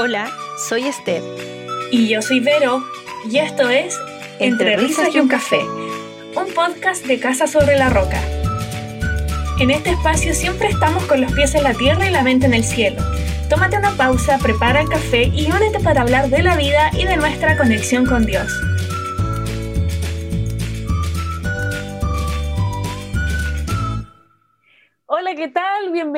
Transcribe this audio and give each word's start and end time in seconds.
Hola, 0.00 0.30
soy 0.56 0.86
Esther. 0.86 1.24
Y 1.90 2.06
yo 2.06 2.22
soy 2.22 2.38
Vero. 2.38 2.84
Y 3.28 3.38
esto 3.38 3.68
es 3.68 3.98
Entre, 4.38 4.76
risas 4.76 5.12
y 5.12 5.18
un 5.18 5.26
café, 5.26 5.58
un 5.58 6.54
podcast 6.54 7.04
de 7.04 7.18
Casa 7.18 7.48
sobre 7.48 7.76
la 7.76 7.90
Roca. 7.90 8.22
En 9.58 9.72
este 9.72 9.90
espacio 9.90 10.34
siempre 10.34 10.68
estamos 10.68 11.02
con 11.06 11.20
los 11.20 11.32
pies 11.32 11.56
en 11.56 11.64
la 11.64 11.74
tierra 11.74 12.06
y 12.06 12.12
la 12.12 12.22
mente 12.22 12.46
en 12.46 12.54
el 12.54 12.62
cielo. 12.62 13.02
Tómate 13.50 13.76
una 13.76 13.90
pausa, 13.96 14.38
prepara 14.38 14.82
el 14.82 14.88
café 14.88 15.32
y 15.34 15.50
únete 15.50 15.80
para 15.80 16.02
hablar 16.02 16.30
de 16.30 16.44
la 16.44 16.54
vida 16.54 16.92
y 16.92 17.04
de 17.04 17.16
nuestra 17.16 17.56
conexión 17.56 18.06
con 18.06 18.24
Dios. 18.24 18.52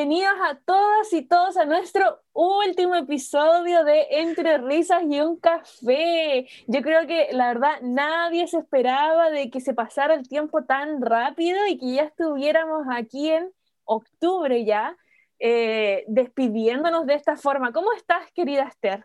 Bienvenidos 0.01 0.39
a 0.48 0.55
todas 0.55 1.12
y 1.12 1.21
todos 1.21 1.59
a 1.59 1.67
nuestro 1.67 2.23
último 2.32 2.95
episodio 2.95 3.85
de 3.85 4.07
Entre 4.11 4.57
Risas 4.57 5.03
y 5.07 5.21
un 5.21 5.39
Café. 5.39 6.49
Yo 6.67 6.81
creo 6.81 7.07
que 7.07 7.29
la 7.32 7.49
verdad 7.49 7.82
nadie 7.82 8.46
se 8.46 8.57
esperaba 8.61 9.29
de 9.29 9.50
que 9.50 9.61
se 9.61 9.75
pasara 9.75 10.14
el 10.14 10.27
tiempo 10.27 10.64
tan 10.64 11.03
rápido 11.03 11.67
y 11.67 11.77
que 11.77 11.93
ya 11.93 12.05
estuviéramos 12.05 12.86
aquí 12.91 13.29
en 13.29 13.53
octubre 13.85 14.64
ya, 14.64 14.96
eh, 15.39 16.05
despidiéndonos 16.08 17.05
de 17.05 17.17
esta 17.17 17.36
forma. 17.36 17.71
¿Cómo 17.71 17.93
estás, 17.93 18.22
querida 18.32 18.63
Esther? 18.63 19.05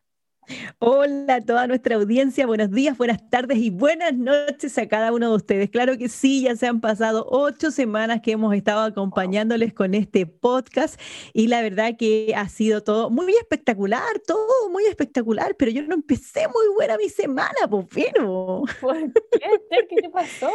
Hola 0.79 1.35
a 1.35 1.41
toda 1.41 1.67
nuestra 1.67 1.95
audiencia, 1.95 2.45
buenos 2.45 2.69
días, 2.71 2.97
buenas 2.97 3.29
tardes 3.29 3.57
y 3.57 3.69
buenas 3.69 4.13
noches 4.13 4.77
a 4.77 4.87
cada 4.87 5.11
uno 5.11 5.29
de 5.29 5.35
ustedes. 5.35 5.69
Claro 5.69 5.97
que 5.97 6.09
sí, 6.09 6.43
ya 6.43 6.55
se 6.55 6.67
han 6.67 6.81
pasado 6.81 7.25
ocho 7.29 7.71
semanas 7.71 8.21
que 8.21 8.33
hemos 8.33 8.53
estado 8.53 8.81
acompañándoles 8.81 9.73
con 9.73 9.95
este 9.95 10.25
podcast 10.25 10.99
y 11.33 11.47
la 11.47 11.61
verdad 11.61 11.95
que 11.97 12.33
ha 12.35 12.47
sido 12.49 12.83
todo 12.83 13.09
muy 13.09 13.33
espectacular, 13.33 14.19
todo 14.25 14.69
muy 14.69 14.85
espectacular, 14.85 15.55
pero 15.57 15.71
yo 15.71 15.83
no 15.83 15.95
empecé 15.95 16.47
muy 16.47 16.73
buena 16.75 16.97
mi 16.97 17.09
semana, 17.09 17.67
pues 17.69 17.87
pero. 17.93 18.63
¿Por 18.79 19.13
qué? 19.13 19.85
¿Qué 19.89 20.01
te 20.01 20.09
pasó? 20.09 20.51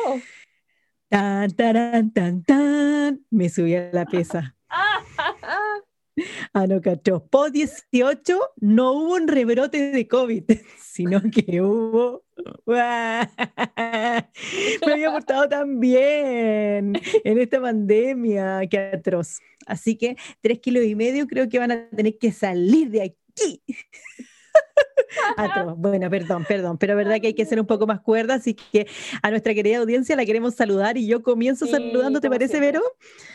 Tan, 1.09 1.51
tan, 1.51 2.13
tan, 2.13 2.45
tan, 2.45 3.27
me 3.31 3.49
subí 3.49 3.75
a 3.75 3.91
la 3.93 4.07
pieza. 4.07 4.57
Ah, 6.53 6.67
no, 6.67 6.81
cacho. 6.81 7.27
Po 7.27 7.51
18 7.51 8.39
no 8.57 8.93
hubo 8.93 9.15
un 9.15 9.29
rebrote 9.29 9.91
de 9.91 10.09
COVID, 10.09 10.45
sino 10.81 11.23
que 11.31 11.61
hubo. 11.61 12.25
Me 12.67 13.29
había 14.93 15.13
portado 15.13 15.49
tan 15.49 15.79
bien 15.79 16.95
en 17.25 17.39
esta 17.39 17.61
pandemia, 17.61 18.63
qué 18.71 18.79
atroz. 18.79 19.41
Así 19.67 19.97
que 19.97 20.17
tres 20.41 20.59
kilos 20.61 20.85
y 20.85 20.95
medio 20.95 21.27
creo 21.27 21.49
que 21.49 21.59
van 21.59 21.73
a 21.73 21.89
tener 21.91 22.17
que 22.19 22.33
salir 22.33 22.91
de 22.91 23.03
aquí. 23.03 23.63
Atroz. 25.37 25.75
Bueno, 25.77 26.09
perdón, 26.09 26.45
perdón, 26.47 26.79
pero 26.79 26.97
verdad 26.97 27.21
que 27.21 27.29
hay 27.29 27.35
que 27.35 27.45
ser 27.45 27.61
un 27.61 27.67
poco 27.67 27.87
más 27.87 28.01
cuerda, 28.01 28.35
así 28.35 28.55
que 28.55 28.87
a 29.23 29.31
nuestra 29.31 29.55
querida 29.55 29.79
audiencia 29.79 30.17
la 30.17 30.25
queremos 30.25 30.55
saludar 30.55 30.97
y 30.97 31.07
yo 31.07 31.23
comienzo 31.23 31.67
saludando, 31.67 32.21
¿te 32.21 32.31
parece, 32.31 32.61
Vero? 32.61 32.83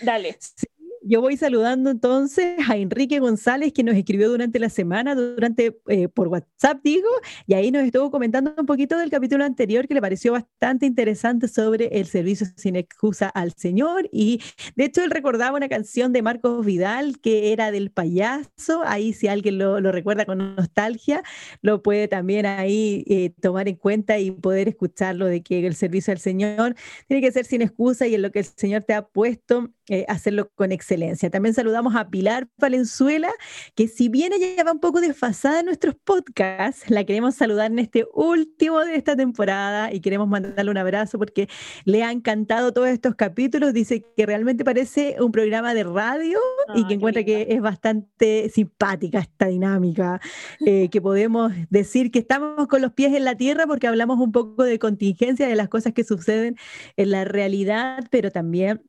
Dale. 0.02 0.38
Sí, 0.40 0.66
yo 1.08 1.22
voy 1.22 1.38
saludando 1.38 1.92
entonces 1.92 2.58
a 2.68 2.78
Enrique 2.78 3.20
González, 3.20 3.72
que 3.74 3.84
nos 3.84 3.96
escribió 3.96 4.28
durante 4.28 4.58
la 4.58 4.70
semana, 4.70 5.14
durante 5.14 5.80
eh, 5.88 6.08
por 6.08 6.30
WhatsApp, 6.30 6.80
digo, 6.84 7.08
y 7.46 7.54
ahí 7.54 7.70
nos 7.70 7.84
estuvo 7.84 8.10
comentando 8.10 8.56
un 8.58 8.66
poquito 8.66 8.98
del 8.98 9.12
capítulo 9.12 9.44
anterior 9.46 9.88
que 9.88 9.94
le 9.94 10.02
pareció 10.02 10.32
bastante 10.32 10.88
interesante 10.88 11.48
sobre 11.48 12.00
el 12.00 12.08
servicio 12.08 12.48
sin 12.56 12.76
excusa 12.76 13.30
al 13.30 13.54
Señor. 13.54 14.10
Y 14.12 14.42
de 14.76 14.86
hecho, 14.86 15.04
él 15.04 15.12
recordaba 15.12 15.56
una 15.56 15.70
canción 15.70 16.12
de 16.12 16.24
Marcos 16.24 16.66
Vidal 16.66 17.20
que 17.22 17.54
era 17.54 17.72
del 17.72 17.92
payaso. 17.92 18.82
Ahí, 18.84 19.14
si 19.14 19.28
alguien 19.28 19.60
lo, 19.60 19.80
recuerda 19.80 20.26
con 20.26 20.56
nostalgia, 20.56 21.22
lo 21.62 21.84
puede 21.84 22.08
también 22.08 22.48
ahí 22.48 23.04
eh, 23.08 23.32
tomar 23.42 23.68
en 23.68 23.76
cuenta 23.76 24.18
y 24.18 24.32
poder 24.32 24.70
escucharlo 24.70 25.28
de 25.28 25.44
que 25.44 25.68
el 25.68 25.76
servicio 25.76 26.12
al 26.12 26.20
Señor 26.20 26.76
tiene 27.08 27.22
que 27.22 27.32
ser 27.32 27.46
sin 27.46 27.62
excusa 27.62 28.08
y 28.08 28.16
en 28.16 28.24
lo 28.24 28.32
que 28.32 28.40
el 28.40 28.46
Señor 28.46 28.84
te 28.84 28.96
ha 28.96 29.06
puesto 29.06 29.70
eh, 29.88 30.06
hacerlo 30.08 30.50
con 30.56 30.72
excelencia. 30.72 30.95
También 31.32 31.54
saludamos 31.54 31.96
a 31.96 32.10
Pilar 32.10 32.48
Valenzuela, 32.58 33.32
que 33.76 33.88
si 33.88 34.10
bien 34.10 34.32
ella 34.34 34.64
va 34.64 34.72
un 34.72 34.80
poco 34.80 35.02
desfasada 35.02 35.60
en 35.60 35.66
nuestros 35.66 35.96
podcasts, 35.96 36.90
la 36.90 37.04
queremos 37.04 37.36
saludar 37.36 37.72
en 37.72 37.80
este 37.80 38.06
último 38.14 38.80
de 38.80 38.96
esta 38.96 39.16
temporada 39.16 39.94
y 39.94 40.00
queremos 40.00 40.28
mandarle 40.28 40.72
un 40.72 40.78
abrazo 40.78 41.18
porque 41.18 41.50
le 41.84 42.04
ha 42.04 42.12
encantado 42.12 42.72
todos 42.72 42.88
estos 42.88 43.16
capítulos. 43.16 43.74
Dice 43.74 44.06
que 44.16 44.26
realmente 44.26 44.64
parece 44.64 45.18
un 45.20 45.32
programa 45.32 45.74
de 45.74 45.84
radio 45.84 46.40
y 46.74 46.86
que 46.88 46.96
encuentra 46.96 47.24
que 47.24 47.48
es 47.50 47.62
bastante 47.62 48.50
simpática 48.50 49.20
esta 49.20 49.48
dinámica, 49.48 50.22
eh, 50.66 50.90
que 50.92 51.02
podemos 51.02 51.52
decir 51.70 52.12
que 52.12 52.20
estamos 52.20 52.68
con 52.68 52.82
los 52.82 52.94
pies 52.94 53.14
en 53.14 53.26
la 53.26 53.36
tierra 53.36 53.68
porque 53.68 53.88
hablamos 53.88 54.20
un 54.20 54.32
poco 54.32 54.64
de 54.64 54.80
contingencia, 54.80 55.48
de 55.48 55.56
las 55.56 55.70
cosas 55.70 55.94
que 55.94 56.04
suceden 56.04 56.58
en 56.98 57.12
la 57.12 57.26
realidad, 57.26 58.06
pero 58.10 58.32
también 58.32 58.82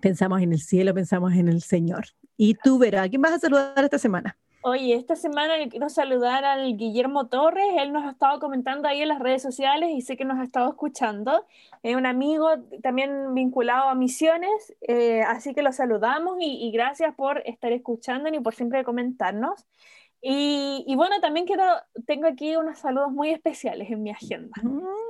Pensamos 0.00 0.40
en 0.42 0.52
el 0.52 0.60
cielo, 0.60 0.94
pensamos 0.94 1.32
en 1.34 1.48
el 1.48 1.62
Señor. 1.62 2.06
Y 2.36 2.54
tú, 2.54 2.78
Vera, 2.78 3.02
¿a 3.02 3.08
quién 3.08 3.22
vas 3.22 3.32
a 3.32 3.38
saludar 3.38 3.84
esta 3.84 3.98
semana? 3.98 4.36
Oye, 4.66 4.94
esta 4.94 5.14
semana 5.14 5.52
quiero 5.68 5.90
saludar 5.90 6.46
al 6.46 6.78
Guillermo 6.78 7.26
Torres, 7.26 7.66
él 7.76 7.92
nos 7.92 8.02
ha 8.04 8.12
estado 8.12 8.40
comentando 8.40 8.88
ahí 8.88 9.02
en 9.02 9.08
las 9.08 9.18
redes 9.18 9.42
sociales 9.42 9.90
y 9.92 10.00
sé 10.00 10.16
que 10.16 10.24
nos 10.24 10.38
ha 10.38 10.42
estado 10.42 10.70
escuchando. 10.70 11.44
Es 11.82 11.94
un 11.94 12.06
amigo 12.06 12.48
también 12.82 13.34
vinculado 13.34 13.90
a 13.90 13.94
misiones, 13.94 14.74
eh, 14.80 15.20
así 15.20 15.52
que 15.52 15.60
lo 15.60 15.70
saludamos 15.70 16.38
y, 16.40 16.66
y, 16.66 16.70
gracias 16.72 17.14
por 17.14 17.42
estar 17.44 17.72
escuchándonos 17.72 18.40
y 18.40 18.42
por 18.42 18.54
siempre 18.54 18.84
comentarnos. 18.84 19.66
Y, 20.26 20.94
bueno, 20.96 21.20
también 21.20 21.44
quiero, 21.44 21.64
tengo 22.06 22.26
aquí 22.26 22.56
unos 22.56 22.78
saludos 22.78 23.12
muy 23.12 23.28
especiales 23.28 23.90
en 23.90 24.02
mi 24.02 24.10
agenda, 24.10 24.54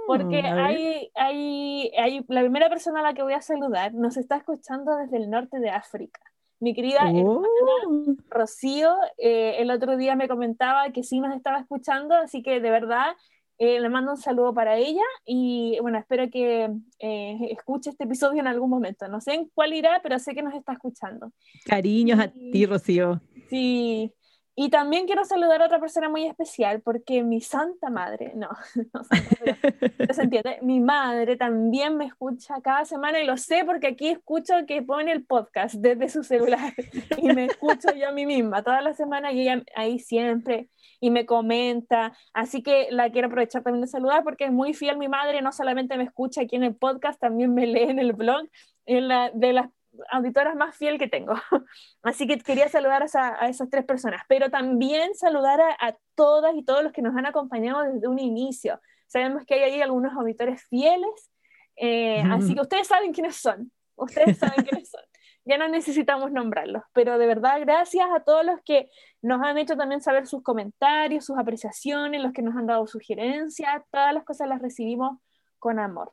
porque 0.08 0.42
mm, 0.42 0.47
hay, 0.47 1.10
hay, 1.14 1.92
hay, 1.97 2.25
la 2.26 2.41
primera 2.41 2.69
persona 2.69 2.98
a 2.98 3.02
la 3.04 3.14
que 3.14 3.22
voy 3.22 3.34
a 3.34 3.41
saludar 3.41 3.94
nos 3.94 4.16
está 4.16 4.36
escuchando 4.38 4.97
desde 4.97 5.19
el 5.19 5.30
norte 5.30 5.60
de 5.60 5.70
África. 5.70 6.20
Mi 6.58 6.75
querida 6.75 6.98
hermana 7.08 7.28
oh. 7.28 8.16
Rocío, 8.28 8.92
eh, 9.19 9.56
el 9.58 9.70
otro 9.70 9.97
día 9.97 10.16
me 10.16 10.26
comentaba 10.26 10.91
que 10.91 11.04
sí 11.04 11.20
nos 11.20 11.32
estaba 11.36 11.60
escuchando, 11.60 12.16
así 12.16 12.42
que 12.42 12.60
de 12.60 12.70
verdad 12.70 13.14
eh, 13.58 13.78
le 13.78 13.88
mando 13.88 14.12
un 14.12 14.19
saludo 14.19 14.52
para 14.52 14.76
ella 14.78 15.04
y 15.25 15.78
bueno, 15.81 15.96
espero 15.96 16.28
que 16.28 16.70
eh, 16.98 17.38
escuche 17.52 17.91
este 17.91 18.02
episodio 18.02 18.41
en 18.41 18.48
algún 18.48 18.69
momento. 18.69 19.06
No 19.06 19.20
sé 19.20 19.34
en 19.34 19.48
cuál 19.54 19.75
irá, 19.75 20.00
pero 20.02 20.19
sé 20.19 20.34
que 20.34 20.42
nos 20.42 20.54
está 20.54 20.72
escuchando. 20.72 21.31
Cariños 21.66 22.19
a 22.19 22.26
ti, 22.26 22.66
Rocío. 22.66 23.20
Sí, 23.48 24.12
y 24.56 24.70
también 24.70 25.06
quiero 25.06 25.25
saludar 25.25 25.62
a 25.62 25.66
otra 25.66 25.81
persona 25.81 26.09
muy 26.09 26.26
especial 26.26 26.81
porque 26.81 27.25
mi 27.25 27.41
santa 27.41 27.91
madre, 27.91 28.32
no, 28.37 28.48
no, 28.94 30.15
se 30.15 30.22
entiende, 30.22 30.59
mi 30.62 30.81
madre 30.81 31.37
también 31.37 31.97
me 31.97 32.06
escucha 32.06 32.60
cada 32.62 32.84
semana 32.84 33.20
y 33.20 33.26
lo 33.26 33.37
sé 33.37 33.64
porque 33.64 33.88
aquí 33.88 34.09
escucho 34.09 34.54
que 34.66 34.82
pone 34.82 35.10
el 35.12 35.25
podcast 35.25 35.75
desde 35.75 36.09
su 36.09 36.22
celular 36.22 36.72
y 37.19 37.32
me 37.32 37.47
escucho 37.47 37.93
yo 37.94 38.09
a 38.09 38.12
mí 38.12 38.26
misma 38.26 38.62
toda 38.62 38.81
la 38.81 38.94
semana 38.94 39.32
y 39.32 39.41
ella 39.41 39.62
ahí 39.75 39.98
siempre 39.98 40.69
y 41.00 41.10
me 41.10 41.26
comenta, 41.26 42.16
así 42.32 42.62
que 42.62 42.88
la 42.91 43.10
quiero 43.10 43.26
aprovechar 43.26 43.62
también 43.62 43.82
de 43.82 43.88
saludar 43.88 44.22
porque 44.22 44.44
es 44.44 44.53
muy 44.53 44.72
fiel 44.72 44.97
mi 44.97 45.09
madre, 45.09 45.43
no 45.43 45.53
solamente 45.53 45.97
me 45.98 46.04
escucha 46.04 46.43
aquí 46.43 46.56
en 46.56 46.62
el 46.62 46.76
podcast, 46.76 47.20
también 47.20 47.53
me 47.53 47.66
lee 47.66 47.91
en 47.91 47.98
el 47.98 48.12
blog 48.12 48.47
en 48.87 49.09
la, 49.09 49.31
de 49.34 49.53
las 49.53 49.70
auditoras 50.10 50.56
más 50.56 50.77
fiel 50.77 50.99
que 50.99 51.09
tengo. 51.09 51.34
Así 52.03 52.27
que 52.27 52.38
quería 52.38 52.69
saludar 52.69 53.05
a, 53.15 53.49
esas 53.49 53.71
tres 53.71 53.84
personas, 53.84 54.22
pero 54.28 54.50
también 54.50 55.15
saludar 55.15 55.60
a, 55.60 55.97
todas 56.15 56.55
y 56.55 56.65
todos 56.65 56.84
los 56.84 56.93
que 56.93 57.03
nos 57.03 57.16
han 57.16 57.27
acompañado 57.27 57.82
desde 57.82 58.06
un 58.06 58.19
inicio. 58.19 58.81
Sabemos 59.06 59.44
que 59.44 59.55
hay 59.55 59.62
ahí 59.62 59.82
algunos 59.82 60.12
auditores 60.12 60.62
fieles, 60.69 61.31
eh, 61.77 62.22
así 62.31 62.55
que 62.55 62.60
ustedes 62.60 62.87
saben 62.87 63.12
quiénes 63.12 63.37
son. 63.37 63.72
Ustedes 63.97 64.38
saben 64.38 64.65
quiénes 64.65 64.91
son. 64.91 65.03
Ya 65.44 65.59
no 65.59 65.69
necesitamos 65.69 66.32
nombrarlos, 66.32 66.84
pero 66.93 67.19
de 67.19 67.26
verdad 67.26 67.61
gracias 67.61 68.06
a 68.15 68.21
todos 68.21 68.44
los 68.47 68.61
que 68.65 68.88
nos 69.21 69.43
han 69.43 69.59
hecho 69.59 69.76
también 69.76 70.00
saber 70.00 70.26
sus 70.26 70.43
comentarios, 70.43 71.26
sus 71.26 71.37
apreciaciones, 71.37 72.23
los 72.23 72.32
que 72.32 72.43
nos 72.43 72.56
han 72.56 72.67
dado 72.67 72.87
sugerencias, 72.87 73.82
todas 73.91 74.14
las 74.14 74.25
cosas 74.25 74.49
las 74.49 74.62
recibimos 74.62 75.19
con 75.58 75.79
amor. 75.79 76.12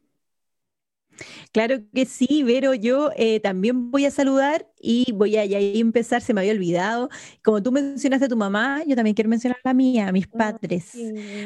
Claro 1.52 1.80
que 1.94 2.06
sí, 2.06 2.44
Vero, 2.44 2.74
yo 2.74 3.12
eh, 3.16 3.40
también 3.40 3.92
voy 3.92 4.06
a 4.06 4.12
saludar 4.12 4.68
y 4.80 5.12
voy 5.12 5.38
a, 5.38 5.44
empezar, 5.44 6.22
se 6.22 6.34
me 6.34 6.42
había 6.42 6.54
olvidado, 6.54 7.10
como 7.44 7.62
tú 7.62 7.72
mencionaste 7.72 8.26
a 8.26 8.30
tu 8.30 8.38
mamá, 8.38 8.84
yo 8.88 8.96
también 8.96 9.14
quiero 9.16 9.30
mencionar 9.30 9.58
a 9.64 9.70
la 9.70 9.74
mía, 9.74 10.08
a 10.08 10.12
mis 10.12 10.26
ah, 10.26 10.38
padres, 10.38 10.92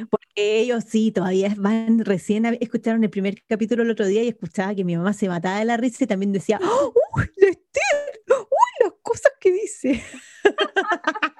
porque 0.10 0.60
ellos 0.60 0.86
sí, 0.88 1.12
todavía 1.12 1.54
van 1.58 2.00
recién, 2.00 2.46
escucharon 2.60 3.04
el 3.04 3.10
primer 3.10 3.42
capítulo 3.48 3.84
el 3.84 3.92
otro 3.92 4.06
día 4.06 4.24
y 4.24 4.30
escuchaba 4.30 4.74
que 4.76 4.84
mi 4.84 4.96
mamá 4.96 5.14
se 5.14 5.28
mataba 5.28 5.60
de 5.60 5.66
la 5.66 5.78
risa 5.78 6.04
y 6.04 6.08
también 6.08 6.32
decía, 6.32 6.60
¡Uy, 6.62 6.92
¡Uy, 7.18 8.84
las 8.84 8.94
cosas 9.02 9.32
que 9.40 9.52
dice! 9.52 10.02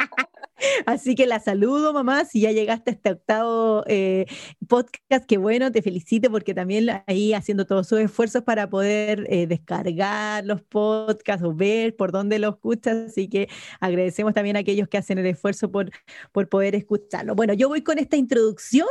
Así 0.86 1.16
que 1.16 1.26
la 1.26 1.40
saludo, 1.40 1.94
mamá, 1.94 2.26
si 2.26 2.42
ya 2.42 2.52
llegaste 2.52 2.92
a 2.92 2.94
este 2.94 3.12
octavo 3.12 3.84
eh, 3.88 4.26
podcast, 4.68 5.26
qué 5.28 5.38
bueno, 5.38 5.72
te 5.72 5.82
felicito 5.82 6.30
porque 6.32 6.54
también 6.54 6.90
ahí 7.08 7.34
haciendo 7.34 7.66
todos 7.66 7.88
sus 7.88 8.00
esfuerzos 8.00 8.44
para 8.44 8.70
poder 8.70 9.26
eh, 9.30 9.48
descargar 9.48 10.46
los 10.46 10.62
podcasts 10.62 11.44
o 11.44 11.54
ver 11.54 11.96
por 11.96 12.12
dónde 12.12 12.40
los 12.40 12.56
escuchas, 12.56 13.10
así 13.10 13.28
que 13.28 13.50
agradecemos 13.80 14.34
también 14.34 14.56
a 14.58 14.60
aquellos 14.60 14.88
que 14.88 14.98
hacen 14.98 15.18
el 15.18 15.26
esfuerzo 15.26 15.72
por, 15.72 15.92
por 16.32 16.50
poder 16.50 16.76
escucharlo. 16.76 17.36
Bueno, 17.36 17.54
yo 17.54 17.70
voy 17.70 17.82
con 17.82 18.00
esta 18.00 18.18
introducción 18.18 18.88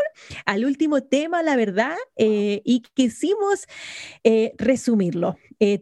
al 0.46 0.64
último 0.64 1.02
tema, 1.02 1.42
la 1.42 1.56
verdad, 1.56 1.96
eh, 2.16 2.62
y 2.64 2.82
quisimos 2.94 3.66
resumirlo. 4.58 5.36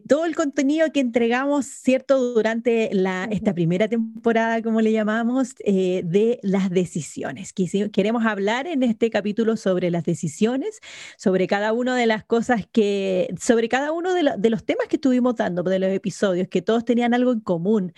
Todo 0.07 0.25
el 0.25 0.35
contenido 0.35 0.91
que 0.91 0.99
entregamos, 0.99 1.65
¿cierto?, 1.65 2.33
durante 2.33 2.89
la, 2.93 3.27
esta 3.31 3.53
primera 3.53 3.87
temporada, 3.87 4.61
como 4.61 4.81
le 4.81 4.91
llamamos, 4.91 5.55
eh, 5.65 6.03
de 6.05 6.39
las 6.43 6.69
decisiones. 6.69 7.53
Queremos 7.91 8.25
hablar 8.25 8.67
en 8.67 8.83
este 8.83 9.09
capítulo 9.09 9.57
sobre 9.57 9.91
las 9.91 10.03
decisiones, 10.03 10.79
sobre 11.17 11.47
cada 11.47 11.73
una 11.73 11.95
de 11.95 12.05
las 12.05 12.23
cosas 12.23 12.67
que, 12.71 13.33
sobre 13.39 13.69
cada 13.69 13.91
uno 13.91 14.13
de, 14.13 14.49
los 14.49 14.65
temas 14.65 14.87
que 14.87 14.97
estuvimos 14.97 15.35
dando, 15.35 15.63
de 15.63 15.79
los 15.79 15.89
episodios, 15.89 16.47
que 16.47 16.61
todos 16.61 16.85
tenían 16.85 17.13
algo 17.13 17.31
en 17.31 17.39
común. 17.39 17.93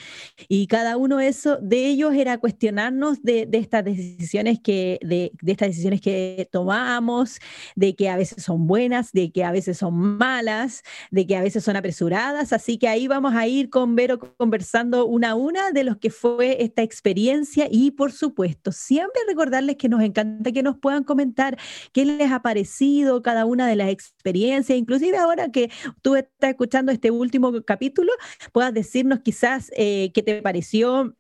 Y 0.48 0.68
cada 0.68 0.98
uno 0.98 1.20
eso, 1.20 1.58
de 1.62 1.88
ellos 1.88 2.14
era 2.14 2.38
cuestionarnos 2.38 3.22
de, 3.24 3.50
estas 3.52 3.84
decisiones 3.84 4.60
que, 4.60 5.00
de, 5.02 5.32
estas 5.46 5.70
decisiones 5.70 6.02
que 6.02 6.48
tomamos, 6.52 7.40
de 7.76 7.96
que 7.96 8.10
a 8.10 8.18
veces 8.18 8.44
son 8.44 8.68
buenas, 8.68 9.12
de 9.12 9.32
que 9.32 9.44
a 9.44 9.52
veces 9.52 9.78
son 9.78 10.18
malas, 10.18 10.84
de 11.12 11.28
que 11.28 11.36
a 11.36 11.42
veces 11.42 11.64
son 11.66 11.76
apresuradas. 11.76 12.54
Así 12.54 12.78
que 12.78 12.88
ahí 12.88 13.08
vamos 13.08 13.36
a 13.36 13.48
ir 13.48 13.70
con 13.70 13.96
Vero 13.96 14.20
conversando 14.38 15.06
una 15.06 15.32
a 15.32 15.36
una 15.36 15.72
de 15.72 15.84
los 15.84 15.98
que 15.98 16.10
fue 16.10 16.64
esta 16.64 16.82
experiencia 16.82 17.68
y 17.70 17.92
por 17.92 18.12
supuesto, 18.12 18.72
siempre 18.72 19.22
recordarles 19.28 19.76
que 19.76 19.90
nos 19.90 20.02
encanta 20.02 20.52
que 20.52 20.64
nos 20.64 20.78
puedan 20.78 21.04
comentar 21.04 21.58
qué 21.92 22.06
les 22.06 22.32
ha 22.32 22.42
parecido 22.42 23.22
cada 23.22 23.46
una 23.46 23.68
de 23.68 23.76
las 23.76 23.90
experiencias, 23.90 24.78
inclusive 24.78 25.18
ahora 25.18 25.52
que 25.52 25.72
tú 26.02 26.16
estás 26.16 26.52
escuchando 26.52 26.92
este 26.92 27.12
último 27.12 27.64
capítulo, 27.64 28.12
puedas 28.52 28.74
decirnos 28.74 29.20
quizás 29.20 29.72
eh, 29.76 30.12
qué 30.14 30.22
te 30.22 30.42
pareció 30.42 31.16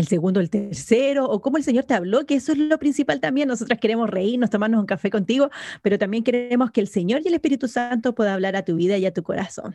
el 0.00 0.06
segundo, 0.06 0.40
el 0.40 0.50
tercero, 0.50 1.24
o 1.24 1.40
cómo 1.40 1.56
el 1.56 1.64
Señor 1.64 1.84
te 1.84 1.94
habló, 1.94 2.26
que 2.26 2.34
eso 2.34 2.52
es 2.52 2.58
lo 2.58 2.78
principal 2.78 3.20
también. 3.20 3.48
Nosotras 3.48 3.78
queremos 3.78 4.10
reírnos, 4.10 4.50
tomarnos 4.50 4.80
un 4.80 4.86
café 4.86 5.10
contigo, 5.10 5.50
pero 5.82 5.98
también 5.98 6.22
queremos 6.22 6.70
que 6.70 6.80
el 6.80 6.88
Señor 6.88 7.22
y 7.24 7.28
el 7.28 7.34
Espíritu 7.34 7.68
Santo 7.68 8.14
pueda 8.14 8.34
hablar 8.34 8.56
a 8.56 8.64
tu 8.64 8.76
vida 8.76 8.96
y 8.98 9.06
a 9.06 9.12
tu 9.12 9.22
corazón. 9.22 9.74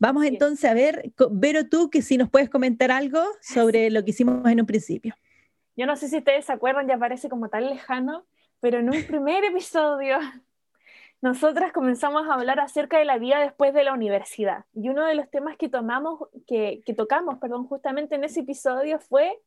Vamos 0.00 0.24
entonces 0.24 0.68
a 0.68 0.74
ver, 0.74 1.12
Vero, 1.30 1.68
tú 1.68 1.90
que 1.90 2.02
si 2.02 2.16
nos 2.16 2.28
puedes 2.28 2.50
comentar 2.50 2.90
algo 2.90 3.22
sobre 3.40 3.90
lo 3.90 4.04
que 4.04 4.10
hicimos 4.10 4.48
en 4.50 4.60
un 4.60 4.66
principio. 4.66 5.14
Yo 5.76 5.86
no 5.86 5.96
sé 5.96 6.08
si 6.08 6.18
ustedes 6.18 6.44
se 6.44 6.52
acuerdan, 6.52 6.88
ya 6.88 6.98
parece 6.98 7.28
como 7.28 7.48
tan 7.48 7.66
lejano, 7.66 8.26
pero 8.60 8.78
en 8.78 8.90
un 8.90 9.02
primer 9.04 9.44
episodio 9.44 10.18
nosotras 11.22 11.72
comenzamos 11.72 12.26
a 12.28 12.34
hablar 12.34 12.60
acerca 12.60 12.98
de 12.98 13.04
la 13.04 13.18
vida 13.18 13.40
después 13.40 13.74
de 13.74 13.84
la 13.84 13.92
universidad. 13.92 14.64
Y 14.72 14.88
uno 14.88 15.04
de 15.04 15.14
los 15.14 15.30
temas 15.30 15.56
que 15.56 15.68
tomamos, 15.68 16.28
que, 16.46 16.82
que 16.84 16.94
tocamos, 16.94 17.38
perdón, 17.38 17.66
justamente 17.66 18.14
en 18.14 18.24
ese 18.24 18.40
episodio 18.40 18.98
fue 18.98 19.38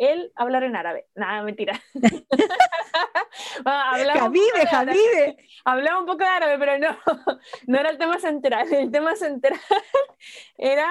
el 0.00 0.32
hablar 0.34 0.64
en 0.64 0.74
árabe. 0.76 1.06
Nada, 1.14 1.42
mentira. 1.42 1.78
hablaba, 3.64 4.20
Javive, 4.20 5.36
Hablaba 5.62 6.00
un 6.00 6.06
poco 6.06 6.24
de 6.24 6.26
árabe, 6.26 6.58
pero 6.58 6.78
no, 6.78 6.96
no 7.66 7.78
era 7.78 7.90
el 7.90 7.98
tema 7.98 8.18
central. 8.18 8.72
El 8.72 8.90
tema 8.90 9.14
central 9.14 9.60
era, 10.58 10.90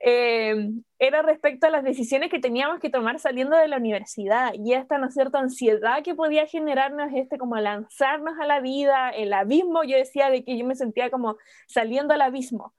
eh, 0.00 0.70
era 0.98 1.20
respecto 1.20 1.66
a 1.66 1.70
las 1.70 1.84
decisiones 1.84 2.30
que 2.30 2.38
teníamos 2.38 2.80
que 2.80 2.88
tomar 2.88 3.18
saliendo 3.18 3.58
de 3.58 3.68
la 3.68 3.76
universidad 3.76 4.54
y 4.54 4.72
esta, 4.72 4.96
¿no 4.96 5.08
es 5.08 5.14
cierto?, 5.14 5.36
ansiedad 5.36 6.02
que 6.02 6.14
podía 6.14 6.46
generarnos 6.46 7.10
este 7.14 7.36
como 7.36 7.56
lanzarnos 7.56 8.40
a 8.40 8.46
la 8.46 8.60
vida, 8.60 9.10
el 9.10 9.34
abismo. 9.34 9.84
Yo 9.84 9.98
decía 9.98 10.30
de 10.30 10.44
que 10.44 10.56
yo 10.56 10.64
me 10.64 10.76
sentía 10.76 11.10
como 11.10 11.36
saliendo 11.66 12.14
al 12.14 12.22
abismo 12.22 12.74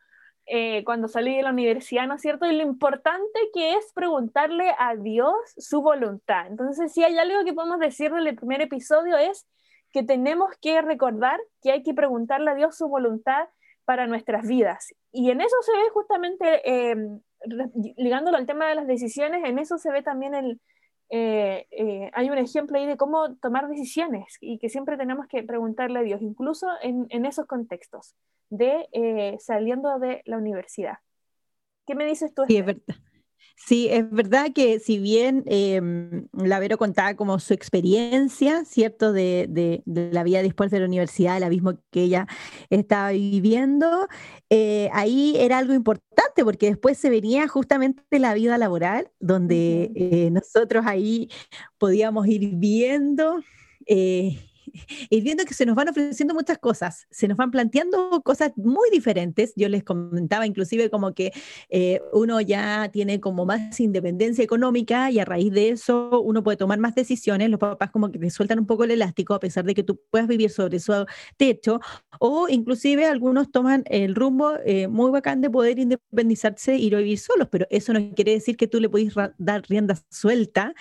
eh, 0.49 0.83
cuando 0.85 1.07
salí 1.09 1.35
de 1.35 1.43
la 1.43 1.51
universidad, 1.51 2.07
¿no 2.07 2.15
es 2.15 2.21
cierto? 2.21 2.45
Y 2.45 2.55
lo 2.55 2.63
importante 2.63 3.39
que 3.53 3.73
es 3.73 3.91
preguntarle 3.93 4.73
a 4.79 4.95
Dios 4.95 5.35
su 5.57 5.81
voluntad. 5.81 6.47
Entonces, 6.47 6.93
si 6.93 7.03
hay 7.03 7.17
algo 7.17 7.43
que 7.43 7.53
podemos 7.53 7.79
decir 7.79 8.11
del 8.13 8.35
primer 8.35 8.61
episodio 8.61 9.17
es 9.17 9.45
que 9.91 10.03
tenemos 10.03 10.51
que 10.61 10.81
recordar 10.81 11.39
que 11.61 11.71
hay 11.71 11.83
que 11.83 11.93
preguntarle 11.93 12.51
a 12.51 12.55
Dios 12.55 12.77
su 12.77 12.87
voluntad 12.87 13.49
para 13.83 14.07
nuestras 14.07 14.47
vidas. 14.47 14.93
Y 15.11 15.31
en 15.31 15.41
eso 15.41 15.55
se 15.61 15.71
ve 15.71 15.89
justamente, 15.93 16.61
eh, 16.63 16.95
ligándolo 17.97 18.37
al 18.37 18.45
tema 18.45 18.67
de 18.67 18.75
las 18.75 18.87
decisiones, 18.87 19.43
en 19.43 19.59
eso 19.59 19.77
se 19.77 19.91
ve 19.91 20.01
también 20.01 20.33
el, 20.33 20.61
eh, 21.09 21.67
eh, 21.71 22.11
hay 22.13 22.29
un 22.29 22.37
ejemplo 22.37 22.77
ahí 22.77 22.85
de 22.85 22.97
cómo 22.97 23.35
tomar 23.37 23.67
decisiones 23.69 24.37
y 24.41 24.59
que 24.59 24.69
siempre 24.69 24.97
tenemos 24.97 25.27
que 25.27 25.43
preguntarle 25.43 25.99
a 25.99 26.03
Dios, 26.03 26.21
incluso 26.21 26.67
en, 26.81 27.25
esos 27.25 27.45
contextos 27.45 28.15
de 28.49 28.87
eh, 28.91 29.37
saliendo 29.39 29.99
de 29.99 30.21
la 30.25 30.37
universidad. 30.37 30.97
¿Qué 31.85 31.95
me 31.95 32.05
dices 32.05 32.33
tú? 32.33 32.43
Sí, 32.47 32.57
es 32.57 32.65
verdad. 32.65 32.95
Sí, 33.59 33.87
es 33.89 34.09
verdad 34.11 34.51
que 34.53 34.79
si 34.79 34.99
bien 34.99 35.43
eh, 35.47 35.81
Lavero 36.31 36.77
contaba 36.77 37.15
como 37.15 37.39
su 37.39 37.55
experiencia, 37.55 38.63
¿cierto? 38.65 39.11
De, 39.11 39.81
la 39.85 40.23
vida 40.23 40.43
después 40.43 40.69
de 40.69 40.79
la 40.79 40.85
universidad, 40.85 41.37
el 41.37 41.43
abismo 41.43 41.73
que 41.89 42.03
ella 42.03 42.27
estaba 42.69 43.09
viviendo, 43.11 44.07
eh, 44.51 44.89
ahí 44.93 45.35
era 45.37 45.57
algo 45.57 45.73
importante 45.73 46.43
porque 46.43 46.67
después 46.67 46.99
se 46.99 47.09
venía 47.09 47.47
justamente 47.47 48.19
la 48.19 48.35
vida 48.35 48.59
laboral, 48.59 49.09
donde 49.19 49.91
eh, 49.95 50.29
nosotros 50.31 50.85
ahí 50.85 51.29
podíamos 51.79 52.27
ir 52.27 52.51
viendo 52.57 53.43
y 55.09 55.21
viendo 55.21 55.45
que 55.45 55.53
se 55.53 55.65
nos 55.65 55.75
van 55.75 55.89
ofreciendo 55.89 56.33
muchas 56.33 56.57
cosas, 56.57 57.07
se 57.09 57.27
nos 57.27 57.37
van 57.37 57.51
planteando 57.51 58.21
cosas 58.23 58.51
muy 58.55 58.89
diferentes. 58.91 59.53
Yo 59.55 59.69
les 59.69 59.83
comentaba 59.83 60.45
inclusive 60.45 60.89
como 60.89 61.13
que 61.13 61.31
eh, 61.69 62.01
uno 62.13 62.41
ya 62.41 62.89
tiene 62.91 63.19
como 63.19 63.45
más 63.45 63.79
independencia 63.79 64.43
económica 64.43 65.11
y 65.11 65.19
a 65.19 65.25
raíz 65.25 65.51
de 65.51 65.69
eso 65.69 66.21
uno 66.21 66.43
puede 66.43 66.57
tomar 66.57 66.79
más 66.79 66.95
decisiones. 66.95 67.49
Los 67.49 67.59
papás 67.59 67.91
como 67.91 68.11
que 68.11 68.19
te 68.19 68.29
sueltan 68.29 68.59
un 68.59 68.65
poco 68.65 68.83
el 68.83 68.91
elástico 68.91 69.33
a 69.33 69.39
pesar 69.39 69.65
de 69.65 69.73
que 69.73 69.83
tú 69.83 69.99
puedas 70.09 70.27
vivir 70.27 70.49
sobre 70.49 70.79
su 70.79 70.93
techo 71.37 71.79
o 72.19 72.47
inclusive 72.49 73.05
algunos 73.05 73.51
toman 73.51 73.83
el 73.87 74.15
rumbo 74.15 74.53
eh, 74.65 74.87
muy 74.87 75.11
bacán 75.11 75.41
de 75.41 75.49
poder 75.49 75.79
independizarse 75.79 76.75
y 76.77 76.89
vivir 76.89 77.19
solos, 77.19 77.47
pero 77.51 77.67
eso 77.69 77.93
no 77.93 78.13
quiere 78.15 78.33
decir 78.33 78.57
que 78.57 78.67
tú 78.67 78.79
le 78.79 78.89
puedes 78.89 79.13
dar 79.37 79.63
rienda 79.67 79.95
suelta 80.09 80.73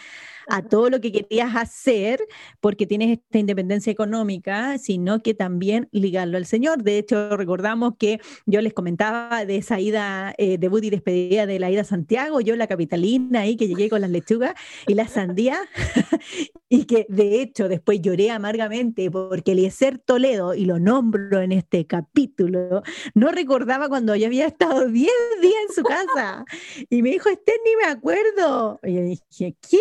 a 0.48 0.62
todo 0.62 0.90
lo 0.90 1.00
que 1.00 1.12
querías 1.12 1.54
hacer 1.56 2.20
porque 2.60 2.86
tienes 2.86 3.18
esta 3.18 3.38
independencia 3.38 3.90
económica, 3.90 4.78
sino 4.78 5.22
que 5.22 5.34
también 5.34 5.88
ligarlo 5.92 6.36
al 6.36 6.46
Señor. 6.46 6.82
De 6.82 6.98
hecho, 6.98 7.36
recordamos 7.36 7.94
que 7.98 8.20
yo 8.46 8.60
les 8.60 8.72
comentaba 8.72 9.44
de 9.44 9.56
esa 9.56 9.80
ida 9.80 10.34
eh, 10.38 10.58
debut 10.58 10.84
y 10.84 10.90
despedida 10.90 11.46
de 11.46 11.58
la 11.58 11.70
ida 11.70 11.82
a 11.82 11.84
Santiago, 11.84 12.40
yo 12.40 12.56
la 12.56 12.66
capitalina 12.66 13.40
ahí 13.40 13.56
que 13.56 13.68
llegué 13.68 13.88
con 13.88 14.00
las 14.00 14.10
lechugas 14.10 14.54
y 14.86 14.94
la 14.94 15.08
sandía, 15.08 15.58
y 16.68 16.84
que 16.84 17.06
de 17.08 17.40
hecho 17.40 17.68
después 17.68 18.00
lloré 18.00 18.30
amargamente 18.30 19.10
porque 19.10 19.52
Eliezer 19.52 19.98
Toledo, 19.98 20.54
y 20.54 20.64
lo 20.64 20.78
nombro 20.78 21.40
en 21.40 21.52
este 21.52 21.86
capítulo, 21.86 22.82
no 23.14 23.30
recordaba 23.30 23.88
cuando 23.88 24.14
yo 24.16 24.26
había 24.26 24.46
estado 24.46 24.86
10 24.96 25.10
días 25.40 25.54
en 25.68 25.74
su 25.74 25.82
casa. 25.82 26.44
Y 26.90 27.02
me 27.02 27.10
dijo, 27.10 27.28
Esther, 27.28 27.56
ni 27.64 27.76
me 27.76 27.90
acuerdo. 27.90 28.80
Y 28.82 28.94
yo 28.94 29.02
dije, 29.02 29.56
¿qué? 29.68 29.78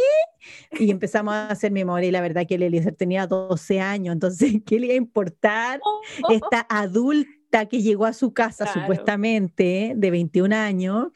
Y 0.80 0.92
empezamos 0.92 1.34
a 1.34 1.50
hacer 1.50 1.72
memoria 1.72 2.10
y 2.10 2.12
la 2.12 2.22
verdad 2.22 2.46
que 2.48 2.56
el 2.56 2.64
Eliezer 2.64 2.96
tenía 2.96 3.28
12 3.28 3.80
años, 3.80 4.14
entonces, 4.14 4.54
¿qué 4.66 4.80
le 4.80 4.88
iba 4.88 4.94
a 4.94 4.98
importar 4.98 5.82
esta 6.30 6.66
adulta 6.70 7.66
que 7.68 7.82
llegó 7.82 8.06
a 8.06 8.14
su 8.14 8.34
casa 8.34 8.72
supuestamente 8.72 9.94
de 9.96 10.12
21 10.12 10.56
años? 10.56 11.08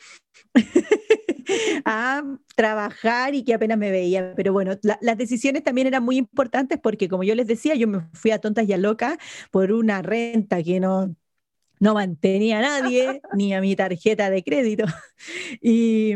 a 1.85 2.23
trabajar 2.55 3.33
y 3.35 3.43
que 3.43 3.53
apenas 3.53 3.77
me 3.77 3.91
veía. 3.91 4.33
Pero 4.35 4.53
bueno, 4.53 4.77
las 4.81 5.17
decisiones 5.17 5.63
también 5.63 5.87
eran 5.87 6.03
muy 6.03 6.17
importantes 6.17 6.79
porque, 6.81 7.09
como 7.09 7.23
yo 7.23 7.35
les 7.35 7.47
decía, 7.47 7.75
yo 7.75 7.87
me 7.87 8.01
fui 8.13 8.31
a 8.31 8.39
tontas 8.39 8.67
y 8.67 8.73
a 8.73 8.77
locas 8.77 9.17
por 9.51 9.71
una 9.71 10.01
renta 10.01 10.61
que 10.63 10.79
no, 10.79 11.15
no 11.79 11.93
mantenía 11.93 12.59
a 12.59 12.61
nadie, 12.61 13.21
ni 13.35 13.53
a 13.53 13.61
mi 13.61 13.75
tarjeta 13.75 14.29
de 14.29 14.43
crédito. 14.43 14.85
Y, 15.61 16.13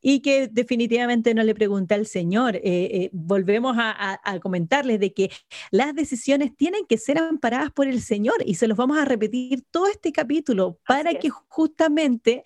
y 0.00 0.20
que 0.20 0.48
definitivamente 0.48 1.34
no 1.34 1.42
le 1.42 1.54
pregunté 1.54 1.94
al 1.94 2.06
Señor. 2.06 2.56
Eh, 2.56 2.62
eh, 2.64 3.10
volvemos 3.12 3.76
a, 3.78 4.20
comentarles 4.40 5.00
de 5.00 5.12
que 5.12 5.30
las 5.70 5.94
decisiones 5.94 6.56
tienen 6.56 6.86
que 6.86 6.98
ser 6.98 7.18
amparadas 7.18 7.72
por 7.72 7.88
el 7.88 8.00
Señor 8.00 8.36
y 8.44 8.54
se 8.54 8.68
los 8.68 8.76
vamos 8.76 8.98
a 8.98 9.04
repetir 9.04 9.64
todo 9.70 9.86
este 9.86 10.12
capítulo 10.12 10.78
para 10.86 11.14
que 11.14 11.30
justamente... 11.30 12.44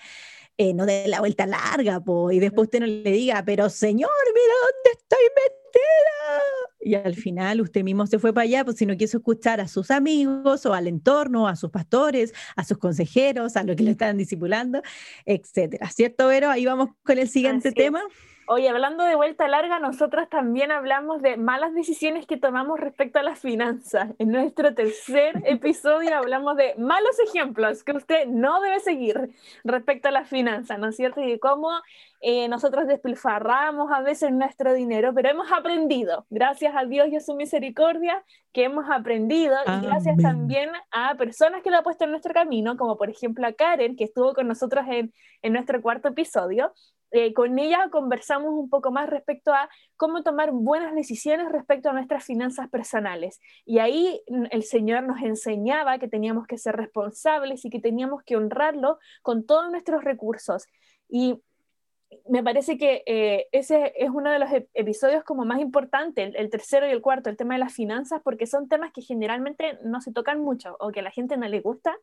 Eh, 0.62 0.74
no 0.74 0.84
dé 0.84 1.08
la 1.08 1.20
vuelta 1.20 1.46
larga, 1.46 2.02
y 2.32 2.38
después 2.38 2.66
usted 2.66 2.80
no 2.80 2.86
le 2.86 3.10
diga, 3.10 3.42
pero 3.46 3.70
Señor, 3.70 4.10
mira 4.26 4.54
dónde 4.62 4.90
estoy 4.92 5.24
y 6.80 6.94
al 6.94 7.14
final 7.14 7.60
usted 7.60 7.84
mismo 7.84 8.06
se 8.06 8.18
fue 8.18 8.32
para 8.32 8.44
allá, 8.44 8.64
pues 8.64 8.78
si 8.78 8.86
no 8.86 8.96
quiso 8.96 9.18
escuchar 9.18 9.60
a 9.60 9.68
sus 9.68 9.90
amigos 9.90 10.64
o 10.66 10.74
al 10.74 10.86
entorno, 10.86 11.46
a 11.46 11.54
sus 11.56 11.70
pastores, 11.70 12.32
a 12.56 12.64
sus 12.64 12.78
consejeros, 12.78 13.56
a 13.56 13.62
los 13.64 13.76
que 13.76 13.82
le 13.82 13.90
estaban 13.92 14.16
discipulando, 14.16 14.82
etcétera. 15.26 15.88
¿Cierto, 15.90 16.26
Vero? 16.28 16.50
Ahí 16.50 16.64
vamos 16.64 16.88
con 17.04 17.18
el 17.18 17.28
siguiente 17.28 17.72
tema. 17.72 18.00
Oye, 18.52 18.68
hablando 18.68 19.04
de 19.04 19.14
vuelta 19.14 19.46
larga, 19.46 19.78
nosotros 19.78 20.28
también 20.28 20.72
hablamos 20.72 21.22
de 21.22 21.36
malas 21.36 21.72
decisiones 21.72 22.26
que 22.26 22.36
tomamos 22.36 22.80
respecto 22.80 23.20
a 23.20 23.22
las 23.22 23.38
finanzas. 23.38 24.10
En 24.18 24.32
nuestro 24.32 24.74
tercer 24.74 25.40
episodio 25.44 26.16
hablamos 26.16 26.56
de 26.56 26.74
malos 26.76 27.16
ejemplos 27.28 27.84
que 27.84 27.92
usted 27.92 28.26
no 28.26 28.60
debe 28.60 28.80
seguir 28.80 29.30
respecto 29.62 30.08
a 30.08 30.10
las 30.10 30.28
finanzas, 30.28 30.80
¿no 30.80 30.88
es 30.88 30.96
cierto? 30.96 31.20
Y 31.20 31.30
de 31.30 31.38
cómo 31.38 31.70
eh, 32.22 32.48
nosotros 32.48 32.88
despilfarramos 32.88 33.92
a 33.92 34.00
veces 34.00 34.32
nuestro 34.32 34.72
dinero, 34.72 35.14
pero 35.14 35.28
hemos 35.28 35.52
aprendido, 35.52 36.26
gracias 36.28 36.74
a 36.76 36.86
Dios 36.86 37.06
y 37.06 37.16
a 37.18 37.20
su 37.20 37.36
misericordia, 37.36 38.24
que 38.52 38.64
hemos 38.64 38.90
aprendido, 38.90 39.54
y 39.64 39.86
gracias 39.86 40.16
también 40.20 40.70
a 40.90 41.14
personas 41.14 41.62
que 41.62 41.70
lo 41.70 41.76
han 41.76 41.84
puesto 41.84 42.02
en 42.02 42.10
nuestro 42.10 42.34
camino, 42.34 42.76
como 42.76 42.98
por 42.98 43.10
ejemplo 43.10 43.46
a 43.46 43.52
Karen, 43.52 43.94
que 43.94 44.02
estuvo 44.02 44.34
con 44.34 44.48
nosotros 44.48 44.84
en, 44.88 45.14
en 45.42 45.52
nuestro 45.52 45.80
cuarto 45.80 46.08
episodio, 46.08 46.72
eh, 47.10 47.32
con 47.34 47.58
ella 47.58 47.88
conversamos 47.90 48.50
un 48.50 48.70
poco 48.70 48.90
más 48.90 49.08
respecto 49.08 49.52
a 49.52 49.68
cómo 49.96 50.22
tomar 50.22 50.52
buenas 50.52 50.94
decisiones 50.94 51.50
respecto 51.50 51.90
a 51.90 51.92
nuestras 51.92 52.24
finanzas 52.24 52.68
personales. 52.68 53.40
Y 53.64 53.78
ahí 53.78 54.22
el 54.50 54.62
Señor 54.62 55.02
nos 55.04 55.20
enseñaba 55.22 55.98
que 55.98 56.08
teníamos 56.08 56.46
que 56.46 56.58
ser 56.58 56.76
responsables 56.76 57.64
y 57.64 57.70
que 57.70 57.80
teníamos 57.80 58.22
que 58.22 58.36
honrarlo 58.36 58.98
con 59.22 59.44
todos 59.44 59.70
nuestros 59.70 60.04
recursos. 60.04 60.66
Y 61.08 61.40
me 62.28 62.42
parece 62.42 62.76
que 62.76 63.02
eh, 63.06 63.46
ese 63.52 63.92
es 63.96 64.10
uno 64.10 64.30
de 64.30 64.38
los 64.38 64.50
episodios 64.74 65.24
como 65.24 65.44
más 65.44 65.60
importantes, 65.60 66.32
el, 66.36 66.50
tercero 66.50 66.86
y 66.86 66.90
el 66.90 67.00
cuarto, 67.00 67.30
el 67.30 67.36
tema 67.36 67.54
de 67.54 67.60
las 67.60 67.72
finanzas, 67.72 68.20
porque 68.22 68.46
son 68.46 68.68
temas 68.68 68.92
que 68.92 69.02
generalmente 69.02 69.78
no 69.84 70.00
se 70.00 70.12
tocan 70.12 70.40
mucho 70.40 70.76
o 70.80 70.90
que 70.90 71.00
a 71.00 71.04
la 71.04 71.10
gente 71.10 71.36
no 71.36 71.48
le 71.48 71.60
gusta 71.60 71.96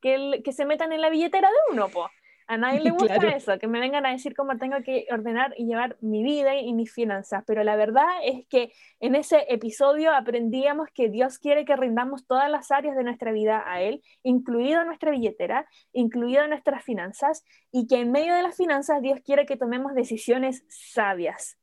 que, 0.00 0.40
que 0.44 0.52
se 0.52 0.64
metan 0.64 0.92
en 0.92 1.02
la 1.02 1.10
billetera 1.10 1.48
de 1.48 1.74
uno, 1.74 1.88
po. 1.88 2.08
A 2.50 2.56
nadie 2.56 2.80
le 2.84 2.90
gusta 2.90 3.14
eso, 3.28 3.58
que 3.60 3.68
me 3.68 3.78
vengan 3.78 4.04
a 4.04 4.10
decir 4.10 4.34
cómo 4.34 4.58
tengo 4.58 4.82
que 4.84 5.06
ordenar 5.12 5.54
y 5.56 5.66
llevar 5.66 5.96
mi 6.00 6.24
vida 6.24 6.56
y 6.56 6.72
mis 6.74 6.92
finanzas, 6.92 7.44
pero 7.46 7.62
la 7.62 7.76
verdad 7.76 8.08
es 8.24 8.44
que 8.48 8.72
en 8.98 9.14
ese 9.14 9.46
episodio 9.48 10.12
aprendíamos 10.12 10.88
que 10.92 11.08
Dios 11.08 11.38
quiere 11.38 11.64
que 11.64 11.76
rindamos 11.76 12.26
todas 12.26 12.50
las 12.50 12.72
áreas 12.72 12.96
de 12.96 13.04
nuestra 13.04 13.30
vida 13.30 13.62
a 13.64 13.80
Él, 13.82 14.02
incluido 14.24 14.84
nuestra 14.84 15.12
billetera, 15.12 15.68
incluido 15.92 16.44
nuestras 16.48 16.82
finanzas, 16.82 17.44
y 17.70 17.86
que 17.86 18.00
en 18.00 18.10
medio 18.10 18.34
de 18.34 18.42
las 18.42 18.56
finanzas 18.56 19.00
Dios 19.00 19.20
quiere 19.24 19.46
que 19.46 19.56
tomemos 19.56 19.94
decisiones 19.94 20.64
sabias. 20.68 21.56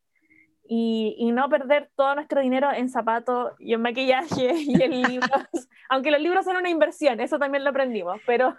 Y, 0.70 1.16
y, 1.18 1.32
no 1.32 1.48
perder 1.48 1.90
todo 1.96 2.16
nuestro 2.16 2.42
dinero 2.42 2.70
en 2.74 2.90
zapatos 2.90 3.54
y 3.58 3.74
en 3.74 3.82
maquillaje 3.82 4.54
y 4.58 4.82
en 4.82 5.02
libros, 5.02 5.70
aunque 5.90 6.12
los 6.12 6.22
libros 6.22 6.44
son 6.44 6.58
una 6.58 6.70
inversión, 6.70 7.22
eso 7.22 7.40
también 7.40 7.64
lo 7.64 7.70
aprendimos, 7.70 8.20
pero 8.26 8.54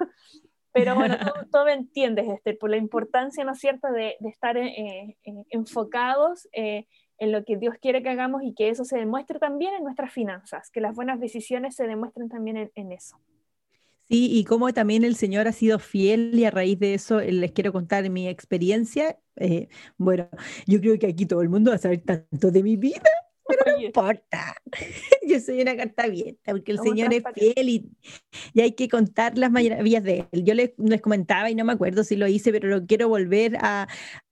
pero 0.78 0.94
bueno, 0.94 1.16
todo, 1.52 1.64
me 1.64 1.73
entiendes, 1.73 2.28
Esther, 2.28 2.58
por 2.58 2.70
la 2.70 2.76
importancia, 2.76 3.44
¿no 3.44 3.52
es 3.52 3.58
cierto?, 3.58 3.88
de, 3.88 4.16
de 4.20 4.28
estar 4.28 4.56
eh, 4.56 5.16
eh, 5.25 5.35
enfocados 5.50 6.49
eh, 6.52 6.87
en 7.18 7.32
lo 7.32 7.44
que 7.44 7.56
Dios 7.56 7.75
quiere 7.80 8.02
que 8.02 8.11
hagamos 8.11 8.42
y 8.42 8.54
que 8.54 8.68
eso 8.68 8.85
se 8.85 8.99
demuestre 8.99 9.38
también 9.38 9.75
en 9.75 9.82
nuestras 9.82 10.12
finanzas, 10.12 10.70
que 10.70 10.80
las 10.80 10.94
buenas 10.94 11.20
decisiones 11.20 11.75
se 11.75 11.87
demuestren 11.87 12.28
también 12.28 12.56
en, 12.56 12.70
en 12.75 12.92
eso. 12.92 13.18
Sí, 14.08 14.38
y 14.38 14.44
cómo 14.44 14.73
también 14.73 15.04
el 15.04 15.16
Señor 15.16 15.49
ha 15.49 15.52
sido 15.52 15.78
fiel 15.78 16.30
y 16.35 16.44
a 16.44 16.50
raíz 16.50 16.78
de 16.78 16.94
eso 16.94 17.20
les 17.20 17.52
quiero 17.52 17.73
contar 17.73 18.08
mi 18.08 18.26
experiencia. 18.26 19.18
bueno, 19.99 20.28
yo 20.66 20.80
creo 20.80 20.99
que 20.99 21.08
aquí 21.08 21.26
todo 21.26 21.42
el 21.42 21.50
mundo 21.50 21.73
va 21.73 21.76
a 21.76 21.80
saber 21.80 22.00
tanto 22.00 22.50
de 22.50 22.62
mi 22.62 22.76
vida 22.76 23.02
pero 23.48 23.76
no 23.76 23.82
importa. 23.82 24.54
Yo 25.26 25.40
soy 25.40 25.62
una 25.62 25.76
carta 25.76 26.04
abierta 26.04 26.52
porque 26.52 26.72
el 26.72 26.78
Señor 26.78 27.12
es 27.12 27.24
fiel 27.34 27.68
y, 27.68 27.90
y, 28.52 28.60
hay 28.60 28.72
que 28.72 28.88
contar 28.88 29.38
las 29.38 29.50
maravillas 29.50 30.04
de 30.04 30.26
Él. 30.30 30.44
Yo 30.44 30.54
les, 30.54 30.72
les, 30.76 31.00
comentaba 31.00 31.50
y 31.50 31.54
no 31.54 31.64
me 31.64 31.72
acuerdo 31.72 32.04
si 32.04 32.16
lo 32.16 32.26
hice, 32.28 32.52
pero 32.52 32.68
lo 32.68 32.86
quiero 32.86 33.08
volver 33.08 33.56
a, 33.60 33.88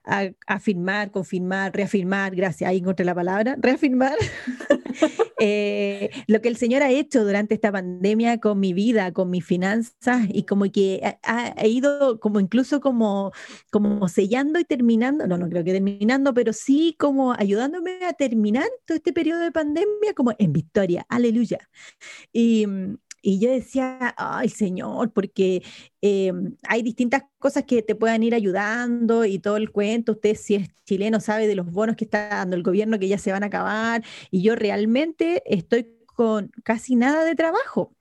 a 0.07 0.31
afirmar, 0.47 1.11
confirmar, 1.11 1.75
reafirmar, 1.75 2.35
gracias, 2.35 2.71
ahí 2.71 2.79
encontré 2.79 3.05
la 3.05 3.15
palabra, 3.15 3.57
reafirmar 3.61 4.17
eh, 5.41 6.11
lo 6.27 6.41
que 6.41 6.49
el 6.49 6.57
Señor 6.57 6.83
ha 6.83 6.91
hecho 6.91 7.25
durante 7.25 7.55
esta 7.55 7.73
pandemia 7.73 8.39
con 8.39 8.61
mi 8.61 8.73
vida, 8.73 9.13
con 9.13 9.31
mis 9.31 9.45
finanzas 9.45 10.27
y 10.29 10.45
como 10.45 10.71
que 10.71 11.19
ha, 11.23 11.67
ido 11.67 12.21
como 12.21 12.41
incluso 12.41 12.81
como, 12.81 13.33
como 13.71 14.09
sellando 14.09 14.59
y 14.61 14.65
terminando, 14.65 15.27
no, 15.27 15.37
no 15.37 15.49
creo 15.49 15.65
que 15.65 15.73
terminando, 15.73 16.33
pero 16.33 16.53
sí 16.53 16.95
como 16.99 17.33
ayudándome 17.33 18.05
a 18.05 18.13
terminar 18.13 18.69
todo 18.87 18.97
este 18.97 19.13
periodo 19.13 19.41
de 19.41 19.53
pandemia 19.53 20.15
como 20.15 20.33
en 20.39 20.53
victoria, 20.53 21.05
aleluya. 21.09 21.69
Y, 22.33 22.67
y 23.29 23.41
yo 23.41 23.51
decía, 23.51 24.15
ay 24.17 24.49
Señor, 24.49 25.13
porque 25.13 25.65
eh, 26.01 26.33
hay 26.63 26.83
distintas 26.83 27.25
cosas 27.41 27.65
que 27.65 27.83
te 27.83 27.97
puedan 27.97 28.23
ir 28.23 28.37
ayudando 28.37 29.25
y 29.25 29.41
todo 29.41 29.57
el 29.57 29.73
cuento. 29.73 30.13
Usted 30.13 30.37
si 30.37 30.55
es 30.55 30.69
chileno 30.85 31.19
sabe 31.19 31.49
de 31.49 31.57
los 31.57 31.69
bonos 31.73 31.97
que 31.97 32.05
está 32.05 32.29
dando 32.29 32.55
el 32.55 32.63
gobierno 32.63 33.01
que 33.01 33.09
ya 33.09 33.19
se 33.19 33.33
van 33.33 33.43
a 33.43 33.47
acabar 33.47 34.05
y 34.31 34.43
yo 34.43 34.55
realmente 34.55 35.43
estoy 35.45 35.89
con 36.07 36.53
casi 36.63 36.95
nada 36.95 37.25
de 37.25 37.35
trabajo. 37.35 37.96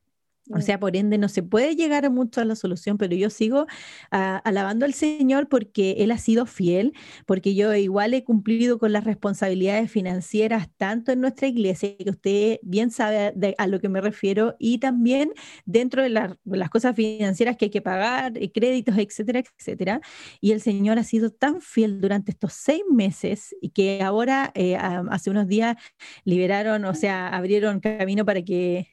O 0.52 0.62
sea, 0.62 0.80
por 0.80 0.96
ende 0.96 1.18
no 1.18 1.28
se 1.28 1.42
puede 1.42 1.76
llegar 1.76 2.10
mucho 2.12 2.40
a 2.42 2.46
la 2.46 2.56
solución, 2.56 2.98
pero 2.98 3.16
yo 3.16 3.30
sigo 3.30 3.66
ah, 4.12 4.42
alabando 4.44 4.86
al 4.86 4.94
Señor 4.94 5.50
porque 5.50 5.96
Él 6.00 6.12
ha 6.12 6.18
sido 6.20 6.46
fiel, 6.46 6.94
porque 7.26 7.56
yo 7.56 7.74
igual 7.74 8.14
he 8.14 8.24
cumplido 8.24 8.78
con 8.78 8.92
las 8.94 9.04
responsabilidades 9.06 9.92
financieras 9.92 10.70
tanto 10.78 11.12
en 11.12 11.22
nuestra 11.22 11.48
iglesia, 11.48 11.96
que 11.98 12.10
usted 12.10 12.60
bien 12.62 12.92
sabe 12.92 13.34
a 13.58 13.68
lo 13.68 13.80
que 13.80 13.90
me 13.90 14.02
refiero, 14.02 14.56
y 14.60 14.78
también 14.78 15.32
dentro 15.66 16.04
de, 16.04 16.10
las 16.10 16.70
cosas 16.70 16.96
financieras 16.96 17.58
que 17.58 17.66
hay 17.66 17.72
que 17.72 17.82
pagar, 17.82 18.38
eh, 18.38 18.52
créditos, 18.52 18.98
etcétera, 18.98 19.40
etcétera. 19.58 20.02
Y 20.42 20.52
el 20.52 20.62
Señor 20.62 21.00
ha 21.00 21.04
sido 21.04 21.32
tan 21.32 21.62
fiel 21.62 22.02
durante 22.02 22.32
estos 22.32 22.54
seis 22.54 22.84
meses 22.92 23.56
y 23.62 23.70
que 23.70 24.04
ahora, 24.04 24.52
eh, 24.56 24.76
hace 24.78 25.30
unos 25.30 25.48
días, 25.48 25.76
liberaron, 26.24 26.86
o 26.86 26.94
sea, 26.94 27.30
abrieron 27.30 27.80
camino 27.80 28.26
para 28.26 28.42
que... 28.44 28.88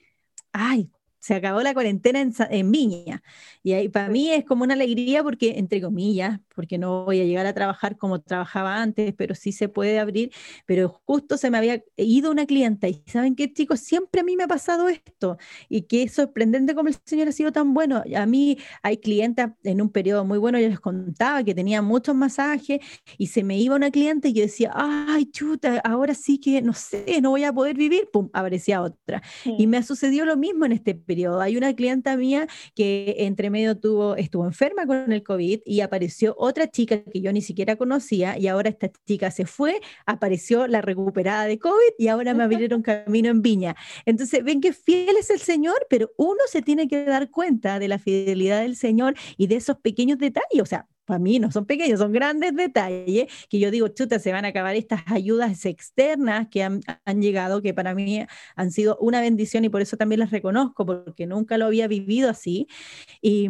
Ay, 0.52 0.90
se 1.22 1.36
acabó 1.36 1.62
la 1.62 1.72
cuarentena 1.72 2.20
en, 2.50 2.72
Viña. 2.72 3.22
Y 3.62 3.74
ahí 3.74 3.88
para 3.88 4.08
mí 4.08 4.28
es 4.30 4.44
como 4.44 4.64
una 4.64 4.74
alegría 4.74 5.22
porque, 5.22 5.56
entre 5.56 5.80
comillas, 5.80 6.40
porque 6.52 6.78
no 6.78 7.04
voy 7.04 7.20
a 7.20 7.24
llegar 7.24 7.46
a 7.46 7.54
trabajar 7.54 7.96
como 7.96 8.20
trabajaba 8.20 8.82
antes, 8.82 9.14
pero 9.16 9.36
sí 9.36 9.52
se 9.52 9.68
puede 9.68 10.00
abrir. 10.00 10.32
Pero 10.66 11.00
justo 11.06 11.36
se 11.36 11.48
me 11.48 11.58
había 11.58 11.80
ido 11.96 12.32
una 12.32 12.44
clienta 12.44 12.88
y 12.88 13.04
¿saben 13.06 13.36
qué, 13.36 13.52
chicos? 13.52 13.78
Siempre 13.78 14.22
a 14.22 14.24
mí 14.24 14.36
me 14.36 14.42
ha 14.42 14.48
pasado 14.48 14.88
esto 14.88 15.38
y 15.68 15.82
que 15.82 16.02
es 16.02 16.12
sorprendente 16.12 16.74
como 16.74 16.88
el 16.88 16.96
Señor 17.04 17.28
ha 17.28 17.32
sido 17.32 17.52
tan 17.52 17.72
bueno. 17.72 18.02
A 18.16 18.26
mí 18.26 18.58
hay 18.82 18.96
clientes 18.96 19.46
en 19.62 19.80
un 19.80 19.90
periodo 19.90 20.24
muy 20.24 20.38
bueno, 20.38 20.58
yo 20.58 20.68
les 20.68 20.80
contaba 20.80 21.44
que 21.44 21.54
tenía 21.54 21.82
muchos 21.82 22.16
masajes 22.16 22.80
y 23.16 23.28
se 23.28 23.44
me 23.44 23.56
iba 23.60 23.76
una 23.76 23.92
cliente 23.92 24.30
y 24.30 24.32
yo 24.32 24.42
decía, 24.42 24.72
ay, 24.74 25.26
chuta, 25.26 25.80
ahora 25.84 26.14
sí 26.14 26.38
que 26.40 26.60
no 26.62 26.72
sé, 26.72 27.20
no 27.22 27.30
voy 27.30 27.44
a 27.44 27.52
poder 27.52 27.76
vivir, 27.76 28.08
pum, 28.12 28.28
aparecía 28.32 28.82
otra. 28.82 29.22
Y 29.44 29.68
me 29.68 29.80
sucedió 29.84 30.24
lo 30.24 30.36
mismo 30.36 30.64
en 30.64 30.72
este 30.72 30.96
periodo. 30.96 31.11
Hay 31.40 31.56
una 31.56 31.74
clienta 31.74 32.16
mía 32.16 32.46
que 32.74 33.16
entre 33.18 33.50
medio 33.50 33.78
tuvo, 33.78 34.16
estuvo 34.16 34.44
enferma 34.46 34.86
con 34.86 35.12
el 35.12 35.22
COVID 35.22 35.60
y 35.64 35.80
apareció 35.80 36.34
otra 36.38 36.70
chica 36.70 37.02
que 37.02 37.20
yo 37.20 37.32
ni 37.32 37.42
siquiera 37.42 37.76
conocía 37.76 38.38
y 38.38 38.48
ahora 38.48 38.70
esta 38.70 38.90
chica 39.06 39.30
se 39.30 39.46
fue, 39.46 39.80
apareció 40.06 40.66
la 40.66 40.80
recuperada 40.80 41.44
de 41.44 41.58
COVID 41.58 41.94
y 41.98 42.08
ahora 42.08 42.34
me 42.34 42.44
abrieron 42.44 42.82
camino 42.82 43.28
en 43.28 43.42
Viña. 43.42 43.76
Entonces, 44.06 44.42
ven 44.44 44.60
que 44.60 44.72
fiel 44.72 45.16
es 45.18 45.30
el 45.30 45.40
Señor, 45.40 45.86
pero 45.90 46.10
uno 46.16 46.40
se 46.46 46.62
tiene 46.62 46.88
que 46.88 47.04
dar 47.04 47.30
cuenta 47.30 47.78
de 47.78 47.88
la 47.88 47.98
fidelidad 47.98 48.62
del 48.62 48.76
Señor 48.76 49.14
y 49.36 49.46
de 49.46 49.56
esos 49.56 49.76
pequeños 49.78 50.18
detalles. 50.18 50.62
O 50.62 50.66
sea, 50.66 50.88
para 51.04 51.18
mí 51.18 51.38
no 51.38 51.50
son 51.50 51.66
pequeños, 51.66 51.98
son 52.00 52.12
grandes 52.12 52.54
detalles 52.54 53.26
que 53.48 53.58
yo 53.58 53.70
digo, 53.70 53.88
chuta, 53.88 54.18
se 54.18 54.32
van 54.32 54.44
a 54.44 54.48
acabar 54.48 54.76
estas 54.76 55.02
ayudas 55.06 55.64
externas 55.66 56.48
que 56.48 56.62
han, 56.62 56.82
llegado, 57.20 57.62
que 57.62 57.74
para 57.74 57.94
mí 57.94 58.24
han 58.56 58.70
sido 58.70 58.96
una 59.00 59.20
bendición 59.20 59.64
y 59.64 59.68
por 59.68 59.82
eso 59.82 59.96
también 59.96 60.20
las 60.20 60.30
reconozco, 60.30 60.86
porque 60.86 61.26
nunca 61.26 61.58
lo 61.58 61.66
había 61.66 61.88
vivido 61.88 62.30
así. 62.30 62.66
Y, 63.20 63.48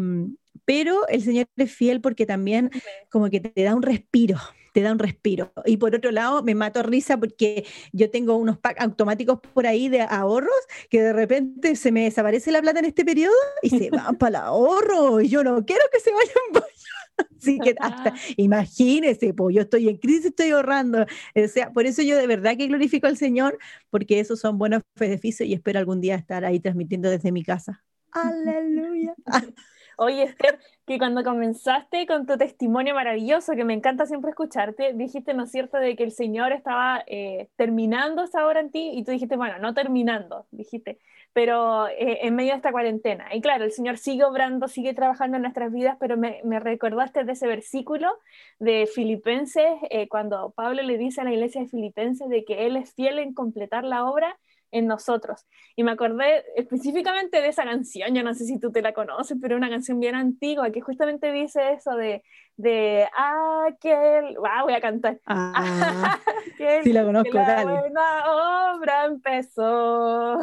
pero 0.65 1.07
el 1.09 1.23
Señor 1.23 1.47
es 1.57 1.73
fiel 1.73 2.01
porque 2.01 2.27
también 2.27 2.71
como 3.11 3.31
que 3.31 3.41
te 3.41 3.63
da 3.63 3.75
un 3.75 3.83
respiro, 3.83 4.39
te 4.73 4.81
da 4.81 4.93
un 4.93 4.99
respiro. 4.99 5.53
Y 5.65 5.77
por 5.77 5.95
otro 5.95 6.11
lado, 6.11 6.43
me 6.43 6.55
mato 6.55 6.83
risa 6.83 7.19
porque 7.19 7.67
yo 7.93 8.11
tengo 8.11 8.37
unos 8.37 8.59
packs 8.59 8.81
automáticos 8.81 9.41
por 9.53 9.67
ahí 9.67 9.89
de 9.89 10.03
ahorros 10.03 10.51
que 10.89 11.03
de 11.03 11.13
repente 11.13 11.77
se 11.77 11.93
me 11.93 12.05
desaparece 12.05 12.53
la 12.53 12.63
plata 12.63 12.79
en 12.79 12.87
este 12.87 13.05
periodo 13.05 13.35
y 13.63 13.71
se 13.71 13.91
van 13.91 14.17
para 14.19 14.29
el 14.31 14.37
ahorro 14.37 15.21
y 15.21 15.29
yo 15.29 15.45
no 15.45 15.65
quiero 15.65 15.83
que 15.93 16.01
se 16.01 16.11
vayan 16.13 16.35
para 16.53 16.67
Así 17.39 17.59
que 17.59 17.75
hasta, 17.81 18.15
imagínese, 18.37 19.35
pues 19.35 19.55
yo 19.55 19.63
estoy 19.63 19.89
en 19.89 19.97
crisis, 19.97 20.27
estoy 20.27 20.51
ahorrando. 20.51 21.07
O 21.35 21.49
sea, 21.49 21.73
por 21.73 21.87
eso 21.87 22.03
yo 22.03 22.17
de 22.17 22.27
verdad 22.27 22.57
que 22.57 22.67
glorifico 22.67 23.07
al 23.07 23.17
Señor, 23.17 23.59
porque 23.91 24.21
esos 24.21 24.41
son 24.41 24.59
buenos 24.59 24.83
beneficios 24.95 25.49
y 25.49 25.55
espero 25.55 25.79
algún 25.79 26.01
día 26.01 26.15
estar 26.15 26.45
ahí 26.45 26.61
transmitiendo 26.61 27.11
desde 27.11 27.33
mi 27.33 27.43
casa. 27.43 27.83
Aleluya. 28.13 29.15
Oye, 29.97 30.25
Esther, 30.25 30.59
que 30.87 30.99
cuando 30.99 31.23
comenzaste 31.23 32.07
con 32.07 32.27
tu 32.27 32.37
testimonio 32.37 32.95
maravilloso, 32.95 33.55
que 33.55 33.65
me 33.65 33.75
encanta 33.75 34.07
siempre 34.07 34.31
escucharte, 34.31 34.93
dijiste, 34.95 35.33
¿no 35.35 35.45
es 35.45 35.51
cierto?, 35.51 35.79
de 35.79 35.95
que 35.97 36.03
el 36.03 36.13
Señor 36.13 36.53
estaba 36.53 37.05
eh, 37.07 37.49
terminando 37.57 38.25
esa 38.25 38.47
obra 38.47 38.61
en 38.61 38.71
ti 38.71 38.91
y 38.95 39.05
tú 39.05 39.13
dijiste, 39.13 39.37
bueno, 39.37 39.59
no 39.59 39.75
terminando, 39.75 40.47
dijiste, 40.51 40.99
pero 41.33 41.87
eh, 41.89 42.27
en 42.27 42.35
medio 42.35 42.51
de 42.51 42.57
esta 42.57 42.73
cuarentena. 42.73 43.35
Y 43.35 43.41
claro, 43.41 43.65
el 43.65 43.73
Señor 43.73 43.97
sigue 43.99 44.25
obrando, 44.25 44.69
sigue 44.69 44.93
trabajando 44.93 45.37
en 45.37 45.43
nuestras 45.43 45.73
vidas, 45.73 45.97
pero 46.01 46.17
me, 46.17 46.41
me 46.45 46.59
recordaste 46.59 47.25
de 47.25 47.33
ese 47.33 47.47
versículo 47.47 48.09
de 48.59 48.89
Filipenses, 48.93 49.71
eh, 49.91 50.09
cuando 50.09 50.51
Pablo 50.51 50.83
le 50.83 50.99
dice 50.99 51.21
a 51.21 51.25
la 51.25 51.33
iglesia 51.33 51.63
de 51.63 51.69
Filipenses 51.69 52.29
de 52.29 52.45
que 52.45 52.67
Él 52.67 52.77
es 52.77 52.93
fiel 52.95 53.19
en 53.19 53.35
completar 53.35 53.85
la 53.85 54.05
obra 54.05 54.37
en 54.73 54.87
nosotros. 54.87 55.47
Y 55.77 55.85
me 55.85 55.93
acordé 55.93 56.45
específicamente 56.57 57.41
de 57.41 57.49
esa 57.49 57.65
canción, 57.65 58.15
yo 58.15 58.23
no 58.25 58.35
sé 58.35 58.45
si 58.45 58.59
tú 58.59 58.73
te 58.73 58.83
la 58.83 58.93
conoces, 58.93 59.39
pero 59.41 59.57
una 59.57 59.71
canción 59.71 60.01
bien 60.01 60.15
antigua 60.15 60.71
que 60.71 60.81
justamente 60.81 61.31
dice 61.31 61.75
eso 61.75 61.95
de, 61.95 62.25
de 62.57 63.07
aquel, 63.17 64.37
ah, 64.45 64.63
voy 64.65 64.75
a 64.75 64.81
cantar. 64.81 65.21
Ah, 65.27 66.19
sí 66.83 66.93
la 66.93 67.05
conozco, 67.05 67.35
la 67.35 67.65
buena 67.65 68.75
obra 68.75 69.05
empezó. 69.05 70.41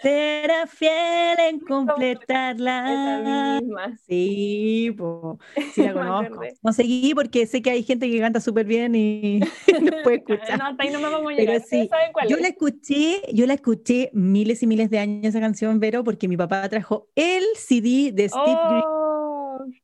Será 0.00 0.66
fiel 0.68 1.36
en 1.48 1.60
completarla. 1.60 3.60
Sí, 4.06 4.94
pues, 4.96 5.38
sí 5.74 5.82
la 5.82 5.92
conozco. 5.92 6.40
no 6.62 6.72
seguí 6.72 7.14
porque 7.14 7.46
sé 7.46 7.62
que 7.62 7.70
hay 7.70 7.82
gente 7.82 8.08
que 8.08 8.20
canta 8.20 8.40
súper 8.40 8.66
bien 8.66 8.94
y 8.94 9.40
no 9.40 9.92
puede 10.04 10.16
escuchar. 10.18 10.58
no, 10.58 10.66
hasta 10.66 10.84
ahí 10.84 10.90
no 10.90 11.00
me 11.00 11.10
vamos 11.10 11.32
a 11.32 11.34
llegar. 11.34 11.60
Sí, 11.62 11.90
yo 12.28 12.36
la 12.36 12.48
escuché, 12.48 13.22
yo 13.32 13.46
la 13.46 13.54
escuché 13.54 14.10
miles 14.12 14.62
y 14.62 14.68
miles 14.68 14.88
de 14.90 15.00
años 15.00 15.24
esa 15.24 15.40
canción, 15.40 15.80
Vero, 15.80 16.04
porque 16.04 16.28
mi 16.28 16.36
papá 16.36 16.68
trajo 16.68 17.08
el 17.16 17.42
CD 17.56 18.12
de 18.12 18.28
Steve 18.28 18.44
oh. 18.46 18.68
Green 18.68 18.84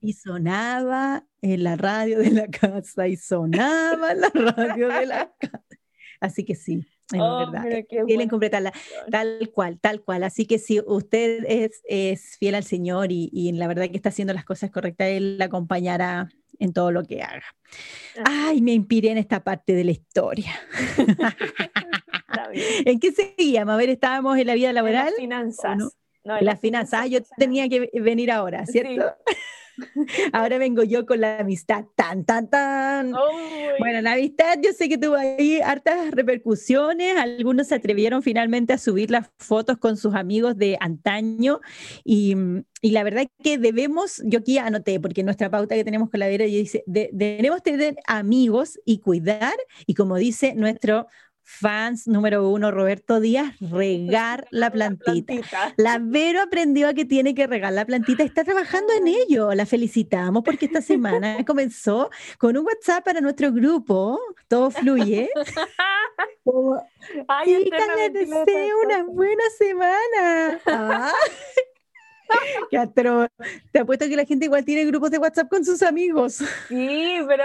y 0.01 0.13
sonaba 0.13 1.27
en 1.43 1.65
la 1.65 1.75
radio 1.77 2.21
de 2.21 2.31
la 2.31 2.47
casa 2.47 3.09
y 3.09 3.17
sonaba 3.17 4.13
en 4.13 4.21
la 4.21 4.31
radio 4.33 4.89
de 4.89 5.07
la 5.07 5.33
casa. 5.39 5.65
Así 6.21 6.45
que 6.45 6.55
sí, 6.55 6.87
es 7.15 7.23
oh, 7.23 7.51
verdad. 7.51 7.85
Fiel 8.07 8.21
en 8.21 8.29
completarla, 8.29 8.73
tal 9.11 9.51
cual, 9.53 9.79
tal 9.81 10.03
cual. 10.03 10.25
Así 10.25 10.47
que 10.47 10.59
si 10.59 10.81
usted 10.81 11.45
es, 11.47 11.83
es 11.85 12.37
fiel 12.39 12.55
al 12.55 12.65
Señor 12.65 13.13
y, 13.13 13.31
y, 13.33 13.53
la 13.53 13.67
verdad 13.67 13.89
que 13.89 13.97
está 13.97 14.09
haciendo 14.09 14.35
las 14.35 14.45
cosas 14.45 14.71
correctas, 14.71 15.09
Él 15.09 15.39
la 15.39 15.47
acompañará 15.47 16.29
en 16.59 16.73
todo 16.73 16.93
lo 16.93 17.05
que 17.05 17.23
haga. 17.23 17.45
Ay, 18.25 18.63
me 18.63 18.73
inspiré 18.73 19.11
en 19.11 19.19
esta 19.19 19.43
parte 19.43 19.75
de 19.75 19.85
la 19.85 19.91
historia. 19.91 20.53
¿En 22.85 23.01
qué 23.01 23.13
seguíamos? 23.13 23.75
A 23.75 23.77
ver, 23.77 23.91
estábamos 23.91 24.39
en 24.39 24.47
la 24.47 24.55
vida 24.55 24.73
laboral. 24.73 25.09
En 25.09 25.13
las 25.13 25.17
finanzas. 25.17 25.77
No? 25.77 25.91
en 26.25 26.45
las 26.45 26.61
finanzas. 26.61 27.01
Ah, 27.03 27.07
yo 27.07 27.21
tenía 27.37 27.69
que 27.69 27.91
venir 28.01 28.31
ahora, 28.31 28.65
¿cierto? 28.67 29.13
Ahora 30.33 30.59
vengo 30.59 30.83
yo 30.83 31.07
con 31.07 31.21
la 31.21 31.39
amistad. 31.39 31.85
Tan, 31.95 32.25
tan, 32.25 32.49
tan. 32.49 33.13
Bueno, 33.79 34.01
la 34.03 34.13
amistad 34.13 34.59
yo 34.63 34.73
sé 34.73 34.89
que 34.89 34.99
tuvo 34.99 35.15
ahí 35.17 35.61
hartas 35.61 36.11
repercusiones. 36.11 37.17
Algunos 37.17 37.69
se 37.69 37.75
atrevieron 37.75 38.23
finalmente 38.23 38.73
a 38.73 38.79
subir 38.79 39.11
las 39.11 39.31
fotos 39.39 39.79
con 39.79 39.97
sus 39.97 40.15
amigos 40.15 40.57
de 40.57 40.77
antaño. 40.81 41.61
Y, 42.05 42.37
y 42.81 42.91
la 42.91 43.03
verdad 43.05 43.27
que 43.43 43.59
debemos, 43.59 44.23
yo 44.25 44.41
aquí 44.41 44.59
anoté, 44.59 45.01
porque 45.01 45.23
nuestra 45.23 45.51
pauta 45.51 45.75
que 45.75 45.85
tenemos 45.85 46.11
con 46.11 46.21
la 46.21 46.29
Vera 46.29 46.45
dice, 46.45 46.85
debemos 46.87 47.63
tener 47.63 47.97
amigos 48.07 48.79
y 48.85 48.99
cuidar. 48.99 49.55
Y 49.87 49.95
como 49.95 50.17
dice 50.17 50.55
nuestro 50.55 51.07
fans 51.45 52.09
número 52.09 52.49
uno, 52.49 52.71
Roberto 52.71 53.21
Díaz, 53.21 53.55
regar 53.61 54.47
la 54.51 54.71
plantita. 54.71 55.35
la, 55.77 55.99
Vero 56.01 56.41
aprendió 56.41 56.89
a 56.89 56.95
que 56.95 57.05
tiene 57.05 57.35
que 57.35 57.47
regar 57.47 57.73
la 57.73 57.85
plantita, 57.85 58.25
está 58.25 58.45
trabajando 58.45 58.93
en 58.95 59.09
ello. 59.09 59.53
La 59.55 59.67
felicitamos 59.67 60.43
porque 60.43 60.67
esta 60.67 60.81
semana 60.81 61.37
comenzó 61.47 62.11
con 62.39 62.57
un 62.57 62.67
WhatsApp 62.67 63.05
para 63.05 63.21
nuestro 63.21 63.53
grupo, 63.53 64.19
todo 64.49 64.71
fluye. 64.71 65.31
Ay, 67.29 67.71
les 67.71 68.13
deseo 68.13 68.77
una 68.85 69.05
buena 69.05 69.43
semana. 69.59 70.61
Ah. 70.67 71.13
Te 73.73 73.79
apuesto 73.79 74.09
que 74.09 74.17
la 74.17 74.25
gente 74.25 74.47
igual 74.47 74.65
tiene 74.65 74.85
grupos 74.85 75.11
de 75.11 75.19
WhatsApp 75.19 75.49
con 75.49 75.65
sus 75.65 75.83
amigos. 75.83 76.43
Sí, 76.69 77.19
pero 77.29 77.45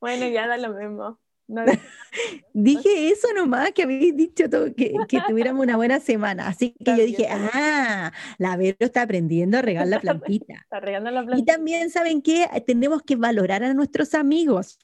bueno, 0.00 0.28
ya 0.28 0.46
da 0.46 0.56
lo 0.56 0.70
mismo. 0.70 1.18
dije 2.52 3.10
eso 3.10 3.28
nomás, 3.34 3.70
que 3.72 3.84
habéis 3.84 4.16
dicho 4.16 4.48
todo, 4.50 4.74
que, 4.74 4.94
que, 5.08 5.20
tuviéramos 5.28 5.62
una 5.62 5.76
buena 5.76 6.00
semana. 6.00 6.48
Así 6.48 6.74
que 6.84 6.96
yo 6.96 7.04
dije, 7.04 7.28
ah, 7.30 8.12
la 8.38 8.56
Vero 8.56 8.76
está 8.80 9.02
aprendiendo 9.02 9.58
a 9.58 9.62
regar 9.62 9.86
la 9.86 10.00
plantita. 10.00 10.54
Está 10.54 10.80
regando 10.80 11.10
la 11.10 11.24
plantita. 11.24 11.52
Y 11.52 11.54
también, 11.54 11.90
¿saben 11.90 12.22
qué? 12.22 12.46
Tenemos 12.66 13.02
que 13.02 13.16
valorar 13.16 13.62
a 13.62 13.74
nuestros 13.74 14.14
amigos. 14.14 14.78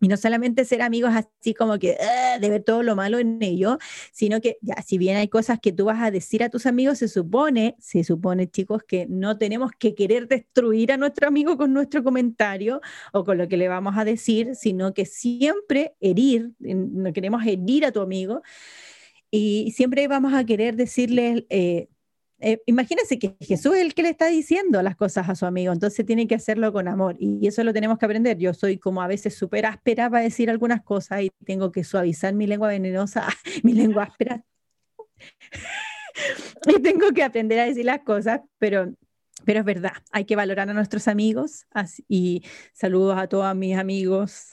Y 0.00 0.08
no 0.08 0.16
solamente 0.16 0.64
ser 0.64 0.82
amigos 0.82 1.12
así 1.14 1.54
como 1.54 1.78
que 1.78 1.96
ah", 2.00 2.38
de 2.38 2.50
ver 2.50 2.62
todo 2.64 2.82
lo 2.82 2.96
malo 2.96 3.18
en 3.18 3.42
ellos, 3.42 3.78
sino 4.12 4.40
que 4.40 4.58
ya, 4.60 4.76
si 4.82 4.98
bien 4.98 5.16
hay 5.16 5.28
cosas 5.28 5.58
que 5.60 5.72
tú 5.72 5.86
vas 5.86 6.02
a 6.02 6.10
decir 6.10 6.42
a 6.42 6.50
tus 6.50 6.66
amigos, 6.66 6.98
se 6.98 7.08
supone, 7.08 7.76
se 7.78 8.04
supone 8.04 8.48
chicos, 8.50 8.82
que 8.86 9.06
no 9.08 9.38
tenemos 9.38 9.70
que 9.78 9.94
querer 9.94 10.28
destruir 10.28 10.92
a 10.92 10.96
nuestro 10.98 11.28
amigo 11.28 11.56
con 11.56 11.72
nuestro 11.72 12.04
comentario 12.04 12.80
o 13.12 13.24
con 13.24 13.38
lo 13.38 13.48
que 13.48 13.56
le 13.56 13.68
vamos 13.68 13.96
a 13.96 14.04
decir, 14.04 14.54
sino 14.54 14.92
que 14.94 15.06
siempre 15.06 15.94
herir, 16.00 16.52
no 16.60 17.12
queremos 17.12 17.44
herir 17.46 17.84
a 17.86 17.92
tu 17.92 18.00
amigo. 18.00 18.42
Y 19.30 19.72
siempre 19.72 20.08
vamos 20.08 20.34
a 20.34 20.44
querer 20.44 20.76
decirle... 20.76 21.46
Eh, 21.50 21.88
eh, 22.38 22.60
imagínense 22.66 23.18
que 23.18 23.34
Jesús 23.40 23.76
es 23.76 23.82
el 23.82 23.94
que 23.94 24.02
le 24.02 24.10
está 24.10 24.26
diciendo 24.26 24.82
las 24.82 24.94
cosas 24.94 25.28
a 25.28 25.34
su 25.34 25.46
amigo, 25.46 25.72
entonces 25.72 26.04
tiene 26.04 26.26
que 26.26 26.34
hacerlo 26.34 26.72
con 26.72 26.86
amor 26.86 27.16
y 27.18 27.46
eso 27.46 27.64
lo 27.64 27.72
tenemos 27.72 27.98
que 27.98 28.04
aprender. 28.04 28.36
Yo 28.38 28.52
soy 28.52 28.78
como 28.78 29.00
a 29.00 29.06
veces 29.06 29.34
súper 29.34 29.64
áspera 29.64 30.10
para 30.10 30.22
decir 30.22 30.50
algunas 30.50 30.82
cosas 30.82 31.22
y 31.22 31.30
tengo 31.44 31.72
que 31.72 31.82
suavizar 31.82 32.34
mi 32.34 32.46
lengua 32.46 32.68
venenosa, 32.68 33.26
mi 33.62 33.72
lengua 33.72 34.04
áspera. 34.04 34.44
y 36.66 36.82
tengo 36.82 37.10
que 37.12 37.22
aprender 37.22 37.58
a 37.60 37.64
decir 37.64 37.86
las 37.86 38.00
cosas, 38.00 38.42
pero, 38.58 38.92
pero 39.44 39.60
es 39.60 39.64
verdad, 39.64 39.92
hay 40.12 40.26
que 40.26 40.36
valorar 40.36 40.68
a 40.68 40.74
nuestros 40.74 41.08
amigos 41.08 41.66
y 42.06 42.42
saludos 42.74 43.18
a 43.18 43.28
todos 43.28 43.54
mis 43.56 43.78
amigos 43.78 44.48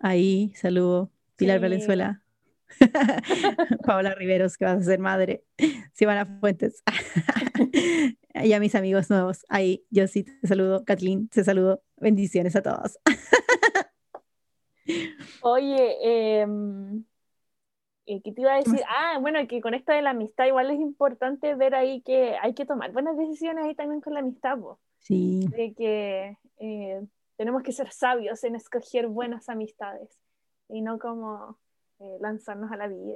ahí, 0.00 0.52
saludos, 0.56 1.08
Pilar 1.36 1.60
Valenzuela. 1.60 2.22
Paola 3.86 4.14
Riveros, 4.14 4.56
que 4.56 4.64
vas 4.64 4.78
a 4.78 4.82
ser 4.82 4.98
madre. 4.98 5.44
a 5.58 6.26
Fuentes. 6.40 6.82
y 8.34 8.52
a 8.52 8.60
mis 8.60 8.74
amigos 8.74 9.10
nuevos. 9.10 9.44
Ahí, 9.48 9.84
yo 9.90 10.06
sí 10.06 10.24
te 10.24 10.46
saludo. 10.46 10.84
Kathleen, 10.84 11.28
te 11.28 11.44
saludo. 11.44 11.82
Bendiciones 11.96 12.56
a 12.56 12.62
todos. 12.62 12.98
Oye, 15.42 16.40
em, 16.40 17.04
eh, 18.06 18.22
¿qué 18.22 18.32
te 18.32 18.40
iba 18.40 18.54
a 18.54 18.58
decir? 18.58 18.80
Ah, 18.88 19.18
bueno, 19.20 19.46
que 19.46 19.60
con 19.60 19.74
esto 19.74 19.92
de 19.92 20.02
la 20.02 20.10
amistad 20.10 20.46
igual 20.46 20.70
es 20.70 20.80
importante 20.80 21.54
ver 21.54 21.74
ahí 21.74 22.00
que 22.02 22.36
hay 22.40 22.54
que 22.54 22.64
tomar 22.64 22.92
buenas 22.92 23.16
decisiones 23.16 23.66
ahí 23.66 23.74
también 23.74 24.00
con 24.00 24.14
la 24.14 24.20
amistad. 24.20 24.58
Sí. 25.00 25.46
De 25.48 25.74
que 25.74 26.38
eh, 26.58 27.06
tenemos 27.36 27.62
que 27.62 27.72
ser 27.72 27.90
sabios 27.92 28.42
en 28.44 28.56
escoger 28.56 29.06
buenas 29.08 29.48
amistades 29.48 30.18
y 30.68 30.80
no 30.82 30.98
como 30.98 31.58
eh, 32.00 32.16
lanzarnos 32.20 32.70
a 32.70 32.76
la 32.76 32.86
vida. 32.86 33.14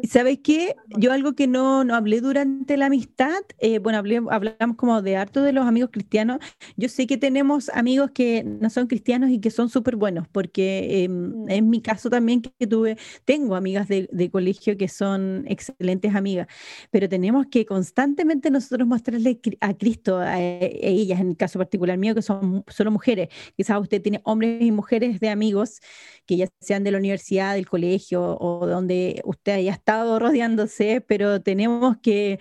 ¿Y 0.00 0.06
sabes 0.06 0.38
qué? 0.42 0.74
Yo 0.98 1.12
algo 1.12 1.34
que 1.34 1.46
no, 1.46 1.84
no 1.84 1.94
hablé 1.94 2.22
durante 2.22 2.78
la 2.78 2.86
amistad, 2.86 3.42
eh, 3.58 3.78
bueno, 3.78 3.98
hablamos 3.98 4.76
como 4.76 5.02
de 5.02 5.18
harto 5.18 5.42
de 5.42 5.52
los 5.52 5.66
amigos 5.66 5.90
cristianos. 5.92 6.38
Yo 6.76 6.88
sé 6.88 7.06
que 7.06 7.18
tenemos 7.18 7.68
amigos 7.68 8.12
que 8.12 8.42
no 8.42 8.70
son 8.70 8.86
cristianos 8.86 9.28
y 9.28 9.38
que 9.38 9.50
son 9.50 9.68
súper 9.68 9.96
buenos, 9.96 10.28
porque 10.28 11.04
em, 11.04 11.44
mm. 11.44 11.50
en 11.50 11.68
mi 11.68 11.82
caso 11.82 12.08
también 12.08 12.40
que 12.40 12.66
tuve, 12.66 12.96
tengo 13.26 13.54
amigas 13.54 13.86
de, 13.86 14.08
de, 14.10 14.30
colegio 14.30 14.78
que 14.78 14.88
son 14.88 15.44
excelentes 15.46 16.14
amigas, 16.14 16.46
pero 16.90 17.10
tenemos 17.10 17.46
que 17.50 17.66
constantemente 17.66 18.50
nosotros 18.50 18.88
mostrarle 18.88 19.38
a 19.60 19.74
Cristo, 19.74 20.16
a, 20.16 20.40
ellas, 20.40 21.20
en 21.20 21.30
el 21.30 21.36
caso 21.36 21.58
particular 21.58 21.98
mío, 21.98 22.14
que 22.14 22.22
son 22.22 22.64
solo 22.68 22.90
mujeres. 22.90 23.28
Quizás 23.56 23.78
usted 23.78 24.00
tiene 24.00 24.22
hombres 24.24 24.62
y 24.62 24.72
mujeres 24.72 25.20
de 25.20 25.28
amigos 25.28 25.80
que 26.24 26.38
ya 26.38 26.48
sean 26.60 26.82
de 26.82 26.90
la 26.90 26.98
universidad, 26.98 27.54
del 27.54 27.68
colegio, 27.68 28.05
o 28.14 28.66
donde 28.66 29.22
usted 29.24 29.54
haya 29.54 29.72
estado 29.72 30.18
rodeándose, 30.18 31.00
pero 31.00 31.40
tenemos 31.40 31.96
que 32.02 32.38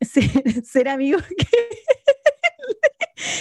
ser, 0.64 0.88
amigos 0.88 1.22
que 1.36 1.46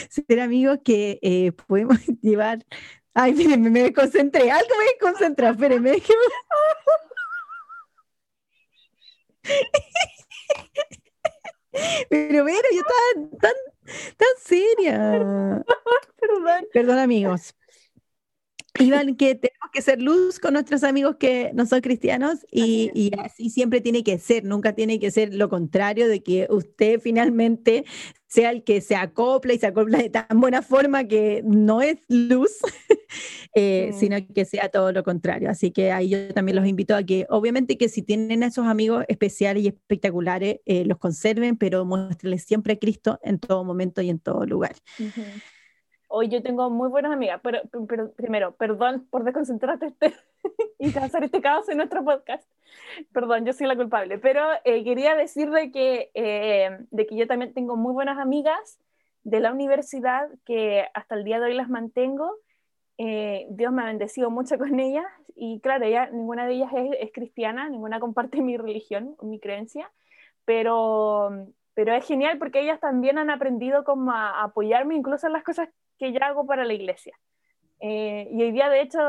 ser 0.10 0.40
amigos 0.40 0.80
que 0.84 1.20
eh, 1.22 1.52
podemos 1.52 1.98
llevar. 2.22 2.66
Ay, 3.14 3.34
miren, 3.34 3.72
me 3.72 3.94
concentré, 3.94 4.52
algo 4.52 4.70
me 4.78 5.00
concentré, 5.00 5.50
espérenme. 5.50 6.02
Pero, 12.10 12.46
pero, 12.46 12.48
yo 12.48 12.82
estaba 12.82 13.40
tan, 13.42 13.54
tan 14.18 14.28
seria. 14.44 15.64
Perdón. 16.20 16.68
Perdón, 16.74 17.00
amigos. 17.00 17.56
Iván, 18.80 19.16
que 19.16 19.36
tenemos 19.36 19.70
que 19.72 19.82
ser 19.82 20.02
luz 20.02 20.40
con 20.40 20.54
nuestros 20.54 20.84
amigos 20.84 21.16
que 21.18 21.52
no 21.54 21.66
son 21.66 21.82
cristianos 21.82 22.46
y, 22.52 22.92
y, 22.94 23.12
así 23.20 23.50
siempre 23.50 23.82
tiene 23.82 24.04
que 24.04 24.18
ser, 24.20 24.44
nunca 24.44 24.74
tiene 24.74 25.00
que 25.00 25.12
ser 25.12 25.34
lo 25.34 25.50
contrario 25.50 26.08
de 26.08 26.22
que 26.22 26.48
usted 26.50 27.00
finalmente 27.00 27.86
sea 28.28 28.52
el 28.52 28.64
que 28.64 28.82
se 28.82 28.96
acopla 28.96 29.54
y 29.54 29.60
se 29.60 29.68
acopla 29.68 29.98
de 29.98 30.10
tan 30.10 30.42
buena 30.42 30.62
forma 30.62 31.06
que 31.06 31.42
no 31.46 31.82
es 31.82 32.00
luz, 32.10 32.52
eh, 33.56 33.92
sino 33.98 34.18
que 34.34 34.44
sea 34.44 34.68
todo 34.70 34.92
lo 34.92 35.04
contrario. 35.04 35.50
Así 35.50 35.72
que 35.72 35.92
ahí 35.92 36.10
yo 36.10 36.34
también 36.34 36.58
los 36.58 36.68
invito 36.68 36.96
a 36.96 37.04
que, 37.04 37.26
obviamente 37.30 37.78
que 37.78 37.88
si 37.88 38.02
tienen 38.02 38.44
a 38.44 38.48
esos 38.48 38.68
amigos 38.68 39.06
especiales 39.08 39.64
y 39.64 39.68
espectaculares, 39.68 40.60
eh, 40.66 40.84
los 40.86 40.98
conserven, 40.98 41.56
pero 41.58 41.86
muéstrenles 41.86 42.44
siempre 42.44 42.74
a 42.74 42.78
Cristo 42.78 43.20
en 43.24 43.40
todo 43.40 43.64
momento 43.64 44.02
y 44.02 44.10
en 44.10 44.20
todo 44.20 44.46
lugar. 44.46 44.76
Hoy 46.18 46.30
yo 46.30 46.42
tengo 46.42 46.70
muy 46.70 46.88
buenas 46.88 47.12
amigas, 47.12 47.42
pero, 47.44 47.60
pero 47.90 48.10
primero, 48.14 48.56
perdón 48.56 49.06
por 49.10 49.26
desconcentrarte 49.26 49.88
este 49.88 50.14
y 50.80 50.98
hacer 50.98 51.26
este 51.26 51.42
caos 51.42 51.68
en 51.68 51.76
nuestro 51.76 52.06
podcast. 52.06 52.50
Perdón, 53.12 53.46
yo 53.46 53.52
soy 53.52 53.68
la 53.68 53.76
culpable, 53.76 54.18
pero 54.18 54.42
eh, 54.64 54.86
quería 54.86 55.14
decir 55.18 55.50
de 55.50 55.74
que, 55.74 56.12
eh, 56.14 56.70
de 56.90 57.06
que 57.06 57.18
yo 57.18 57.28
también 57.28 57.54
tengo 57.54 57.76
muy 57.76 57.92
buenas 57.92 58.18
amigas 58.18 58.80
de 59.26 59.42
la 59.42 59.52
universidad 59.52 60.30
que 60.46 60.86
hasta 60.94 61.16
el 61.16 61.26
día 61.26 61.42
de 61.42 61.48
hoy 61.48 61.54
las 61.54 61.68
mantengo. 61.68 62.32
Eh, 62.98 63.48
Dios 63.50 63.74
me 63.74 63.82
ha 63.82 63.88
bendecido 63.88 64.32
mucho 64.32 64.58
con 64.58 64.80
ellas 64.80 65.06
y 65.36 65.60
claro, 65.60 65.84
ella, 65.84 66.10
ninguna 66.12 66.48
de 66.48 66.54
ellas 66.54 66.72
es, 66.78 66.96
es 66.98 67.12
cristiana, 67.12 67.68
ninguna 67.68 68.00
comparte 68.00 68.42
mi 68.42 68.56
religión 68.56 69.18
mi 69.22 69.42
creencia, 69.42 69.92
pero, 70.46 71.30
pero 71.74 71.94
es 71.94 72.08
genial 72.08 72.38
porque 72.38 72.62
ellas 72.62 72.80
también 72.80 73.18
han 73.18 73.30
aprendido 73.30 73.84
como 73.84 74.14
a 74.14 74.44
apoyarme 74.44 74.96
incluso 74.96 75.28
en 75.28 75.34
las 75.34 75.44
cosas 75.44 75.68
que 75.98 76.12
yo 76.12 76.20
hago 76.24 76.46
para 76.46 76.66
la 76.66 76.74
iglesia. 76.74 77.18
Eh, 77.80 78.28
y 78.32 78.42
hoy 78.42 78.52
día, 78.52 78.70
de 78.70 78.82
hecho, 78.82 79.00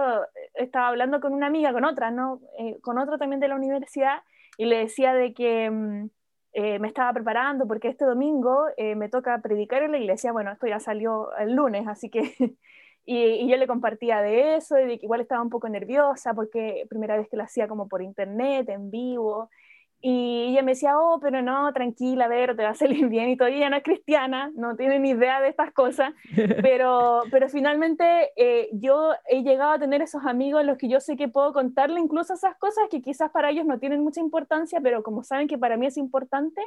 estaba 0.54 0.88
hablando 0.88 1.20
con 1.20 1.32
una 1.32 1.46
amiga, 1.46 1.72
con 1.72 1.84
otra, 1.84 2.10
¿no? 2.10 2.40
Eh, 2.58 2.78
con 2.80 2.98
otro 2.98 3.18
también 3.18 3.40
de 3.40 3.48
la 3.48 3.56
universidad, 3.56 4.22
y 4.58 4.66
le 4.66 4.78
decía 4.78 5.14
de 5.14 5.34
que 5.34 5.70
mm, 5.70 6.10
eh, 6.54 6.78
me 6.78 6.88
estaba 6.88 7.12
preparando 7.12 7.66
porque 7.66 7.88
este 7.88 8.04
domingo 8.04 8.66
me 8.96 9.08
toca 9.08 9.40
predicar 9.42 9.82
en 9.82 9.92
la 9.92 9.98
iglesia. 9.98 10.32
Bueno, 10.32 10.52
esto 10.52 10.66
ya 10.66 10.80
salió 10.80 11.34
el 11.38 11.54
lunes, 11.54 11.86
así 11.86 12.10
que... 12.10 12.20
y, 13.04 13.18
y, 13.18 13.48
yo 13.48 13.56
le 13.56 13.66
compartía 13.66 14.20
de 14.20 14.56
eso, 14.56 14.78
y 14.78 14.86
de 14.86 14.98
que 14.98 15.06
igual 15.06 15.20
estaba 15.20 15.42
un 15.42 15.50
poco 15.50 15.68
nerviosa 15.68 16.34
porque 16.34 16.86
primera 16.88 17.16
vez 17.16 17.28
que 17.28 17.36
lo 17.36 17.44
hacía 17.44 17.68
como 17.68 17.88
por 17.88 18.02
internet, 18.02 18.68
en 18.68 18.90
vivo, 18.90 19.50
y 20.00 20.50
ella 20.50 20.62
me 20.62 20.72
decía, 20.72 20.98
oh, 20.98 21.18
pero 21.20 21.42
no, 21.42 21.72
tranquila, 21.72 22.26
a 22.26 22.28
ver, 22.28 22.54
te 22.54 22.62
va 22.62 22.70
a 22.70 22.74
salir 22.74 23.08
bien. 23.08 23.30
Y 23.30 23.36
todavía 23.36 23.70
no 23.70 23.76
es 23.76 23.82
cristiana, 23.82 24.50
no 24.54 24.76
tiene 24.76 24.98
ni 24.98 25.10
idea 25.10 25.40
de 25.40 25.48
estas 25.48 25.72
cosas. 25.72 26.12
Pero, 26.62 27.22
pero 27.30 27.48
finalmente 27.48 28.30
eh, 28.36 28.68
yo 28.72 29.12
he 29.28 29.42
llegado 29.42 29.72
a 29.72 29.78
tener 29.78 30.02
esos 30.02 30.24
amigos 30.24 30.60
en 30.60 30.66
los 30.66 30.78
que 30.78 30.88
yo 30.88 31.00
sé 31.00 31.16
que 31.16 31.28
puedo 31.28 31.52
contarle 31.52 32.00
incluso 32.00 32.34
esas 32.34 32.56
cosas 32.56 32.84
que 32.90 33.00
quizás 33.00 33.30
para 33.30 33.50
ellos 33.50 33.66
no 33.66 33.78
tienen 33.78 34.02
mucha 34.02 34.20
importancia, 34.20 34.80
pero 34.80 35.02
como 35.02 35.22
saben 35.22 35.48
que 35.48 35.58
para 35.58 35.76
mí 35.76 35.86
es 35.86 35.96
importante, 35.96 36.60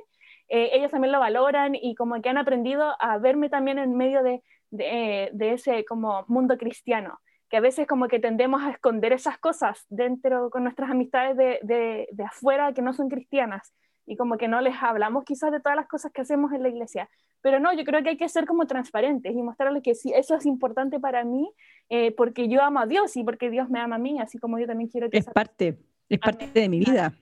eh, 0.48 0.70
ellos 0.74 0.92
también 0.92 1.12
lo 1.12 1.20
valoran 1.20 1.76
y 1.76 1.96
como 1.96 2.22
que 2.22 2.30
han 2.30 2.38
aprendido 2.38 2.96
a 3.00 3.18
verme 3.18 3.50
también 3.50 3.78
en 3.80 3.96
medio 3.96 4.24
de, 4.24 4.42
de, 4.72 5.30
de 5.34 5.54
ese 5.54 5.86
como 5.86 6.26
mundo 6.28 6.58
cristiano 6.58 7.20
que 7.49 7.57
a 7.57 7.62
veces 7.62 7.88
como 7.88 8.07
que 8.07 8.19
tendemos 8.19 8.62
a 8.62 8.69
esconder 8.69 9.12
esas 9.12 9.38
cosas 9.38 9.85
dentro 9.89 10.49
con 10.49 10.63
nuestras 10.63 10.91
amistades 10.91 11.35
de, 11.35 11.59
de, 11.63 12.07
de, 12.12 12.23
afuera 12.23 12.73
que 12.73 12.81
no 12.81 12.93
son 12.93 13.09
cristianas 13.09 13.73
y 14.05 14.15
como 14.15 14.38
que 14.38 14.47
no 14.47 14.62
les 14.62 14.75
hablamos 14.81 15.23
quizás 15.23 15.51
de 15.51 15.59
todas 15.59 15.75
las 15.75 15.88
cosas 15.88 16.12
que 16.12 16.21
hacemos 16.21 16.51
en 16.53 16.63
la 16.63 16.69
iglesia. 16.69 17.09
Pero 17.41 17.59
no, 17.59 17.73
yo 17.73 17.83
creo 17.85 18.03
que 18.03 18.09
hay 18.09 18.17
que 18.17 18.29
ser 18.29 18.45
como 18.45 18.67
transparentes 18.67 19.33
y 19.33 19.41
mostrarles 19.41 19.81
que 19.81 19.95
sí, 19.95 20.12
eso 20.13 20.35
es 20.35 20.45
importante 20.45 20.99
para 20.99 21.23
mí 21.23 21.49
eh, 21.89 22.12
porque 22.12 22.47
yo 22.47 22.62
amo 22.62 22.79
a 22.79 22.85
Dios 22.85 23.15
y 23.17 23.23
porque 23.23 23.49
Dios 23.49 23.69
me 23.69 23.79
ama 23.79 23.95
a 23.95 23.99
mí, 23.99 24.19
así 24.19 24.38
como 24.38 24.59
yo 24.59 24.67
también 24.67 24.89
quiero 24.89 25.09
que... 25.09 25.17
Es 25.17 25.25
parte, 25.25 25.77
es 26.07 26.19
parte 26.19 26.47
de 26.53 26.69
mi 26.69 26.79
vida. 26.79 27.13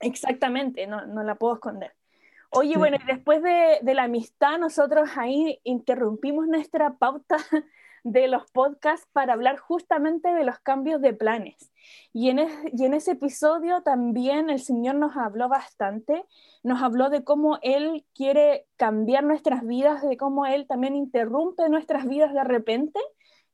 Exactamente, 0.00 0.86
no, 0.86 1.06
no 1.06 1.22
la 1.22 1.34
puedo 1.34 1.54
esconder. 1.54 1.92
Oye, 2.50 2.76
bueno, 2.76 2.98
y 3.02 3.06
después 3.06 3.42
de, 3.42 3.78
de, 3.82 3.94
la 3.94 4.04
amistad, 4.04 4.58
nosotros 4.58 5.10
ahí 5.16 5.58
interrumpimos 5.64 6.46
nuestra 6.46 6.94
pauta 6.94 7.36
de 8.06 8.28
los 8.28 8.48
podcasts 8.52 9.08
para 9.12 9.32
hablar 9.32 9.58
justamente 9.58 10.32
de 10.32 10.44
los 10.44 10.60
cambios 10.60 11.00
de 11.00 11.12
planes. 11.12 11.72
Y 12.12 12.30
en, 12.30 12.38
y 12.72 12.84
en 12.84 12.94
ese 12.94 13.12
episodio 13.12 13.82
también 13.82 14.48
el 14.48 14.60
Señor 14.60 14.94
nos 14.94 15.16
habló 15.16 15.48
bastante, 15.48 16.24
nos 16.62 16.80
habló 16.82 17.10
de 17.10 17.24
cómo 17.24 17.58
Él 17.62 18.06
quiere 18.14 18.66
cambiar 18.76 19.24
nuestras 19.24 19.66
vidas, 19.66 20.08
de 20.08 20.16
cómo 20.16 20.46
Él 20.46 20.68
también 20.68 20.94
interrumpe 20.94 21.68
nuestras 21.68 22.06
vidas 22.06 22.32
de 22.32 22.44
repente 22.44 23.00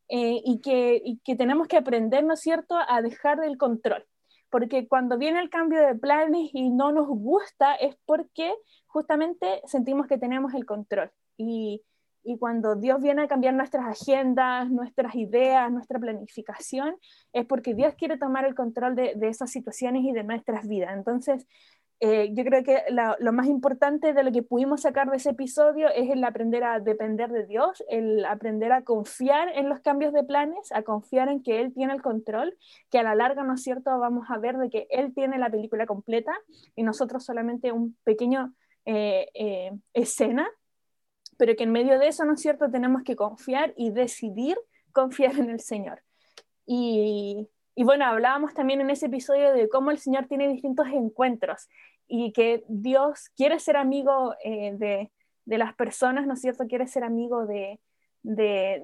eh, 0.09 0.43
y, 0.45 0.61
que, 0.61 1.01
y 1.03 1.19
que 1.25 1.35
tenemos 1.35 1.67
que 1.67 1.79
aprender, 1.79 2.23
¿no 2.23 2.35
es 2.35 2.41
cierto?, 2.41 2.77
a 2.87 3.01
dejar 3.01 3.43
el 3.43 3.57
control. 3.57 4.05
Porque 4.51 4.87
cuando 4.87 5.17
viene 5.17 5.41
el 5.41 5.49
cambio 5.49 5.81
de 5.81 5.95
planes 5.95 6.51
y 6.53 6.69
no 6.69 6.93
nos 6.93 7.09
gusta 7.09 7.75
es 7.77 7.97
porque 8.05 8.55
justamente 8.85 9.63
sentimos 9.65 10.07
que 10.07 10.19
tenemos 10.19 10.53
el 10.53 10.67
control. 10.67 11.11
Y, 11.39 11.83
y 12.25 12.39
cuando 12.39 12.77
Dios 12.77 13.01
viene 13.01 13.23
a 13.23 13.29
cambiar 13.29 13.55
nuestras 13.55 13.87
agendas, 13.87 14.71
nuestras 14.71 15.15
ideas, 15.15 15.71
nuestra 15.71 15.99
planificación, 15.99 16.97
es 17.33 17.47
porque 17.47 17.75
Dios 17.75 17.95
quiere 17.95 18.19
tomar 18.19 18.45
el 18.45 18.55
control 18.55 18.95
de, 18.95 19.15
de 19.17 19.29
esas 19.29 19.51
situaciones 19.51 20.05
y 20.05 20.13
de 20.13 20.25
nuestras 20.25 20.67
vidas. 20.69 20.93
Entonces, 20.95 21.47
eh, 22.05 22.31
yo 22.35 22.43
creo 22.43 22.65
que 22.65 22.83
lo 23.21 23.33
más 23.33 23.47
importante 23.47 24.13
de 24.13 24.25
lo 24.25 24.33
que 24.33 24.43
pudimos 24.43 24.81
sacar 24.81 25.09
de 25.09 25.19
ese 25.19 25.31
episodio 25.31 25.89
es 25.89 26.11
el 26.11 26.25
aprender 26.25 26.65
a 26.65 26.81
depender 26.81 27.31
de 27.31 27.47
Dios, 27.47 27.81
el 27.89 28.25
aprender 28.25 28.73
a 28.73 28.83
confiar 28.83 29.51
en 29.55 29.69
los 29.69 29.79
cambios 29.79 30.13
de 30.13 30.25
planes, 30.25 30.73
a 30.73 30.83
confiar 30.83 31.29
en 31.29 31.45
que 31.45 31.61
Él 31.61 31.73
tiene 31.73 31.93
el 31.93 32.03
control, 32.03 32.59
que 32.91 32.99
a 32.99 33.05
la 33.05 33.15
larga, 33.15 33.45
¿no 33.45 33.55
es 33.55 33.63
cierto?, 33.63 33.97
vamos 34.01 34.29
a 34.31 34.39
ver 34.39 34.57
de 34.59 34.69
que 34.69 34.89
Él 34.91 35.15
tiene 35.15 35.39
la 35.39 35.49
película 35.49 35.87
completa 35.87 36.33
y 36.75 36.83
nosotros 36.83 37.25
solamente 37.25 37.71
un 37.71 37.97
pequeño 38.03 38.53
eh, 38.85 39.29
eh, 39.35 39.71
escena 39.95 40.51
pero 41.37 41.55
que 41.57 41.65
en 41.65 41.73
medio 41.73 41.99
de 41.99 42.09
eso, 42.09 42.25
¿no 42.25 42.35
es 42.35 42.41
cierto?, 42.41 42.71
tenemos 42.71 43.03
que 43.03 43.17
confiar 43.17 43.75
y 43.77 43.91
decidir 43.91 44.57
confiar 44.93 45.39
en 45.39 45.51
el 45.51 45.61
Señor. 45.61 46.03
Y, 46.67 47.49
y 47.75 47.85
bueno, 47.85 48.05
hablábamos 48.05 48.55
también 48.55 48.81
en 48.81 48.91
ese 48.91 49.07
episodio 49.07 49.53
de 49.53 49.69
cómo 49.69 49.91
el 49.91 49.99
Señor 49.99 50.27
tiene 50.27 50.49
distintos 50.49 50.87
encuentros 50.89 51.69
y 52.07 52.33
que 52.33 52.65
Dios 52.69 53.31
quiere 53.37 53.59
ser 53.59 53.77
amigo 53.77 54.35
eh, 54.45 54.75
de, 54.77 55.11
de, 55.45 55.59
las 55.59 55.75
personas, 55.75 56.27
¿no 56.27 56.35
es 56.35 56.41
cierto?, 56.41 56.67
quiere 56.67 56.87
ser 56.87 57.05
amigo 57.05 57.47
de, 57.47 57.81
de, 58.23 58.83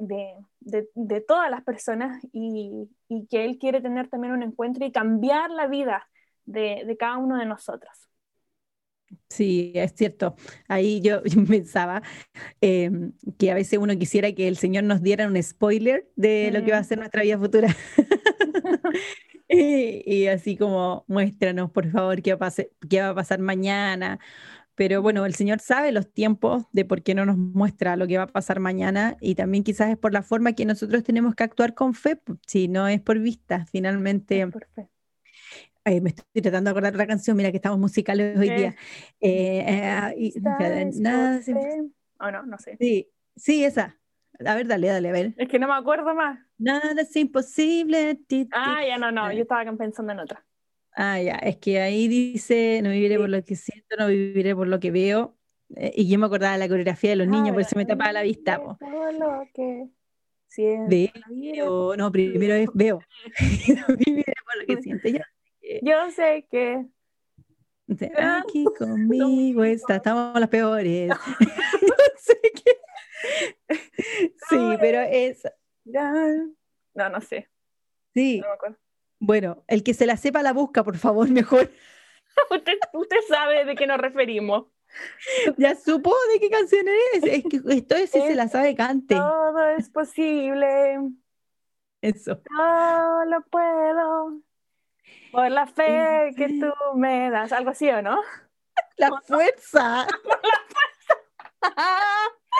de, 0.60 0.88
de 0.94 1.20
todas 1.20 1.50
las 1.50 1.62
personas 1.62 2.24
y, 2.32 2.88
y, 3.08 3.26
que 3.26 3.44
Él 3.44 3.58
quiere 3.58 3.80
tener 3.80 4.08
también 4.08 4.32
un 4.32 4.42
encuentro 4.42 4.84
y 4.84 4.92
cambiar 4.92 5.50
la 5.50 5.66
vida 5.66 6.08
de, 6.48 6.96
cada 6.98 7.18
uno 7.18 7.36
de 7.36 7.46
nosotros. 7.46 8.08
Sí, 9.28 9.72
es 9.74 9.92
cierto. 9.94 10.36
Ahí 10.68 11.00
yo 11.02 11.22
pensaba 11.48 12.02
em, 12.60 13.12
que 13.38 13.50
a 13.50 13.54
veces 13.54 13.78
uno 13.78 13.96
quisiera 13.98 14.32
que 14.32 14.48
el 14.48 14.56
Señor 14.56 14.84
nos 14.84 15.02
diera 15.02 15.26
un 15.26 15.40
spoiler 15.42 16.08
de 16.16 16.50
lo 16.52 16.64
que 16.64 16.72
va 16.72 16.78
a 16.78 16.84
ser 16.84 16.98
nuestra 16.98 17.22
vida 17.22 17.38
futura. 17.38 17.74
y, 19.48 20.26
así 20.26 20.56
como 20.56 21.04
muéstranos, 21.08 21.70
por 21.70 21.90
favor, 21.90 22.22
qué 22.22 22.34
va, 22.34 22.48
a 22.48 22.52
qué 22.88 23.00
va 23.00 23.10
a 23.10 23.14
pasar 23.14 23.40
mañana. 23.40 24.18
Pero 24.74 25.02
bueno, 25.02 25.26
el 25.26 25.34
Señor 25.34 25.58
sabe 25.58 25.90
los 25.90 26.12
tiempos 26.12 26.64
de 26.72 26.84
por 26.84 27.02
qué 27.02 27.14
no 27.14 27.26
nos 27.26 27.36
muestra 27.36 27.96
lo 27.96 28.06
que 28.06 28.16
va 28.16 28.24
a 28.24 28.26
pasar 28.28 28.60
mañana 28.60 29.16
y 29.20 29.34
también 29.34 29.64
quizás 29.64 29.90
es 29.90 29.98
por 29.98 30.12
la 30.12 30.22
forma 30.22 30.52
que 30.52 30.64
nosotros 30.64 31.02
tenemos 31.02 31.34
que 31.34 31.42
actuar 31.42 31.74
con 31.74 31.94
fe, 31.94 32.20
si 32.46 32.68
no 32.68 32.86
es 32.86 33.00
por 33.00 33.18
vista, 33.18 33.66
finalmente. 33.66 34.46
por 34.46 34.68
fe 34.68 34.88
me 36.00 36.10
estoy 36.10 36.42
tratando 36.42 36.68
de 36.68 36.72
acordar 36.72 36.94
otra 36.94 37.06
canción, 37.06 37.36
mira 37.36 37.50
que 37.50 37.56
estamos 37.56 37.78
musicales 37.78 38.38
hoy 38.38 38.50
día. 38.50 38.76
Eh, 39.20 39.64
eh, 39.66 40.32
nada 41.00 41.40
O 42.20 42.30
no, 42.30 42.46
no 42.46 42.58
sé. 42.58 42.76
Sí, 42.78 43.10
sí, 43.36 43.64
esa. 43.64 43.98
A 44.44 44.54
ver, 44.54 44.66
dale, 44.66 44.88
dale, 44.88 45.08
a 45.08 45.12
ver. 45.12 45.34
Es 45.36 45.48
que 45.48 45.58
no 45.58 45.66
me 45.66 45.74
acuerdo 45.74 46.14
más. 46.14 46.38
Nada 46.58 47.02
es 47.02 47.14
imposible. 47.16 48.20
ah, 48.52 48.82
ya 48.86 48.98
no, 48.98 49.10
no, 49.10 49.32
yo 49.32 49.42
estaba 49.42 49.64
pensando 49.76 50.12
en 50.12 50.20
otra. 50.20 50.44
Ah, 50.92 51.20
ya, 51.20 51.34
es 51.36 51.56
que 51.58 51.80
ahí 51.80 52.08
dice, 52.08 52.80
no 52.82 52.90
viviré 52.90 53.18
por 53.18 53.28
lo 53.28 53.42
que 53.44 53.54
siento, 53.56 53.96
no 53.98 54.08
viviré 54.08 54.54
por 54.54 54.66
lo 54.66 54.80
que 54.80 54.90
veo. 54.90 55.36
Eh, 55.76 55.92
y 55.94 56.08
yo 56.08 56.18
me 56.18 56.26
acordaba 56.26 56.54
de 56.54 56.58
la 56.58 56.68
coreografía 56.68 57.10
de 57.10 57.16
los 57.16 57.28
niños, 57.28 57.52
por 57.52 57.60
eso 57.60 57.76
me 57.76 57.84
tapaba 57.84 58.12
la 58.12 58.22
vista. 58.22 58.60
Por 58.60 59.14
lo 59.14 59.48
que 59.54 59.88
siento. 60.48 61.96
no, 61.96 62.10
primero 62.10 62.54
es 62.54 62.68
veo. 62.74 63.00
no 63.88 63.96
viviré 63.96 64.34
por 64.44 64.60
lo 64.60 64.66
que 64.66 64.82
siento. 64.82 65.08
Ya. 65.08 65.26
Yo 65.82 66.10
sé 66.10 66.46
que. 66.50 66.86
Aquí 68.16 68.64
conmigo 68.78 69.64
está, 69.64 69.96
estamos 69.96 70.38
las 70.38 70.48
peores. 70.48 71.08
no 71.08 71.16
sé 72.18 72.40
qué. 72.64 72.78
Sí, 74.48 74.76
pero 74.80 75.00
es. 75.00 75.42
No, 75.84 77.08
no 77.10 77.20
sé. 77.20 77.48
Sí. 78.14 78.42
Bueno, 79.18 79.64
el 79.66 79.82
que 79.82 79.94
se 79.94 80.06
la 80.06 80.16
sepa 80.16 80.42
la 80.42 80.52
busca, 80.52 80.82
por 80.84 80.96
favor, 80.96 81.28
mejor. 81.30 81.70
usted, 82.50 82.78
usted 82.92 83.16
sabe 83.28 83.64
de 83.64 83.74
qué 83.74 83.86
nos 83.86 83.98
referimos. 83.98 84.66
Ya 85.58 85.74
supo 85.74 86.14
de 86.32 86.40
qué 86.40 86.48
canción 86.48 86.86
es. 87.14 87.22
Es 87.24 87.44
que 87.44 87.60
esto 87.74 87.96
es 87.96 88.10
si 88.10 88.20
se 88.20 88.34
la 88.34 88.48
sabe 88.48 88.74
cante. 88.74 89.14
Todo 89.16 89.68
es 89.70 89.90
posible. 89.90 90.98
Eso. 92.00 92.40
No 92.50 93.24
lo 93.26 93.42
puedo. 93.42 94.40
Por 95.32 95.50
la 95.50 95.66
fe 95.66 96.30
que 96.36 96.48
tú 96.48 96.72
me 96.96 97.30
das. 97.30 97.52
Algo 97.52 97.70
así, 97.70 97.88
¿o 97.88 98.02
no? 98.02 98.20
La 98.96 99.10
fuerza. 99.26 100.06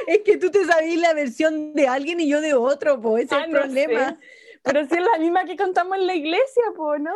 es 0.07 0.19
que 0.25 0.37
tú 0.37 0.51
te 0.51 0.65
sabías 0.65 1.01
la 1.01 1.15
versión 1.15 1.75
de 1.75 1.89
alguien 1.89 2.21
y 2.21 2.29
yo 2.29 2.41
de 2.41 2.55
otro, 2.55 3.01
pues 3.01 3.27
ese 3.27 3.37
es 3.37 3.45
el 3.45 3.51
problema. 3.51 4.19
Pero 4.63 4.85
si 4.87 4.95
es 4.95 5.03
la 5.03 5.19
misma 5.19 5.45
que 5.45 5.57
contamos 5.57 5.97
en 5.99 6.07
la 6.07 6.15
iglesia, 6.15 6.65
pues, 6.77 7.01
¿no? 7.01 7.13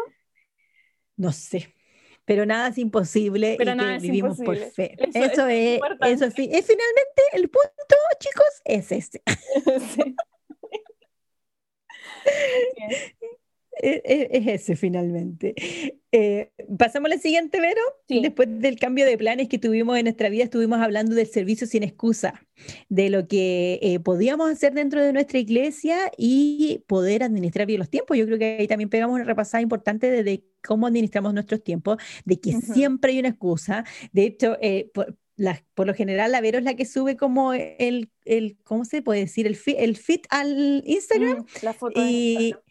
No 1.17 1.33
sé. 1.33 1.75
Pero 2.25 2.47
nada 2.47 2.69
es 2.69 2.79
imposible 2.79 3.57
Pero 3.59 3.73
y 3.73 3.75
nada 3.75 3.91
que 3.91 3.97
es 3.97 4.03
vivimos 4.03 4.39
por 4.39 4.57
fe. 4.57 4.97
Eso- 5.13 5.49
es 5.49 5.81
es, 5.81 5.81
eso 6.03 6.25
es, 6.27 6.35
es 6.39 6.67
finalmente 6.67 7.23
el 7.33 7.51
punto, 7.51 7.97
chicos, 8.19 8.63
es 8.65 8.93
este. 8.93 9.23
Sí. 12.25 13.27
Es, 13.81 14.01
es- 14.05 14.29
es 14.31 14.47
ese 14.47 14.77
finalmente. 14.77 15.55
Eh, 16.13 16.51
Pasamos 16.79 17.11
a 17.11 17.15
la 17.15 17.21
siguiente, 17.21 17.59
Vero. 17.59 17.81
Sí. 18.07 18.21
Después 18.21 18.47
del 18.61 18.79
cambio 18.79 19.07
de 19.07 19.17
planes 19.17 19.49
que 19.49 19.59
tuvimos 19.59 19.97
en 19.97 20.05
nuestra 20.05 20.29
vida, 20.29 20.45
estuvimos 20.45 20.79
hablando 20.81 21.15
del 21.15 21.27
servicio 21.27 21.67
sin 21.67 21.83
excusa, 21.83 22.47
de 22.91 23.09
lo 23.09 23.27
que 23.29 23.79
eh, 23.83 23.99
podíamos 23.99 24.51
hacer 24.51 24.75
dentro 24.75 25.03
de 25.03 25.13
nuestra 25.15 25.39
iglesia 25.39 25.97
y 26.19 26.85
poder 26.87 27.23
administrar 27.23 27.67
bien 27.67 27.79
los 27.79 27.89
tiempos. 27.89 28.17
Yo 28.19 28.27
creo 28.27 28.39
que 28.39 28.57
ahí 28.61 28.69
también 28.69 28.91
pegamos 28.91 29.15
una 29.15 29.25
repasada 29.25 29.63
importante 29.63 30.11
de, 30.11 30.23
de 30.23 30.45
cómo 30.63 30.87
administramos 30.87 31.33
nuestros 31.33 31.65
tiempos, 31.65 31.97
de 32.27 32.39
que 32.41 32.53
siempre 32.75 33.13
hay 33.13 33.21
una 33.21 33.29
excusa. 33.29 33.85
De 34.13 34.25
hecho, 34.25 34.59
eh, 34.61 34.91
por, 34.93 35.17
la- 35.37 35.65
por 35.75 35.87
lo 35.87 35.95
general, 35.95 36.31
la 36.33 36.43
Vero 36.43 36.59
es 36.59 36.65
la 36.65 36.75
que 36.77 36.85
sube 36.85 37.17
como 37.17 37.55
el, 37.55 38.11
el 38.27 38.59
¿cómo 38.65 38.85
se 38.85 39.01
puede 39.01 39.21
decir? 39.21 39.47
El, 39.47 39.57
fi- 39.57 39.77
el 39.79 39.97
fit 39.97 40.27
al 40.29 40.83
Instagram. 40.87 41.39
Mm, 41.39 41.47
La 41.63 41.73
foto 41.73 42.01
Y 42.07 42.33
Instagram. 42.35 42.63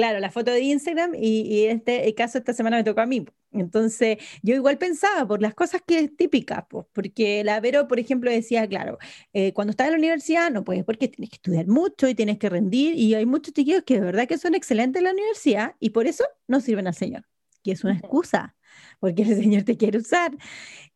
Claro, 0.00 0.18
la 0.18 0.30
foto 0.30 0.50
de 0.50 0.60
Instagram 0.60 1.14
y, 1.14 1.42
y 1.42 1.66
este 1.66 2.14
caso 2.14 2.38
esta 2.38 2.54
semana 2.54 2.78
me 2.78 2.84
tocó 2.84 3.02
a 3.02 3.06
mí. 3.06 3.26
Entonces 3.52 4.18
yo 4.42 4.54
igual 4.54 4.78
pensaba 4.78 5.26
por 5.26 5.42
las 5.42 5.54
cosas 5.54 5.82
que 5.86 5.98
es 5.98 6.16
típicas, 6.16 6.64
po, 6.68 6.88
porque 6.92 7.44
la 7.44 7.60
Vero, 7.60 7.86
por 7.88 7.98
ejemplo, 7.98 8.30
decía, 8.30 8.66
claro, 8.68 8.98
eh, 9.32 9.52
cuando 9.52 9.72
estás 9.72 9.88
en 9.88 9.92
la 9.92 9.98
universidad 9.98 10.50
no 10.50 10.64
puedes 10.64 10.84
porque 10.84 11.08
tienes 11.08 11.30
que 11.30 11.36
estudiar 11.36 11.66
mucho 11.66 12.08
y 12.08 12.14
tienes 12.14 12.38
que 12.38 12.48
rendir 12.48 12.94
y 12.94 13.14
hay 13.14 13.26
muchos 13.26 13.52
chiquillos 13.52 13.82
que 13.84 13.94
de 13.94 14.06
verdad 14.06 14.26
que 14.26 14.38
son 14.38 14.54
excelentes 14.54 15.00
en 15.00 15.04
la 15.04 15.12
universidad 15.12 15.74
y 15.80 15.90
por 15.90 16.06
eso 16.06 16.24
no 16.48 16.60
sirven 16.60 16.86
al 16.86 16.94
Señor, 16.94 17.24
que 17.62 17.72
es 17.72 17.84
una 17.84 17.94
excusa, 17.94 18.56
porque 19.00 19.22
el 19.22 19.36
Señor 19.36 19.64
te 19.64 19.76
quiere 19.76 19.98
usar. 19.98 20.32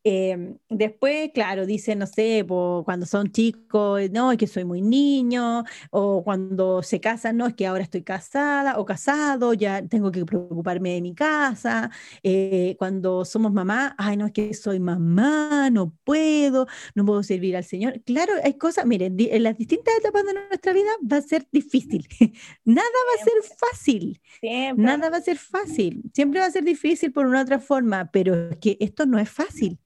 Eh, 0.07 0.57
después, 0.69 1.31
claro, 1.33 1.64
dicen, 1.64 1.99
no 1.99 2.07
sé, 2.07 2.45
po, 2.47 2.83
cuando 2.85 3.07
son 3.07 3.33
chicos, 3.33 4.11
no, 4.11 4.33
es 4.33 4.38
que 4.38 4.47
soy 4.47 4.64
muy 4.64 4.83
niño, 4.83 5.64
o 5.90 6.23
cuando 6.23 6.83
se 6.83 7.01
casan, 7.01 7.38
no, 7.38 7.47
es 7.47 7.55
que 7.55 7.67
ahora 7.67 7.83
estoy 7.83 8.03
casada 8.03 8.79
o 8.79 8.85
casado, 8.85 9.55
ya 9.55 9.83
tengo 9.87 10.12
que 10.12 10.27
preocuparme 10.27 10.93
de 10.93 11.01
mi 11.01 11.14
casa. 11.14 11.90
Eh, 12.23 12.77
cuando 12.79 13.25
somos 13.25 13.53
mamá, 13.53 13.95
ay, 13.97 14.19
no, 14.19 14.27
es 14.27 14.33
que 14.33 14.53
soy 14.53 14.79
mamá, 14.79 15.71
no 15.71 15.95
puedo, 16.05 16.67
no 16.95 17.07
puedo 17.07 17.23
servir 17.23 17.57
al 17.57 17.64
Señor. 17.64 18.03
Claro, 18.05 18.35
hay 18.43 18.59
cosas, 18.59 18.85
miren, 18.85 19.17
en 19.19 19.43
las 19.43 19.57
distintas 19.57 19.95
etapas 19.97 20.25
de 20.27 20.35
nuestra 20.35 20.75
vida 20.75 20.90
va 21.11 21.17
a 21.17 21.23
ser 21.23 21.49
difícil. 21.51 22.07
Nada 22.64 22.83
va 22.83 23.23
a 23.23 23.25
ser 23.25 23.57
fácil. 23.59 24.21
Siempre. 24.40 24.85
Nada 24.85 25.09
va 25.09 25.17
a 25.17 25.23
ser 25.23 25.38
fácil, 25.38 26.03
siempre 26.12 26.40
va 26.40 26.47
a 26.47 26.51
ser 26.51 26.64
difícil 26.64 27.11
por 27.11 27.25
una 27.27 27.38
u 27.38 27.43
otra 27.43 27.59
forma, 27.59 28.11
pero 28.12 28.51
es 28.51 28.59
que 28.59 28.77
esto 28.81 29.07
no 29.07 29.19
es 29.19 29.31
fácil, 29.31 29.79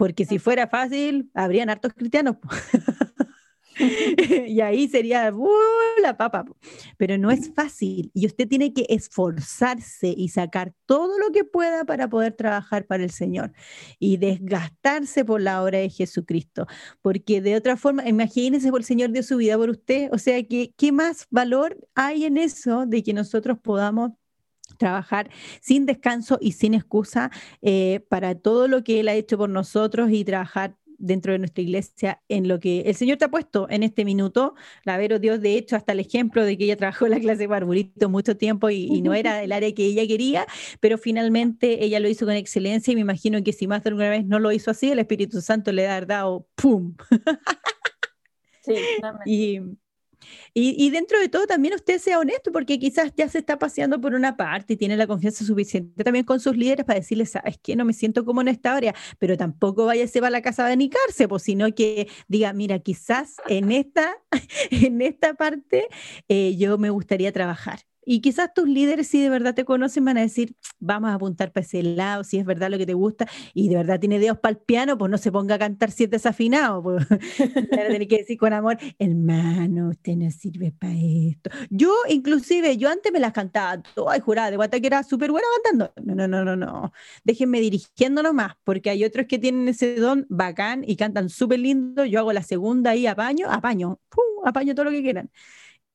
porque 0.00 0.24
si 0.24 0.38
fuera 0.38 0.66
fácil, 0.66 1.30
habrían 1.34 1.68
hartos 1.68 1.92
cristianos. 1.92 2.36
y 4.48 4.62
ahí 4.62 4.88
sería 4.88 5.30
¡uh! 5.30 5.46
la 6.00 6.16
papa, 6.16 6.46
pero 6.96 7.18
no 7.18 7.30
es 7.30 7.52
fácil 7.52 8.10
y 8.14 8.24
usted 8.24 8.48
tiene 8.48 8.72
que 8.72 8.86
esforzarse 8.88 10.14
y 10.16 10.30
sacar 10.30 10.72
todo 10.86 11.18
lo 11.18 11.30
que 11.32 11.44
pueda 11.44 11.84
para 11.84 12.08
poder 12.08 12.32
trabajar 12.32 12.86
para 12.86 13.02
el 13.02 13.10
Señor 13.10 13.52
y 13.98 14.16
desgastarse 14.16 15.22
por 15.22 15.42
la 15.42 15.62
obra 15.62 15.80
de 15.80 15.90
Jesucristo, 15.90 16.66
porque 17.02 17.42
de 17.42 17.56
otra 17.56 17.76
forma, 17.76 18.08
imagínese, 18.08 18.70
el 18.74 18.84
Señor 18.84 19.10
dio 19.10 19.22
su 19.22 19.36
vida 19.36 19.58
por 19.58 19.68
usted, 19.68 20.08
o 20.12 20.18
sea, 20.18 20.42
que, 20.44 20.72
¿qué 20.78 20.92
más 20.92 21.26
valor 21.28 21.76
hay 21.94 22.24
en 22.24 22.38
eso 22.38 22.86
de 22.86 23.02
que 23.02 23.12
nosotros 23.12 23.58
podamos 23.62 24.12
trabajar 24.80 25.30
sin 25.60 25.86
descanso 25.86 26.38
y 26.40 26.52
sin 26.52 26.74
excusa 26.74 27.30
eh, 27.62 28.00
para 28.08 28.34
todo 28.34 28.66
lo 28.66 28.82
que 28.82 28.98
Él 28.98 29.08
ha 29.08 29.14
hecho 29.14 29.38
por 29.38 29.50
nosotros 29.50 30.10
y 30.10 30.24
trabajar 30.24 30.74
dentro 30.98 31.32
de 31.32 31.38
nuestra 31.38 31.62
iglesia 31.62 32.22
en 32.28 32.46
lo 32.46 32.60
que 32.60 32.80
el 32.82 32.94
Señor 32.94 33.18
te 33.18 33.24
ha 33.24 33.30
puesto 33.30 33.66
en 33.70 33.82
este 33.82 34.04
minuto. 34.04 34.54
La 34.84 34.98
Vero 34.98 35.18
dio 35.18 35.38
de 35.38 35.54
hecho 35.54 35.76
hasta 35.76 35.92
el 35.92 36.00
ejemplo 36.00 36.44
de 36.44 36.58
que 36.58 36.64
ella 36.64 36.76
trabajó 36.76 37.06
en 37.06 37.12
la 37.12 37.20
clase 37.20 37.40
de 37.40 37.46
Barburito 37.46 38.08
mucho 38.08 38.36
tiempo 38.36 38.70
y, 38.70 38.84
y 38.84 39.02
no 39.02 39.14
era 39.14 39.42
el 39.42 39.52
área 39.52 39.72
que 39.74 39.84
ella 39.84 40.06
quería, 40.06 40.46
pero 40.80 40.98
finalmente 40.98 41.84
ella 41.84 42.00
lo 42.00 42.08
hizo 42.08 42.26
con 42.26 42.34
excelencia 42.34 42.92
y 42.92 42.94
me 42.96 43.00
imagino 43.02 43.42
que 43.42 43.52
si 43.52 43.66
más 43.66 43.82
de 43.82 43.90
alguna 43.90 44.10
vez 44.10 44.26
no 44.26 44.38
lo 44.38 44.52
hizo 44.52 44.70
así, 44.70 44.90
el 44.90 44.98
Espíritu 44.98 45.40
Santo 45.40 45.72
le 45.72 45.88
ha 45.88 46.00
dado 46.02 46.46
¡pum! 46.54 46.94
Sí. 48.62 48.74
Y, 49.26 49.60
y, 50.54 50.90
dentro 50.90 51.18
de 51.18 51.28
todo 51.28 51.46
también 51.46 51.74
usted 51.74 51.98
sea 51.98 52.18
honesto, 52.18 52.52
porque 52.52 52.78
quizás 52.78 53.12
ya 53.16 53.28
se 53.28 53.38
está 53.38 53.58
paseando 53.58 54.00
por 54.00 54.14
una 54.14 54.36
parte 54.36 54.74
y 54.74 54.76
tiene 54.76 54.96
la 54.96 55.06
confianza 55.06 55.44
suficiente 55.44 56.04
también 56.04 56.24
con 56.24 56.40
sus 56.40 56.56
líderes 56.56 56.84
para 56.84 56.98
decirles, 56.98 57.30
sabes 57.30 57.58
que 57.62 57.76
no 57.76 57.84
me 57.84 57.92
siento 57.92 58.24
como 58.24 58.40
en 58.40 58.48
esta 58.48 58.74
área, 58.74 58.94
pero 59.18 59.36
tampoco 59.36 59.86
vaya 59.86 60.04
a 60.04 60.20
a 60.26 60.30
la 60.30 60.42
casa 60.42 60.66
a 60.66 60.68
denicarse, 60.68 61.28
pues, 61.28 61.42
sino 61.42 61.72
que 61.74 62.08
diga, 62.28 62.52
mira, 62.52 62.78
quizás 62.78 63.36
en 63.48 63.72
esta, 63.72 64.16
en 64.70 65.00
esta 65.02 65.34
parte 65.34 65.88
eh, 66.28 66.56
yo 66.56 66.78
me 66.78 66.90
gustaría 66.90 67.32
trabajar. 67.32 67.89
Y 68.04 68.20
quizás 68.20 68.52
tus 68.54 68.68
líderes, 68.68 69.08
si 69.08 69.20
de 69.20 69.28
verdad 69.28 69.54
te 69.54 69.64
conocen, 69.64 70.04
van 70.04 70.18
a 70.18 70.22
decir, 70.22 70.54
vamos 70.78 71.10
a 71.10 71.14
apuntar 71.14 71.52
para 71.52 71.64
ese 71.64 71.82
lado, 71.82 72.24
si 72.24 72.38
es 72.38 72.44
verdad 72.44 72.70
lo 72.70 72.78
que 72.78 72.86
te 72.86 72.94
gusta, 72.94 73.26
y 73.54 73.68
de 73.68 73.76
verdad 73.76 74.00
tiene 74.00 74.18
dedos 74.18 74.38
para 74.38 74.52
el 74.52 74.58
piano, 74.58 74.96
pues 74.96 75.10
no 75.10 75.18
se 75.18 75.30
ponga 75.30 75.56
a 75.56 75.58
cantar 75.58 75.90
siete 75.90 76.16
desafinados. 76.16 76.82
Pues. 76.82 77.06
Van 77.70 77.80
a 77.80 77.88
tener 77.88 78.08
que 78.08 78.18
decir 78.18 78.38
con 78.38 78.52
amor, 78.52 78.78
hermano, 78.98 79.90
usted 79.90 80.16
no 80.16 80.30
sirve 80.30 80.72
para 80.72 80.94
esto. 80.94 81.50
Yo, 81.70 81.92
inclusive, 82.08 82.76
yo 82.76 82.88
antes 82.88 83.12
me 83.12 83.20
las 83.20 83.32
cantaba, 83.32 83.82
ay, 84.08 84.20
jurada, 84.20 84.50
de 84.50 84.56
guata 84.56 84.80
que 84.80 84.86
era 84.86 85.02
súper 85.02 85.30
buena 85.30 85.46
cantando. 85.62 85.92
No, 86.02 86.14
no, 86.14 86.28
no, 86.28 86.44
no, 86.44 86.56
no. 86.56 86.92
Déjenme 87.24 87.60
dirigiendo 87.60 88.22
nomás, 88.22 88.54
porque 88.64 88.90
hay 88.90 89.04
otros 89.04 89.26
que 89.26 89.38
tienen 89.38 89.68
ese 89.68 89.96
don 89.96 90.26
bacán 90.28 90.84
y 90.86 90.96
cantan 90.96 91.28
súper 91.28 91.60
lindo. 91.60 92.04
Yo 92.04 92.20
hago 92.20 92.32
la 92.32 92.42
segunda 92.42 92.96
y 92.96 93.06
apaño, 93.06 93.50
apaño, 93.50 94.00
¡pum! 94.08 94.24
apaño 94.44 94.74
todo 94.74 94.84
lo 94.86 94.90
que 94.90 95.02
quieran. 95.02 95.30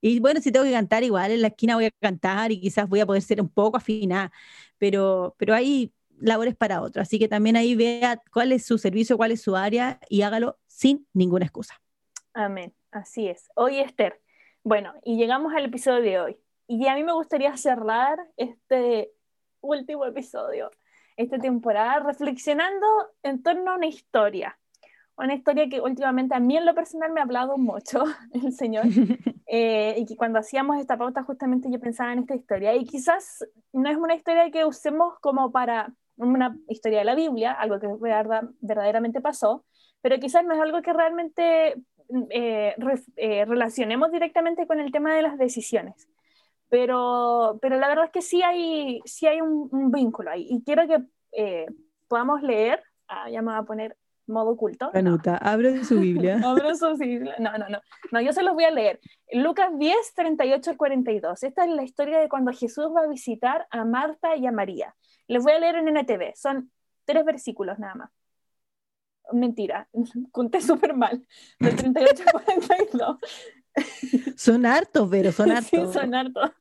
Y 0.08 0.20
bueno, 0.20 0.40
si 0.40 0.52
tengo 0.52 0.64
que 0.64 0.72
cantar 0.72 1.04
igual 1.04 1.32
en 1.32 1.42
la 1.42 1.48
esquina 1.48 1.74
voy 1.74 1.86
a 1.86 1.92
cantar 2.00 2.52
y 2.52 2.62
quizás 2.62 2.88
voy 2.88 3.00
a 3.00 3.08
poder 3.08 3.24
ser 3.24 3.42
un 3.42 3.50
poco 3.50 3.78
afinada, 3.78 4.32
pero, 4.78 5.34
pero 5.40 5.56
hay 5.56 5.92
labores 6.20 6.56
para 6.56 6.84
otro. 6.84 7.02
Así 7.02 7.18
que 7.18 7.28
también 7.28 7.56
ahí 7.56 7.74
vea 7.74 8.22
cuál 8.32 8.52
es 8.52 8.64
su 8.64 8.78
servicio, 8.78 9.18
cuál 9.18 9.32
es 9.32 9.42
su 9.42 9.56
área 9.56 10.00
y 10.08 10.22
hágalo 10.22 10.60
sin 10.68 11.08
ninguna 11.12 11.46
excusa. 11.46 11.82
Amén, 12.36 12.72
así 12.92 13.28
es. 13.28 13.50
Oye, 13.56 13.82
Esther, 13.82 14.22
bueno, 14.62 14.94
y 15.04 15.18
llegamos 15.18 15.56
al 15.56 15.66
episodio 15.66 16.02
de 16.04 16.20
hoy. 16.20 16.38
Y 16.68 16.86
a 16.86 16.94
mí 16.94 17.04
me 17.04 17.14
gustaría 17.14 17.58
cerrar 17.58 18.20
este 18.38 19.12
último 19.62 20.06
episodio, 20.06 20.70
esta 21.18 21.40
temporada, 21.40 22.02
reflexionando 22.02 22.86
en 23.24 23.42
torno 23.42 23.72
a 23.72 23.78
una 23.78 23.88
historia. 23.88 24.60
Una 25.18 25.34
historia 25.34 25.70
que 25.70 25.80
últimamente 25.80 26.36
a 26.36 26.40
mí 26.40 26.58
en 26.58 26.66
lo 26.66 26.76
personal 26.76 27.12
me 27.12 27.22
ha 27.22 27.24
hablado 27.24 27.58
mucho 27.58 28.04
el 28.34 28.54
Señor. 28.54 28.86
Eh, 29.48 29.94
y 30.00 30.08
que 30.08 30.18
cuando 30.18 30.40
hacíamos 30.40 30.78
esta 30.80 30.98
pauta 30.98 31.22
justamente 31.22 31.70
yo 31.72 31.80
pensaba 31.80 32.12
en 32.12 32.20
esta 32.20 32.36
historia. 32.36 32.74
Y 32.74 32.84
quizás 32.84 33.46
no 33.74 33.88
es 33.88 33.96
una 33.96 34.16
historia 34.16 34.50
que 34.50 34.66
usemos 34.66 35.20
como 35.22 35.52
para 35.52 35.94
una 36.18 36.58
historia 36.68 37.00
de 37.00 37.06
la 37.06 37.14
Biblia, 37.14 37.52
algo 37.52 37.80
que 37.80 37.88
verdad, 38.02 38.50
verdaderamente 38.60 39.22
pasó, 39.22 39.64
pero 40.02 40.20
quizás 40.20 40.44
no 40.46 40.56
es 40.56 40.60
algo 40.60 40.82
que 40.82 40.94
realmente 40.94 41.76
eh, 42.32 42.74
re, 42.78 43.02
eh, 43.18 43.46
relacionemos 43.46 44.12
directamente 44.12 44.68
con 44.68 44.80
el 44.80 44.92
tema 44.92 45.14
de 45.16 45.22
las 45.22 45.38
decisiones. 45.38 46.08
Pero, 46.70 47.60
pero 47.62 47.78
la 47.78 47.88
verdad 47.88 48.06
es 48.06 48.12
que 48.12 48.22
sí 48.22 48.42
hay, 48.42 49.00
sí 49.06 49.28
hay 49.28 49.42
un, 49.42 49.70
un 49.72 49.92
vínculo 49.92 50.32
ahí. 50.32 50.48
Y 50.50 50.64
quiero 50.64 50.88
que 50.88 51.04
eh, 51.32 51.68
podamos 52.08 52.42
leer, 52.42 52.82
ah, 53.08 53.30
ya 53.30 53.42
me 53.42 53.52
voy 53.52 53.62
a 53.62 53.64
poner 53.64 53.98
modo 54.28 54.52
oculto. 54.52 54.92
Canuta, 54.92 55.34
no. 55.34 55.50
abre 55.50 55.84
su 55.84 56.00
Biblia. 56.00 56.40
Abro 56.44 56.76
su 56.76 56.96
Biblia. 56.98 57.36
No, 57.40 57.58
no, 57.58 57.70
no. 57.70 57.80
No, 58.12 58.22
yo 58.22 58.34
se 58.34 58.44
los 58.44 58.54
voy 58.54 58.64
a 58.64 58.72
leer. 58.72 59.00
Lucas 59.32 59.70
10, 59.78 59.96
38 60.16 60.72
al 60.72 60.78
42. 60.78 61.44
Esta 61.44 61.64
es 61.66 61.70
la 61.72 61.84
historia 61.84 62.20
de 62.20 62.30
cuando 62.30 62.52
Jesús 62.52 62.88
va 62.96 63.02
a 63.02 63.08
visitar 63.08 63.68
a 63.70 63.86
Marta 63.86 64.36
y 64.36 64.46
a 64.46 64.52
María. 64.52 64.96
Les 65.28 65.44
voy 65.44 65.54
a 65.54 65.60
leer 65.60 65.76
en 65.76 65.88
NTV. 65.90 66.34
Son 66.36 66.72
tres 67.06 67.26
versículos 67.26 67.80
nada 67.80 67.96
más. 67.96 68.12
Mentira, 69.32 69.88
conté 70.32 70.62
súper 70.62 70.96
mal. 70.96 71.26
Del 71.60 71.76
38 71.76 72.24
al 72.26 72.32
42. 72.32 73.18
Son 74.36 74.66
hartos, 74.66 75.08
pero 75.10 75.32
son 75.32 75.52
hartos. 75.52 75.70
Sí, 75.70 75.94
son 75.94 76.14
hartos. 76.14 76.52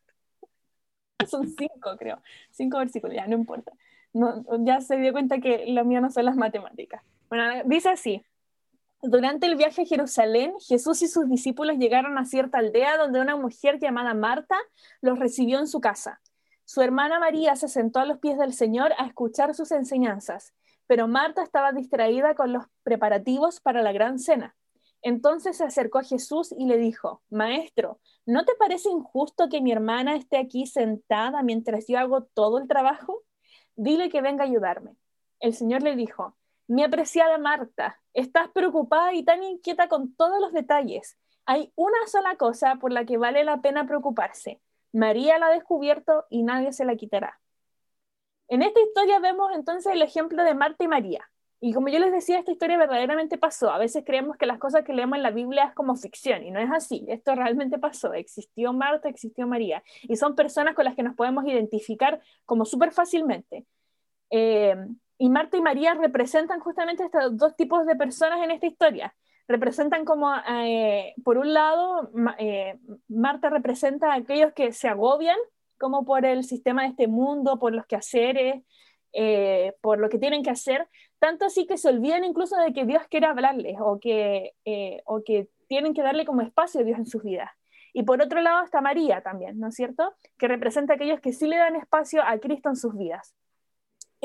Son 1.26 1.48
cinco, 1.48 1.96
creo. 1.98 2.20
Cinco 2.50 2.78
versículos, 2.78 3.16
ya 3.16 3.26
no 3.26 3.34
importa. 3.34 3.72
No, 4.12 4.44
ya 4.64 4.80
se 4.80 4.96
dio 4.96 5.12
cuenta 5.12 5.40
que 5.40 5.66
lo 5.68 5.84
mío 5.84 6.00
no 6.00 6.10
son 6.10 6.24
las 6.24 6.36
matemáticas. 6.36 7.02
Bueno, 7.28 7.62
dice 7.66 7.90
así. 7.90 8.24
Durante 9.02 9.46
el 9.46 9.56
viaje 9.56 9.82
a 9.82 9.86
Jerusalén, 9.86 10.54
Jesús 10.66 11.02
y 11.02 11.08
sus 11.08 11.28
discípulos 11.28 11.76
llegaron 11.76 12.16
a 12.16 12.24
cierta 12.24 12.58
aldea 12.58 12.96
donde 12.96 13.20
una 13.20 13.36
mujer 13.36 13.78
llamada 13.78 14.14
Marta 14.14 14.56
los 15.02 15.18
recibió 15.18 15.58
en 15.58 15.66
su 15.66 15.80
casa. 15.80 16.22
Su 16.64 16.80
hermana 16.80 17.20
María 17.20 17.56
se 17.56 17.68
sentó 17.68 18.00
a 18.00 18.06
los 18.06 18.18
pies 18.18 18.38
del 18.38 18.54
Señor 18.54 18.94
a 18.96 19.06
escuchar 19.06 19.54
sus 19.54 19.72
enseñanzas, 19.72 20.54
pero 20.86 21.06
Marta 21.06 21.42
estaba 21.42 21.72
distraída 21.72 22.34
con 22.34 22.54
los 22.54 22.64
preparativos 22.82 23.60
para 23.60 23.82
la 23.82 23.92
gran 23.92 24.18
cena. 24.18 24.56
Entonces 25.02 25.58
se 25.58 25.64
acercó 25.64 25.98
a 25.98 26.04
Jesús 26.04 26.54
y 26.56 26.64
le 26.64 26.78
dijo, 26.78 27.22
Maestro, 27.28 28.00
¿no 28.24 28.46
te 28.46 28.54
parece 28.58 28.88
injusto 28.88 29.50
que 29.50 29.60
mi 29.60 29.70
hermana 29.70 30.16
esté 30.16 30.38
aquí 30.38 30.66
sentada 30.66 31.42
mientras 31.42 31.86
yo 31.86 31.98
hago 31.98 32.22
todo 32.22 32.56
el 32.56 32.66
trabajo? 32.66 33.22
Dile 33.76 34.08
que 34.08 34.22
venga 34.22 34.44
a 34.44 34.46
ayudarme. 34.46 34.96
El 35.40 35.52
Señor 35.52 35.82
le 35.82 35.94
dijo, 35.94 36.34
Mi 36.66 36.82
apreciada 36.82 37.38
Marta, 37.38 38.00
estás 38.14 38.48
preocupada 38.50 39.12
y 39.14 39.24
tan 39.24 39.42
inquieta 39.42 39.88
con 39.88 40.14
todos 40.14 40.40
los 40.40 40.52
detalles. 40.52 41.18
Hay 41.46 41.72
una 41.76 42.06
sola 42.06 42.36
cosa 42.36 42.76
por 42.76 42.92
la 42.92 43.04
que 43.04 43.18
vale 43.18 43.44
la 43.44 43.60
pena 43.60 43.86
preocuparse. 43.86 44.60
María 44.92 45.38
la 45.38 45.46
ha 45.48 45.50
descubierto 45.50 46.24
y 46.30 46.42
nadie 46.42 46.72
se 46.72 46.84
la 46.84 46.96
quitará. 46.96 47.40
En 48.48 48.62
esta 48.62 48.80
historia 48.80 49.18
vemos 49.18 49.50
entonces 49.54 49.92
el 49.92 50.02
ejemplo 50.02 50.42
de 50.44 50.54
Marta 50.54 50.84
y 50.84 50.88
María. 50.88 51.30
Y 51.60 51.72
como 51.72 51.88
yo 51.88 51.98
les 51.98 52.12
decía, 52.12 52.38
esta 52.38 52.52
historia 52.52 52.76
verdaderamente 52.76 53.38
pasó. 53.38 53.70
A 53.70 53.78
veces 53.78 54.04
creemos 54.06 54.36
que 54.36 54.46
las 54.46 54.58
cosas 54.58 54.84
que 54.84 54.92
leemos 54.92 55.16
en 55.16 55.22
la 55.22 55.30
Biblia 55.30 55.64
es 55.64 55.74
como 55.74 55.96
ficción 55.96 56.44
y 56.44 56.50
no 56.50 56.60
es 56.60 56.70
así. 56.70 57.04
Esto 57.08 57.34
realmente 57.34 57.78
pasó. 57.78 58.12
Existió 58.12 58.72
Marta, 58.72 59.08
existió 59.08 59.46
María. 59.46 59.82
Y 60.02 60.16
son 60.16 60.34
personas 60.34 60.74
con 60.74 60.84
las 60.84 60.94
que 60.94 61.02
nos 61.02 61.14
podemos 61.16 61.46
identificar 61.46 62.20
como 62.44 62.64
súper 62.64 62.92
fácilmente. 62.92 63.66
Eh, 64.30 64.76
y 65.18 65.28
Marta 65.30 65.56
y 65.56 65.60
María 65.60 65.94
representan 65.94 66.60
justamente 66.60 67.04
estos 67.04 67.36
dos 67.36 67.56
tipos 67.56 67.86
de 67.86 67.96
personas 67.96 68.42
en 68.42 68.50
esta 68.50 68.66
historia 68.66 69.14
representan 69.46 70.04
como, 70.04 70.32
eh, 70.48 71.14
por 71.24 71.38
un 71.38 71.52
lado, 71.52 72.10
eh, 72.38 72.78
Marta 73.08 73.50
representa 73.50 74.12
a 74.12 74.16
aquellos 74.16 74.52
que 74.54 74.72
se 74.72 74.88
agobian 74.88 75.36
como 75.78 76.04
por 76.04 76.24
el 76.24 76.44
sistema 76.44 76.82
de 76.82 76.88
este 76.88 77.08
mundo, 77.08 77.58
por 77.58 77.74
los 77.74 77.86
quehaceres, 77.86 78.62
eh, 79.12 79.74
por 79.80 79.98
lo 79.98 80.08
que 80.08 80.18
tienen 80.18 80.42
que 80.42 80.50
hacer, 80.50 80.88
tanto 81.18 81.44
así 81.46 81.66
que 81.66 81.76
se 81.76 81.88
olvidan 81.88 82.24
incluso 82.24 82.56
de 82.56 82.72
que 82.72 82.84
Dios 82.84 83.02
quiere 83.10 83.26
hablarles 83.26 83.76
o 83.80 83.98
que, 84.00 84.52
o 85.04 85.22
que 85.24 85.48
tienen 85.68 85.94
que 85.94 86.02
darle 86.02 86.24
como 86.24 86.42
espacio 86.42 86.80
a 86.80 86.84
Dios 86.84 86.98
en 86.98 87.06
sus 87.06 87.22
vidas. 87.22 87.50
Y 87.92 88.02
por 88.02 88.20
otro 88.20 88.40
lado 88.40 88.64
está 88.64 88.80
María 88.80 89.22
también, 89.22 89.58
¿no 89.58 89.68
es 89.68 89.74
cierto? 89.74 90.14
Que 90.36 90.48
representa 90.48 90.94
a 90.94 90.96
aquellos 90.96 91.20
que 91.20 91.32
sí 91.32 91.46
le 91.46 91.56
dan 91.56 91.76
espacio 91.76 92.22
a 92.24 92.38
Cristo 92.38 92.68
en 92.68 92.76
sus 92.76 92.96
vidas 92.96 93.34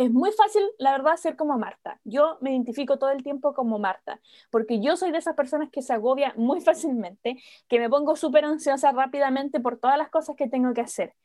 es 0.05 0.11
muy 0.11 0.31
fácil, 0.31 0.63
la 0.77 0.91
verdad, 0.91 1.17
ser 1.17 1.35
como 1.35 1.57
Marta. 1.57 1.99
Yo 2.05 2.37
me 2.41 2.51
identifico 2.51 2.97
todo 2.97 3.09
el 3.11 3.23
tiempo 3.23 3.53
como 3.53 3.79
Marta, 3.79 4.19
porque 4.49 4.79
yo 4.81 4.95
soy 4.97 5.11
de 5.11 5.17
esas 5.17 5.35
personas 5.35 5.69
que 5.71 5.81
se 5.81 5.93
agobia 5.93 6.33
muy 6.37 6.61
fácilmente, 6.61 7.37
que 7.67 7.79
me 7.79 7.89
pongo 7.89 8.15
súper 8.15 8.45
ansiosa 8.45 8.91
rápidamente 8.91 9.59
por 9.59 9.77
todas 9.77 9.97
las 9.97 10.09
cosas 10.09 10.35
que 10.35 10.47
tengo 10.49 10.73
que 10.73 10.81
hacer. 10.81 11.15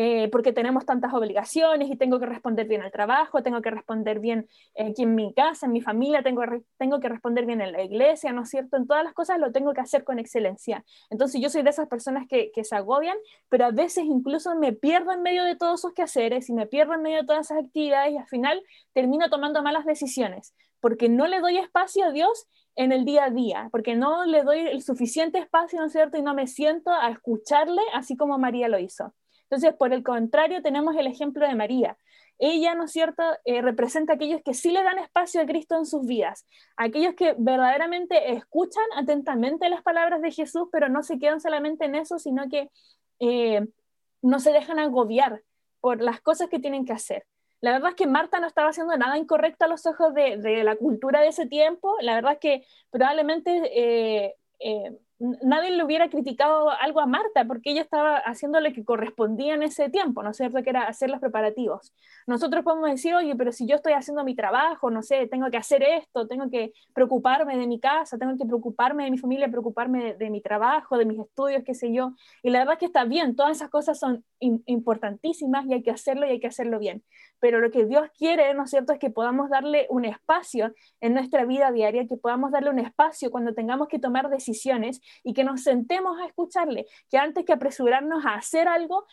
Eh, 0.00 0.28
porque 0.30 0.52
tenemos 0.52 0.86
tantas 0.86 1.12
obligaciones 1.12 1.90
y 1.90 1.96
tengo 1.96 2.20
que 2.20 2.26
responder 2.26 2.68
bien 2.68 2.82
al 2.82 2.92
trabajo, 2.92 3.42
tengo 3.42 3.60
que 3.60 3.70
responder 3.72 4.20
bien 4.20 4.48
eh, 4.76 4.90
aquí 4.90 5.02
en 5.02 5.16
mi 5.16 5.34
casa, 5.34 5.66
en 5.66 5.72
mi 5.72 5.80
familia, 5.80 6.22
tengo, 6.22 6.42
tengo 6.76 7.00
que 7.00 7.08
responder 7.08 7.46
bien 7.46 7.60
en 7.60 7.72
la 7.72 7.82
iglesia, 7.82 8.30
¿no 8.30 8.42
es 8.42 8.48
cierto? 8.48 8.76
En 8.76 8.86
todas 8.86 9.02
las 9.02 9.12
cosas 9.12 9.40
lo 9.40 9.50
tengo 9.50 9.72
que 9.72 9.80
hacer 9.80 10.04
con 10.04 10.20
excelencia. 10.20 10.84
Entonces 11.10 11.40
yo 11.40 11.50
soy 11.50 11.64
de 11.64 11.70
esas 11.70 11.88
personas 11.88 12.28
que, 12.28 12.52
que 12.54 12.62
se 12.62 12.76
agobian, 12.76 13.16
pero 13.48 13.64
a 13.64 13.72
veces 13.72 14.04
incluso 14.04 14.54
me 14.54 14.72
pierdo 14.72 15.10
en 15.10 15.22
medio 15.22 15.42
de 15.42 15.56
todos 15.56 15.80
esos 15.80 15.94
quehaceres 15.94 16.48
y 16.48 16.52
me 16.52 16.68
pierdo 16.68 16.94
en 16.94 17.02
medio 17.02 17.16
de 17.16 17.26
todas 17.26 17.50
esas 17.50 17.64
actividades 17.64 18.12
y 18.12 18.18
al 18.18 18.28
final 18.28 18.62
termino 18.92 19.28
tomando 19.30 19.64
malas 19.64 19.84
decisiones, 19.84 20.54
porque 20.78 21.08
no 21.08 21.26
le 21.26 21.40
doy 21.40 21.58
espacio 21.58 22.04
a 22.04 22.12
Dios 22.12 22.46
en 22.76 22.92
el 22.92 23.04
día 23.04 23.24
a 23.24 23.30
día, 23.30 23.68
porque 23.72 23.96
no 23.96 24.26
le 24.26 24.44
doy 24.44 24.60
el 24.60 24.80
suficiente 24.80 25.38
espacio, 25.38 25.80
¿no 25.80 25.86
es 25.86 25.92
cierto? 25.92 26.18
Y 26.18 26.22
no 26.22 26.34
me 26.34 26.46
siento 26.46 26.92
a 26.92 27.10
escucharle 27.10 27.82
así 27.94 28.16
como 28.16 28.38
María 28.38 28.68
lo 28.68 28.78
hizo. 28.78 29.12
Entonces, 29.50 29.74
por 29.74 29.94
el 29.94 30.02
contrario, 30.02 30.62
tenemos 30.62 30.94
el 30.96 31.06
ejemplo 31.06 31.46
de 31.46 31.54
María. 31.54 31.96
Ella, 32.38 32.74
¿no 32.74 32.84
es 32.84 32.92
cierto?, 32.92 33.22
eh, 33.44 33.62
representa 33.62 34.12
a 34.12 34.16
aquellos 34.16 34.42
que 34.44 34.54
sí 34.54 34.70
le 34.70 34.82
dan 34.82 34.98
espacio 34.98 35.40
a 35.40 35.46
Cristo 35.46 35.76
en 35.76 35.86
sus 35.86 36.06
vidas, 36.06 36.46
aquellos 36.76 37.14
que 37.14 37.34
verdaderamente 37.36 38.32
escuchan 38.32 38.84
atentamente 38.94 39.68
las 39.68 39.82
palabras 39.82 40.20
de 40.20 40.30
Jesús, 40.30 40.68
pero 40.70 40.88
no 40.88 41.02
se 41.02 41.18
quedan 41.18 41.40
solamente 41.40 41.86
en 41.86 41.94
eso, 41.94 42.18
sino 42.18 42.48
que 42.48 42.70
eh, 43.20 43.66
no 44.22 44.38
se 44.38 44.52
dejan 44.52 44.78
agobiar 44.78 45.42
por 45.80 46.00
las 46.02 46.20
cosas 46.20 46.48
que 46.48 46.58
tienen 46.58 46.84
que 46.84 46.92
hacer. 46.92 47.26
La 47.60 47.72
verdad 47.72 47.90
es 47.90 47.96
que 47.96 48.06
Marta 48.06 48.38
no 48.38 48.46
estaba 48.46 48.68
haciendo 48.68 48.96
nada 48.96 49.18
incorrecto 49.18 49.64
a 49.64 49.68
los 49.68 49.84
ojos 49.86 50.14
de, 50.14 50.62
la 50.62 50.76
cultura 50.76 51.20
de 51.20 51.28
ese 51.28 51.46
tiempo. 51.46 51.96
La 52.02 52.14
verdad 52.14 52.34
es 52.34 52.38
que 52.38 52.66
probablemente 52.90 53.50
eh, 53.74 54.34
nadie 55.18 55.70
le 55.70 55.82
hubiera 55.82 56.08
criticado 56.08 56.70
algo 56.70 57.00
a 57.00 57.06
Marta 57.06 57.44
porque 57.44 57.70
ella 57.70 57.82
estaba 57.82 58.18
haciendo 58.18 58.60
lo 58.60 58.72
que 58.72 58.84
correspondía 58.84 59.54
en 59.54 59.62
ese 59.62 59.88
tiempo, 59.88 60.22
¿no 60.22 60.30
es 60.30 60.36
cierto? 60.36 60.62
Que 60.62 60.70
era 60.70 60.84
hacer 60.84 61.10
los 61.10 61.20
preparativos. 61.20 61.92
Nosotros 62.26 62.62
podemos 62.62 62.90
decir, 62.90 63.14
oye, 63.14 63.34
pero 63.34 63.50
si 63.50 63.66
yo 63.66 63.76
estoy 63.76 63.94
haciendo 63.94 64.22
mi 64.24 64.34
trabajo, 64.34 64.90
no 64.90 65.02
sé, 65.02 65.26
tengo 65.26 65.50
que 65.50 65.56
hacer 65.56 65.82
esto, 65.82 66.28
tengo 66.28 66.48
que 66.50 66.72
preocuparme 66.94 67.56
de 67.56 67.66
mi 67.66 67.80
casa, 67.80 68.16
tengo 68.16 68.36
que 68.36 68.44
preocuparme 68.44 69.04
de 69.04 69.10
mi 69.10 69.18
familia, 69.18 69.48
preocuparme 69.48 70.14
de, 70.14 70.30
mi 70.30 70.40
trabajo, 70.40 70.96
de 70.96 71.04
mis 71.04 71.18
estudios, 71.18 71.62
qué 71.64 71.74
sé 71.74 71.92
yo. 71.92 72.12
Y 72.42 72.50
la 72.50 72.60
verdad 72.60 72.74
es 72.74 72.78
que 72.80 72.86
está 72.86 73.04
bien, 73.04 73.34
todas 73.34 73.56
esas 73.56 73.70
cosas 73.70 73.98
son 73.98 74.24
importantísimas 74.40 75.66
y 75.66 75.74
hay 75.74 75.82
que 75.82 75.90
hacerlo 75.90 76.26
y 76.26 76.30
hay 76.30 76.40
que 76.40 76.46
hacerlo 76.46 76.78
bien. 76.78 77.02
Pero 77.40 77.60
lo 77.60 77.70
que 77.70 77.86
Dios 77.86 78.08
quiere, 78.16 78.52
¿no 78.54 78.64
es 78.64 78.70
cierto?, 78.70 78.92
es 78.92 78.98
que 78.98 79.10
podamos 79.10 79.50
darle 79.50 79.86
un 79.90 80.04
espacio 80.04 80.74
en 81.00 81.14
nuestra 81.14 81.44
vida 81.44 81.70
diaria, 81.72 82.06
que 82.06 82.16
podamos 82.16 82.50
darle 82.50 82.70
un 82.70 82.78
espacio 82.78 83.30
cuando 83.30 83.54
tengamos 83.54 83.88
que 83.88 83.98
tomar 83.98 84.28
decisiones 84.28 85.00
y 85.22 85.34
que 85.34 85.44
nos 85.44 85.62
sentemos 85.62 86.18
a 86.20 86.26
escucharle, 86.26 86.86
que 87.10 87.18
antes 87.18 87.44
que 87.44 87.52
apresurarnos 87.52 88.24
a 88.24 88.34
hacer 88.34 88.68
algo, 88.68 89.06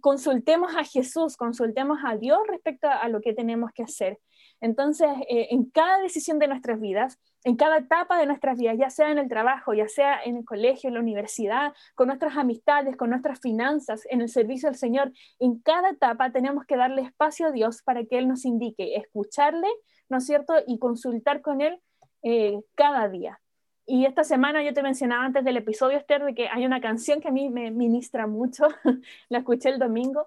consultemos 0.00 0.76
a 0.76 0.84
Jesús, 0.84 1.36
consultemos 1.36 1.98
a 2.04 2.16
Dios 2.16 2.40
respecto 2.46 2.88
a 2.88 3.08
lo 3.08 3.20
que 3.20 3.32
tenemos 3.32 3.72
que 3.72 3.82
hacer. 3.82 4.18
Entonces, 4.60 5.08
eh, 5.28 5.48
en 5.50 5.70
cada 5.70 5.98
decisión 6.00 6.38
de 6.38 6.48
nuestras 6.48 6.80
vidas, 6.80 7.18
en 7.44 7.56
cada 7.56 7.78
etapa 7.78 8.18
de 8.18 8.26
nuestras 8.26 8.58
vidas, 8.58 8.76
ya 8.78 8.90
sea 8.90 9.10
en 9.10 9.18
el 9.18 9.28
trabajo, 9.28 9.72
ya 9.72 9.88
sea 9.88 10.22
en 10.22 10.36
el 10.36 10.44
colegio, 10.44 10.88
en 10.88 10.94
la 10.94 11.00
universidad, 11.00 11.72
con 11.94 12.08
nuestras 12.08 12.36
amistades, 12.36 12.96
con 12.96 13.10
nuestras 13.10 13.40
finanzas, 13.40 14.06
en 14.10 14.20
el 14.20 14.28
servicio 14.28 14.68
al 14.68 14.76
Señor, 14.76 15.12
en 15.38 15.58
cada 15.60 15.90
etapa 15.90 16.30
tenemos 16.30 16.66
que 16.66 16.76
darle 16.76 17.02
espacio 17.02 17.46
a 17.46 17.52
Dios 17.52 17.82
para 17.82 18.04
que 18.04 18.18
Él 18.18 18.28
nos 18.28 18.44
indique, 18.44 18.96
escucharle, 18.96 19.68
¿no 20.08 20.18
es 20.18 20.26
cierto? 20.26 20.54
Y 20.66 20.78
consultar 20.78 21.40
con 21.40 21.62
Él 21.62 21.80
eh, 22.22 22.60
cada 22.74 23.08
día. 23.08 23.40
Y 23.86 24.04
esta 24.04 24.22
semana 24.22 24.62
yo 24.62 24.72
te 24.72 24.82
mencionaba 24.82 25.24
antes 25.24 25.44
del 25.44 25.56
episodio, 25.56 25.98
Esther, 25.98 26.22
de 26.24 26.34
que 26.34 26.48
hay 26.48 26.64
una 26.64 26.80
canción 26.80 27.20
que 27.20 27.28
a 27.28 27.32
mí 27.32 27.48
me 27.48 27.70
ministra 27.70 28.26
mucho, 28.26 28.68
la 29.28 29.38
escuché 29.38 29.70
el 29.70 29.78
domingo, 29.78 30.26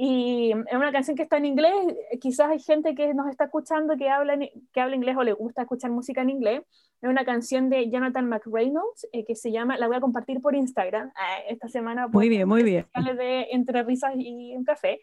y 0.00 0.52
es 0.52 0.74
una 0.74 0.92
canción 0.92 1.16
que 1.16 1.24
está 1.24 1.38
en 1.38 1.46
inglés, 1.46 1.74
quizás 2.20 2.50
hay 2.50 2.60
gente 2.60 2.94
que 2.94 3.12
nos 3.14 3.28
está 3.28 3.46
escuchando 3.46 3.96
que 3.96 4.08
habla, 4.08 4.38
que 4.72 4.80
habla 4.80 4.94
inglés 4.94 5.16
o 5.16 5.24
le 5.24 5.32
gusta 5.32 5.62
escuchar 5.62 5.90
música 5.90 6.22
en 6.22 6.30
inglés. 6.30 6.62
Es 7.02 7.10
una 7.10 7.24
canción 7.24 7.68
de 7.68 7.90
Jonathan 7.90 8.28
McReynolds 8.28 9.08
eh, 9.12 9.24
que 9.24 9.34
se 9.34 9.50
llama, 9.50 9.76
la 9.76 9.88
voy 9.88 9.96
a 9.96 10.00
compartir 10.00 10.40
por 10.40 10.54
Instagram 10.54 11.08
eh, 11.08 11.46
esta 11.48 11.68
semana. 11.68 12.06
Muy 12.06 12.28
bien, 12.28 12.46
muy 12.46 12.62
bien. 12.62 12.86
De 13.16 13.48
Entre 13.50 13.82
risas 13.82 14.12
y 14.16 14.54
un 14.56 14.62
café. 14.62 15.00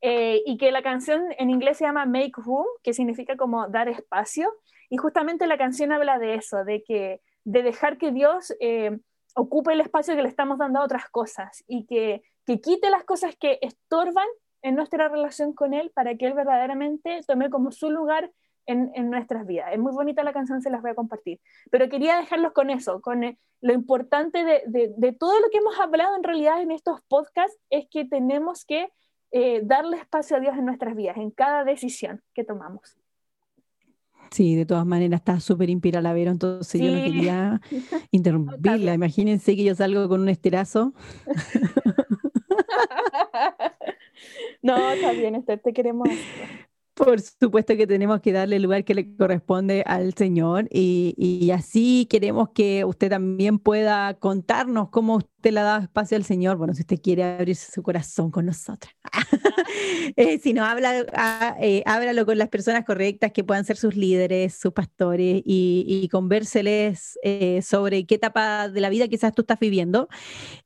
Eh, 0.00 0.42
y 0.44 0.56
que 0.58 0.72
la 0.72 0.82
canción 0.82 1.26
en 1.38 1.48
inglés 1.48 1.76
se 1.76 1.84
llama 1.84 2.04
Make 2.06 2.32
Room, 2.44 2.66
que 2.82 2.92
significa 2.92 3.36
como 3.36 3.68
dar 3.68 3.88
espacio. 3.88 4.52
Y 4.90 4.96
justamente 4.96 5.46
la 5.46 5.56
canción 5.56 5.92
habla 5.92 6.18
de 6.18 6.34
eso, 6.34 6.64
de 6.64 6.82
que 6.82 7.20
de 7.44 7.62
dejar 7.62 7.96
que 7.96 8.10
Dios 8.10 8.52
eh, 8.58 8.98
ocupe 9.36 9.72
el 9.72 9.80
espacio 9.80 10.16
que 10.16 10.22
le 10.22 10.28
estamos 10.28 10.58
dando 10.58 10.80
a 10.80 10.84
otras 10.84 11.08
cosas 11.08 11.62
y 11.68 11.86
que, 11.86 12.22
que 12.46 12.60
quite 12.60 12.90
las 12.90 13.04
cosas 13.04 13.36
que 13.36 13.58
estorban 13.62 14.26
en 14.62 14.76
nuestra 14.76 15.08
relación 15.08 15.52
con 15.52 15.74
Él 15.74 15.90
para 15.94 16.16
que 16.16 16.26
Él 16.26 16.34
verdaderamente 16.34 17.20
tome 17.26 17.50
como 17.50 17.72
su 17.72 17.90
lugar 17.90 18.30
en, 18.66 18.92
en, 18.94 19.10
nuestras 19.10 19.46
vidas. 19.46 19.70
Es 19.72 19.78
muy 19.78 19.92
bonita 19.92 20.22
la 20.22 20.32
canción, 20.32 20.62
se 20.62 20.70
las 20.70 20.82
voy 20.82 20.92
a 20.92 20.94
compartir. 20.94 21.40
Pero 21.70 21.88
quería 21.88 22.16
dejarlos 22.16 22.52
con 22.52 22.70
eso, 22.70 23.00
con 23.00 23.24
eh, 23.24 23.38
lo 23.60 23.72
importante 23.72 24.44
de, 24.44 24.62
de, 24.66 24.94
de, 24.96 25.12
todo 25.12 25.38
lo 25.40 25.50
que 25.50 25.58
hemos 25.58 25.78
hablado 25.80 26.14
en 26.16 26.22
realidad 26.22 26.62
en 26.62 26.70
estos 26.70 27.00
podcasts, 27.08 27.58
es 27.70 27.86
que 27.90 28.04
tenemos 28.04 28.64
que 28.64 28.92
eh, 29.32 29.62
darle 29.64 29.96
espacio 29.96 30.36
a 30.36 30.40
Dios 30.40 30.56
en 30.56 30.66
nuestras 30.66 30.94
vidas, 30.94 31.16
en 31.16 31.30
cada 31.30 31.64
decisión 31.64 32.22
que 32.34 32.44
tomamos. 32.44 32.96
Sí, 34.30 34.56
de 34.56 34.64
todas 34.64 34.86
maneras 34.86 35.20
está 35.20 35.40
súper 35.40 35.68
inspirada 35.68 36.02
la 36.02 36.14
Vero, 36.14 36.30
entonces 36.30 36.80
yo 36.80 36.90
no 36.90 37.02
quería 37.02 37.60
interrumpirla. 38.12 38.94
Imagínense 38.94 39.56
que 39.56 39.64
yo 39.64 39.74
salgo 39.74 40.08
con 40.08 40.22
un 40.22 40.28
esterazo. 40.28 40.94
no, 44.62 44.92
está 44.92 45.12
bien, 45.12 45.34
te 45.44 45.72
queremos. 45.72 46.08
Por 46.94 47.20
supuesto 47.20 47.76
que 47.76 47.86
tenemos 47.86 48.20
que 48.20 48.32
darle 48.32 48.56
el 48.56 48.62
lugar 48.62 48.84
que 48.84 48.94
le 48.94 49.16
corresponde 49.16 49.82
al 49.86 50.12
Señor 50.14 50.68
y, 50.70 51.14
y, 51.16 51.50
así 51.50 52.06
queremos 52.10 52.50
que 52.54 52.84
usted 52.84 53.08
también 53.08 53.58
pueda 53.58 54.14
contarnos 54.14 54.90
cómo 54.90 55.16
usted 55.16 55.52
le 55.52 55.60
ha 55.60 55.64
dado 55.64 55.82
espacio 55.82 56.16
al 56.16 56.24
Señor. 56.24 56.58
Bueno, 56.58 56.74
si 56.74 56.82
usted 56.82 57.00
quiere 57.02 57.24
abrirse 57.24 57.72
su 57.72 57.82
corazón 57.82 58.30
con 58.30 58.46
nosotras. 58.46 58.92
eh, 60.16 60.38
si 60.38 60.52
no, 60.52 60.64
habla, 60.64 61.06
ah, 61.14 61.56
eh, 61.60 61.82
háblalo 61.86 62.26
con 62.26 62.38
las 62.38 62.48
personas 62.48 62.84
correctas 62.84 63.32
que 63.32 63.42
puedan 63.42 63.64
ser 63.64 63.76
sus 63.76 63.96
líderes, 63.96 64.54
sus 64.54 64.72
pastores 64.72 65.42
y, 65.44 65.84
y 65.86 66.08
convérseles 66.08 67.18
eh, 67.22 67.62
sobre 67.62 68.06
qué 68.06 68.16
etapa 68.16 68.68
de 68.68 68.80
la 68.80 68.90
vida 68.90 69.08
quizás 69.08 69.32
tú 69.32 69.42
estás 69.42 69.58
viviendo 69.58 70.08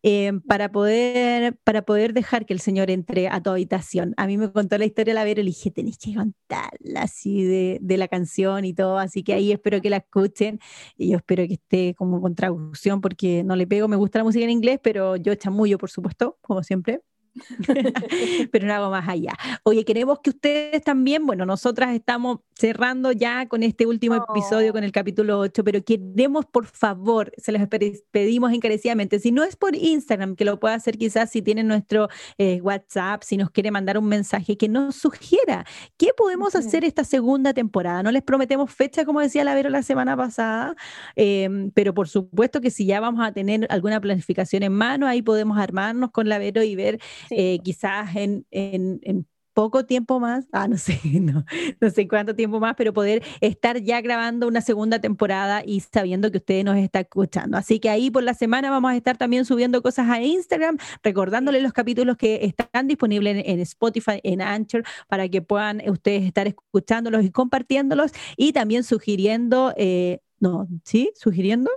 eh, 0.03 0.33
para, 0.47 0.71
poder, 0.71 1.57
para 1.65 1.83
poder 1.83 2.13
dejar 2.13 2.47
que 2.47 2.53
el 2.53 2.61
Señor 2.61 2.91
entre 2.91 3.29
a 3.29 3.41
tu 3.41 3.51
habitación. 3.51 4.15
A 4.17 4.27
mí 4.27 4.37
me 4.37 4.51
contó 4.51 4.77
la 4.79 4.85
historia 4.85 5.13
de 5.13 5.21
la 5.21 5.25
Vero 5.25 5.41
y 5.41 5.45
le 5.45 5.51
dije, 5.51 5.71
tenéis 5.71 5.99
que 5.99 6.16
contarla 6.17 7.03
así 7.03 7.45
de, 7.45 7.79
de, 7.81 7.97
la 7.97 8.09
canción 8.09 8.65
y 8.65 8.75
todo, 8.75 8.99
así 8.99 9.23
que 9.23 9.35
ahí 9.35 9.53
espero 9.53 9.81
que 9.81 9.91
la 9.91 9.99
escuchen 9.99 10.61
y 10.97 11.11
yo 11.11 11.19
espero 11.19 11.47
que 11.47 11.55
esté 11.55 11.95
como 11.95 12.21
con 12.21 12.35
traducción 12.35 13.01
porque 13.01 13.45
no 13.45 13.57
le 13.57 13.67
pego, 13.67 13.89
me 13.89 13.97
gusta 13.97 14.19
la 14.19 14.25
música 14.25 14.45
en 14.45 14.51
inglés, 14.51 14.81
pero 14.83 15.17
yo 15.17 15.35
chamullo, 15.35 15.79
por 15.79 15.91
supuesto, 15.91 16.39
como 16.43 16.63
siempre. 16.63 17.03
pero 18.53 18.67
no 18.67 18.75
hago 18.75 18.91
más 18.91 19.09
allá. 19.09 19.33
Oye, 19.63 19.85
queremos 19.85 20.21
que 20.21 20.31
ustedes 20.31 20.83
también, 20.83 21.27
bueno, 21.27 21.47
nosotras 21.47 21.95
estamos 21.95 22.41
cerrando 22.55 23.13
ya 23.13 23.47
con 23.47 23.63
este 23.63 23.87
último 23.87 24.15
episodio, 24.15 24.73
con 24.73 24.83
el 24.83 24.93
capítulo 24.93 25.39
8, 25.41 25.63
pero 25.65 25.85
queremos, 25.85 26.47
por 26.47 26.67
favor, 26.67 27.33
se 27.37 27.53
les 27.53 27.69
pedimos 28.11 28.53
encarecidamente, 28.53 29.19
si 29.19 29.31
no 29.31 29.45
es 29.45 29.57
por 29.57 29.75
Instagram, 29.75 30.37
que 30.37 30.45
lo 30.45 30.59
pueda 30.59 30.75
hacer 30.75 30.97
quizás 30.97 31.31
si 31.31 31.43
tienen 31.43 31.69
nuestro 31.69 32.09
eh, 32.39 32.61
WhatsApp, 32.63 33.23
si 33.23 33.37
nos 33.37 33.51
quiere 33.51 33.71
mandar 33.71 33.99
un 33.99 34.07
mensaje, 34.07 34.57
que 34.57 34.69
nos 34.69 34.97
sugiera 34.97 35.67
qué 35.97 36.11
podemos 36.17 36.55
hacer 36.55 36.85
esta 36.85 37.05
segunda 37.05 37.53
temporada. 37.53 38.03
No 38.03 38.11
les 38.11 38.23
prometemos 38.23 38.71
fecha, 38.73 39.05
como 39.05 39.21
decía 39.21 39.45
la 39.45 39.55
Vero 39.55 39.69
la 39.69 39.83
semana 39.83 40.17
pasada, 40.17 40.75
eh, 41.15 41.71
pero 41.75 41.93
por 41.93 42.09
supuesto 42.09 42.61
que 42.61 42.71
si 42.71 42.87
ya 42.87 43.01
vamos 43.01 43.27
a 43.27 43.33
tener 43.33 43.67
alguna 43.71 44.01
planificación 44.01 44.63
en 44.63 44.73
mano, 44.73 45.07
ahí 45.07 45.23
podemos 45.23 45.59
armarnos 45.59 46.11
con 46.11 46.29
la 46.29 46.39
Vero 46.39 46.63
y 46.63 46.75
ver 46.75 47.01
eh, 47.31 47.59
quizás 47.63 48.15
en, 48.17 48.47
en, 48.51 49.01
en, 49.03 49.27
poco 49.55 49.87
tiempo 49.87 50.21
más, 50.21 50.47
ah, 50.53 50.69
no 50.69 50.77
sé, 50.77 51.01
no, 51.21 51.43
no, 51.81 51.91
sé 51.91 52.07
cuánto 52.07 52.35
tiempo 52.35 52.61
más, 52.61 52.75
pero 52.77 52.93
poder 52.93 53.23
estar 53.41 53.81
ya 53.81 54.03
grabando 54.03 54.47
una 54.47 54.61
segunda 54.61 55.01
temporada 55.01 55.63
y 55.65 55.81
sabiendo 55.81 56.31
que 56.31 56.37
ustedes 56.37 56.63
nos 56.63 56.77
están 56.77 57.05
escuchando. 57.05 57.57
Así 57.57 57.81
que 57.81 57.89
ahí 57.89 58.11
por 58.11 58.23
la 58.23 58.35
semana 58.35 58.71
vamos 58.71 58.91
a 58.91 58.97
estar 58.97 59.17
también 59.17 59.47
subiendo 59.47 59.81
cosas 59.81 60.11
a 60.11 60.21
Instagram, 60.21 60.77
recordándoles 61.03 61.63
los 61.63 61.73
capítulos 61.73 62.19
que 62.19 62.45
están 62.45 62.87
disponibles 62.87 63.39
en, 63.39 63.51
en 63.51 63.61
Spotify, 63.61 64.21
en 64.25 64.43
Anchor, 64.43 64.85
para 65.09 65.27
que 65.31 65.41
puedan 65.41 65.81
ustedes 65.89 66.25
estar 66.25 66.47
escuchándolos 66.47 67.25
y 67.25 67.31
compartiéndolos 67.31 68.13
y 68.37 68.53
también 68.53 68.85
sugiriendo, 68.85 69.73
eh, 69.79 70.21
no, 70.39 70.69
¿sí? 70.85 71.13
¿Sugiriendo? 71.15 71.71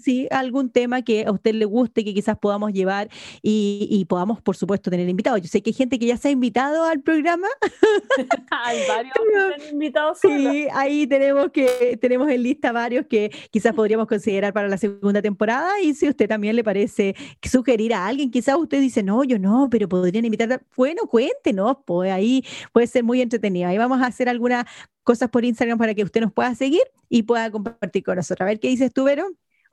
Sí 0.00 0.14
sí, 0.14 0.28
algún 0.30 0.70
tema 0.70 1.02
que 1.02 1.24
a 1.26 1.32
usted 1.32 1.54
le 1.54 1.64
guste, 1.64 2.04
que 2.04 2.14
quizás 2.14 2.38
podamos 2.38 2.72
llevar 2.72 3.08
y, 3.42 4.04
podamos, 4.08 4.40
por 4.40 4.56
supuesto, 4.56 4.90
tener 4.90 5.08
invitados. 5.08 5.40
Yo 5.40 5.48
sé 5.48 5.62
que 5.62 5.70
hay 5.70 5.74
gente 5.74 5.98
que 5.98 6.06
ya 6.06 6.16
se 6.16 6.28
ha 6.28 6.30
invitado 6.30 6.84
al 6.84 7.00
programa. 7.00 7.48
hay 8.50 8.78
varios 8.88 9.72
invitados. 9.72 10.18
Sí, 10.34 10.66
ahí 10.72 11.06
tenemos 11.06 11.50
que 11.50 11.98
tenemos 12.00 12.28
en 12.28 12.42
lista 12.42 12.72
varios 12.72 13.06
que 13.06 13.30
quizás 13.50 13.74
podríamos 13.74 14.06
considerar 14.06 14.52
para 14.52 14.68
la 14.68 14.78
segunda 14.78 15.20
temporada 15.20 15.80
y 15.80 15.94
si 15.94 16.06
a 16.06 16.10
usted 16.10 16.28
también 16.28 16.56
le 16.56 16.64
parece 16.64 17.14
sugerir 17.42 17.94
a 17.94 18.06
alguien, 18.06 18.30
quizás 18.30 18.56
usted 18.56 18.80
dice, 18.80 19.02
no, 19.02 19.22
yo 19.24 19.38
no, 19.38 19.68
pero 19.70 19.88
podrían 19.88 20.24
invitar, 20.24 20.62
bueno, 20.76 21.02
cuéntenos, 21.08 21.78
pues 21.84 22.10
ahí 22.10 22.44
puede 22.72 22.86
ser 22.86 23.04
muy 23.04 23.20
entretenido. 23.20 23.68
Ahí 23.68 23.78
vamos 23.78 24.00
a 24.00 24.06
hacer 24.06 24.28
algunas 24.28 24.64
cosas 25.02 25.28
por 25.30 25.44
Instagram 25.44 25.78
para 25.78 25.94
que 25.94 26.02
usted 26.02 26.20
nos 26.20 26.32
pueda 26.32 26.54
seguir 26.54 26.82
y 27.08 27.22
pueda 27.22 27.50
compartir 27.50 28.02
con 28.02 28.16
nosotros. 28.16 28.44
A 28.44 28.48
ver, 28.48 28.60
¿qué 28.60 28.68
dices 28.68 28.92
tú, 28.92 29.04
Vero? 29.04 29.26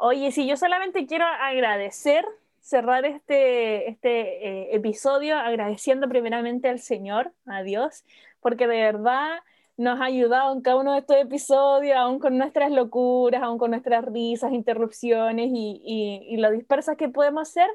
Oye, 0.04 0.32
sí, 0.32 0.48
yo 0.48 0.58
solamente 0.58 1.06
quiero 1.06 1.26
agradecer, 1.26 2.26
cerrar 2.60 3.06
este, 3.06 3.88
este 3.88 4.72
eh, 4.72 4.76
episodio 4.76 5.38
agradeciendo 5.38 6.10
primeramente 6.10 6.70
al 6.70 6.80
Señor, 6.80 7.32
a 7.46 7.62
Dios, 7.62 8.04
porque 8.40 8.66
de 8.66 8.82
verdad 8.82 9.42
nos 9.78 10.02
ha 10.02 10.06
ayudado 10.06 10.54
en 10.54 10.62
cada 10.62 10.78
uno 10.78 10.94
de 10.94 11.02
estos 11.02 11.18
episodios, 11.18 11.96
aún 11.96 12.18
con 12.18 12.36
nuestras 12.40 12.72
locuras, 12.72 13.44
aún 13.44 13.60
con 13.60 13.70
nuestras 13.70 14.04
risas, 14.06 14.54
interrupciones 14.54 15.52
y, 15.54 16.26
y, 16.28 16.38
lo 16.38 16.50
dispersas 16.50 16.98
que 16.98 17.08
podemos 17.10 17.50
ser, 17.50 17.70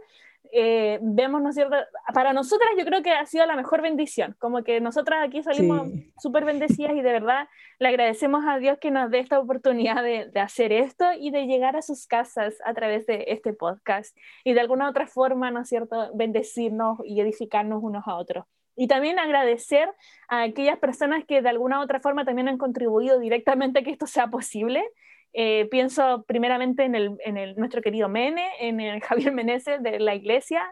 eh, 0.52 0.98
vemos, 1.02 1.42
¿no 1.42 1.50
es 1.50 1.54
cierto? 1.54 1.76
Para 2.14 2.32
nosotras 2.32 2.70
yo 2.78 2.84
creo 2.84 3.02
que 3.02 3.10
ha 3.10 3.26
sido 3.26 3.46
la 3.46 3.56
mejor 3.56 3.82
bendición, 3.82 4.36
como 4.38 4.62
que 4.64 4.80
nosotras 4.80 5.26
aquí 5.26 5.42
salimos 5.42 5.88
súper 6.18 6.44
bendecidas 6.44 6.94
y 6.94 7.02
de 7.02 7.12
verdad 7.12 7.48
le 7.78 7.88
agradecemos 7.88 8.44
a 8.46 8.58
Dios 8.58 8.78
que 8.80 8.90
nos 8.90 9.10
dé 9.10 9.20
esta 9.20 9.38
oportunidad 9.38 10.02
de, 10.02 10.30
de, 10.32 10.40
hacer 10.40 10.72
esto 10.72 11.04
y 11.18 11.30
de 11.30 11.46
llegar 11.46 11.76
a 11.76 11.82
sus 11.82 12.06
casas 12.06 12.54
a 12.64 12.74
través 12.74 13.06
de 13.06 13.24
este 13.28 13.52
podcast 13.52 14.16
y 14.44 14.54
de 14.54 14.60
alguna 14.60 14.88
otra 14.88 15.06
forma, 15.06 15.50
¿no 15.50 15.60
es 15.60 15.68
cierto?, 15.68 16.10
bendecirnos 16.14 16.98
y 17.04 17.20
edificarnos 17.20 17.82
unos 17.82 18.06
a 18.06 18.16
otros. 18.16 18.44
Y 18.76 18.88
también 18.88 19.18
agradecer 19.18 19.88
a 20.28 20.42
aquellas 20.42 20.78
personas 20.78 21.24
que 21.24 21.40
de 21.40 21.48
alguna 21.48 21.80
otra 21.80 21.98
forma 21.98 22.26
también 22.26 22.48
han 22.48 22.58
contribuido 22.58 23.18
directamente 23.18 23.80
a 23.80 23.82
que 23.82 23.90
esto 23.90 24.06
sea 24.06 24.28
posible. 24.28 24.84
Eh, 25.32 25.68
pienso 25.70 26.24
primeramente 26.26 26.84
en, 26.84 26.94
el, 26.94 27.16
en 27.24 27.36
el, 27.36 27.56
nuestro 27.56 27.82
querido 27.82 28.08
Mene, 28.08 28.48
en 28.60 28.80
el 28.80 29.00
Javier 29.02 29.32
Meneses 29.32 29.82
de 29.82 30.00
la 30.00 30.14
iglesia, 30.14 30.64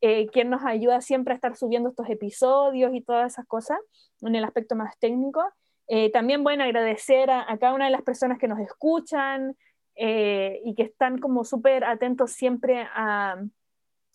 eh, 0.00 0.26
quien 0.28 0.50
nos 0.50 0.64
ayuda 0.64 1.00
siempre 1.00 1.32
a 1.32 1.36
estar 1.36 1.56
subiendo 1.56 1.90
estos 1.90 2.08
episodios 2.08 2.94
y 2.94 3.02
todas 3.02 3.32
esas 3.32 3.46
cosas 3.46 3.78
en 4.22 4.34
el 4.34 4.44
aspecto 4.44 4.74
más 4.74 4.98
técnico. 4.98 5.42
Eh, 5.88 6.10
también 6.10 6.42
bueno 6.42 6.64
agradecer 6.64 7.30
a, 7.30 7.46
cada 7.58 7.74
una 7.74 7.84
de 7.84 7.92
las 7.92 8.02
personas 8.02 8.38
que 8.38 8.48
nos 8.48 8.58
escuchan 8.58 9.56
eh, 9.94 10.60
y 10.64 10.74
que 10.74 10.82
están 10.82 11.18
como 11.18 11.44
súper 11.44 11.84
atentos 11.84 12.32
siempre 12.32 12.88
a, 12.92 13.36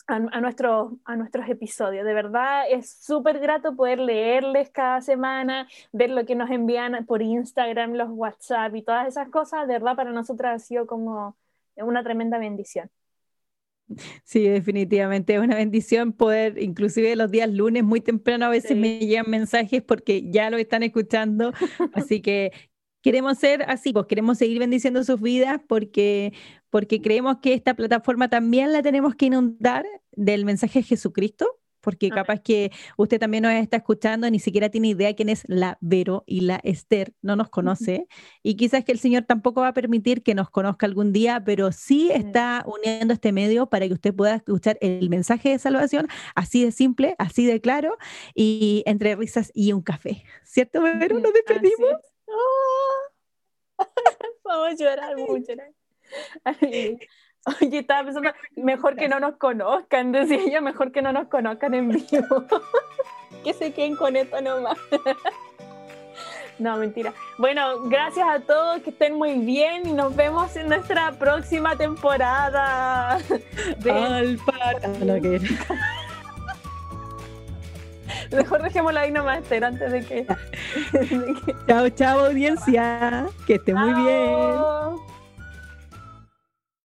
a, 0.06 0.16
a, 0.16 0.40
nuestro, 0.40 0.98
a 1.04 1.16
nuestros 1.16 1.48
episodios. 1.48 2.04
De 2.04 2.14
verdad 2.14 2.64
es 2.70 2.90
súper 3.04 3.38
grato 3.40 3.76
poder 3.76 3.98
leerles 3.98 4.70
cada 4.70 5.00
semana, 5.00 5.68
ver 5.92 6.10
lo 6.10 6.24
que 6.26 6.34
nos 6.34 6.50
envían 6.50 7.04
por 7.06 7.22
Instagram, 7.22 7.94
los 7.94 8.08
WhatsApp 8.10 8.74
y 8.76 8.82
todas 8.82 9.08
esas 9.08 9.28
cosas. 9.28 9.66
De 9.66 9.74
verdad 9.74 9.96
para 9.96 10.12
nosotros 10.12 10.50
ha 10.50 10.58
sido 10.58 10.86
como 10.86 11.36
una 11.76 12.02
tremenda 12.02 12.38
bendición. 12.38 12.90
Sí, 14.24 14.48
definitivamente 14.48 15.34
es 15.34 15.40
una 15.40 15.56
bendición 15.56 16.12
poder, 16.12 16.62
inclusive 16.62 17.14
los 17.16 17.30
días 17.30 17.50
lunes 17.50 17.84
muy 17.84 18.00
temprano 18.00 18.46
a 18.46 18.48
veces 18.48 18.70
sí. 18.70 18.74
me 18.74 18.98
llegan 18.98 19.28
mensajes 19.28 19.82
porque 19.82 20.30
ya 20.30 20.50
lo 20.50 20.56
están 20.56 20.82
escuchando, 20.82 21.52
así 21.94 22.22
que 22.22 22.52
queremos 23.02 23.38
ser 23.38 23.64
así, 23.68 23.92
pues 23.92 24.06
queremos 24.06 24.38
seguir 24.38 24.58
bendiciendo 24.58 25.04
sus 25.04 25.20
vidas 25.20 25.60
porque, 25.68 26.32
porque 26.72 27.02
creemos 27.02 27.36
que 27.42 27.52
esta 27.52 27.74
plataforma 27.74 28.30
también 28.30 28.72
la 28.72 28.80
tenemos 28.80 29.14
que 29.14 29.26
inundar 29.26 29.84
del 30.12 30.46
mensaje 30.46 30.78
de 30.78 30.84
Jesucristo, 30.84 31.60
porque 31.82 32.08
capaz 32.08 32.40
que 32.40 32.70
usted 32.96 33.20
también 33.20 33.42
nos 33.42 33.52
está 33.52 33.76
escuchando, 33.76 34.30
ni 34.30 34.38
siquiera 34.38 34.70
tiene 34.70 34.88
idea 34.88 35.14
quién 35.14 35.28
es 35.28 35.42
la 35.48 35.76
Vero 35.82 36.24
y 36.26 36.40
la 36.40 36.62
Esther, 36.64 37.12
no 37.20 37.36
nos 37.36 37.50
conoce, 37.50 38.06
y 38.42 38.54
quizás 38.56 38.86
que 38.86 38.92
el 38.92 38.98
Señor 38.98 39.24
tampoco 39.24 39.60
va 39.60 39.68
a 39.68 39.74
permitir 39.74 40.22
que 40.22 40.34
nos 40.34 40.48
conozca 40.48 40.86
algún 40.86 41.12
día, 41.12 41.42
pero 41.44 41.72
sí 41.72 42.10
está 42.10 42.64
uniendo 42.66 43.12
este 43.12 43.32
medio 43.32 43.66
para 43.66 43.86
que 43.86 43.92
usted 43.92 44.14
pueda 44.14 44.36
escuchar 44.36 44.78
el 44.80 45.10
mensaje 45.10 45.50
de 45.50 45.58
salvación, 45.58 46.08
así 46.34 46.64
de 46.64 46.72
simple, 46.72 47.16
así 47.18 47.44
de 47.44 47.60
claro, 47.60 47.98
y 48.34 48.82
entre 48.86 49.14
risas 49.14 49.50
y 49.52 49.74
un 49.74 49.82
café. 49.82 50.24
¿Cierto, 50.42 50.80
Vero? 50.80 51.18
¿Nos 51.18 51.34
despedimos? 51.34 51.96
Oh. 52.28 53.78
Vamos 54.46 54.68
a 54.68 54.74
llorar, 54.74 55.16
llorar. 55.18 55.66
Ay. 55.68 55.81
Oye, 57.60 57.78
estaba 57.80 58.04
pensando, 58.04 58.30
mejor 58.54 58.94
que 58.94 59.08
no 59.08 59.18
nos 59.18 59.36
conozcan, 59.36 60.12
decía 60.12 60.38
ella, 60.38 60.60
mejor 60.60 60.92
que 60.92 61.02
no 61.02 61.12
nos 61.12 61.26
conozcan 61.26 61.74
en 61.74 61.88
vivo. 61.88 62.46
que 63.44 63.52
se 63.52 63.72
queden 63.72 63.96
con 63.96 64.14
esto 64.14 64.40
nomás. 64.40 64.78
no, 66.60 66.76
mentira. 66.76 67.12
Bueno, 67.38 67.82
gracias 67.88 68.28
a 68.28 68.38
todos, 68.40 68.82
que 68.82 68.90
estén 68.90 69.14
muy 69.14 69.40
bien 69.40 69.88
y 69.88 69.92
nos 69.92 70.14
vemos 70.14 70.54
en 70.54 70.68
nuestra 70.68 71.10
próxima 71.12 71.74
temporada. 71.74 73.18
De... 73.78 73.90
Alfa. 73.90 74.88
No, 75.04 75.20
que... 75.20 75.40
Mejor 78.30 78.62
dejémosla 78.62 79.00
ahí 79.00 79.10
nomás, 79.10 79.38
Esther, 79.38 79.64
antes 79.64 79.90
de 79.90 80.04
que... 80.04 80.26
de 80.92 81.34
que... 81.44 81.54
Chao, 81.66 81.88
chao, 81.88 82.20
audiencia. 82.26 83.26
Que 83.48 83.54
esté 83.54 83.74
muy 83.74 83.92
bien. 83.94 85.11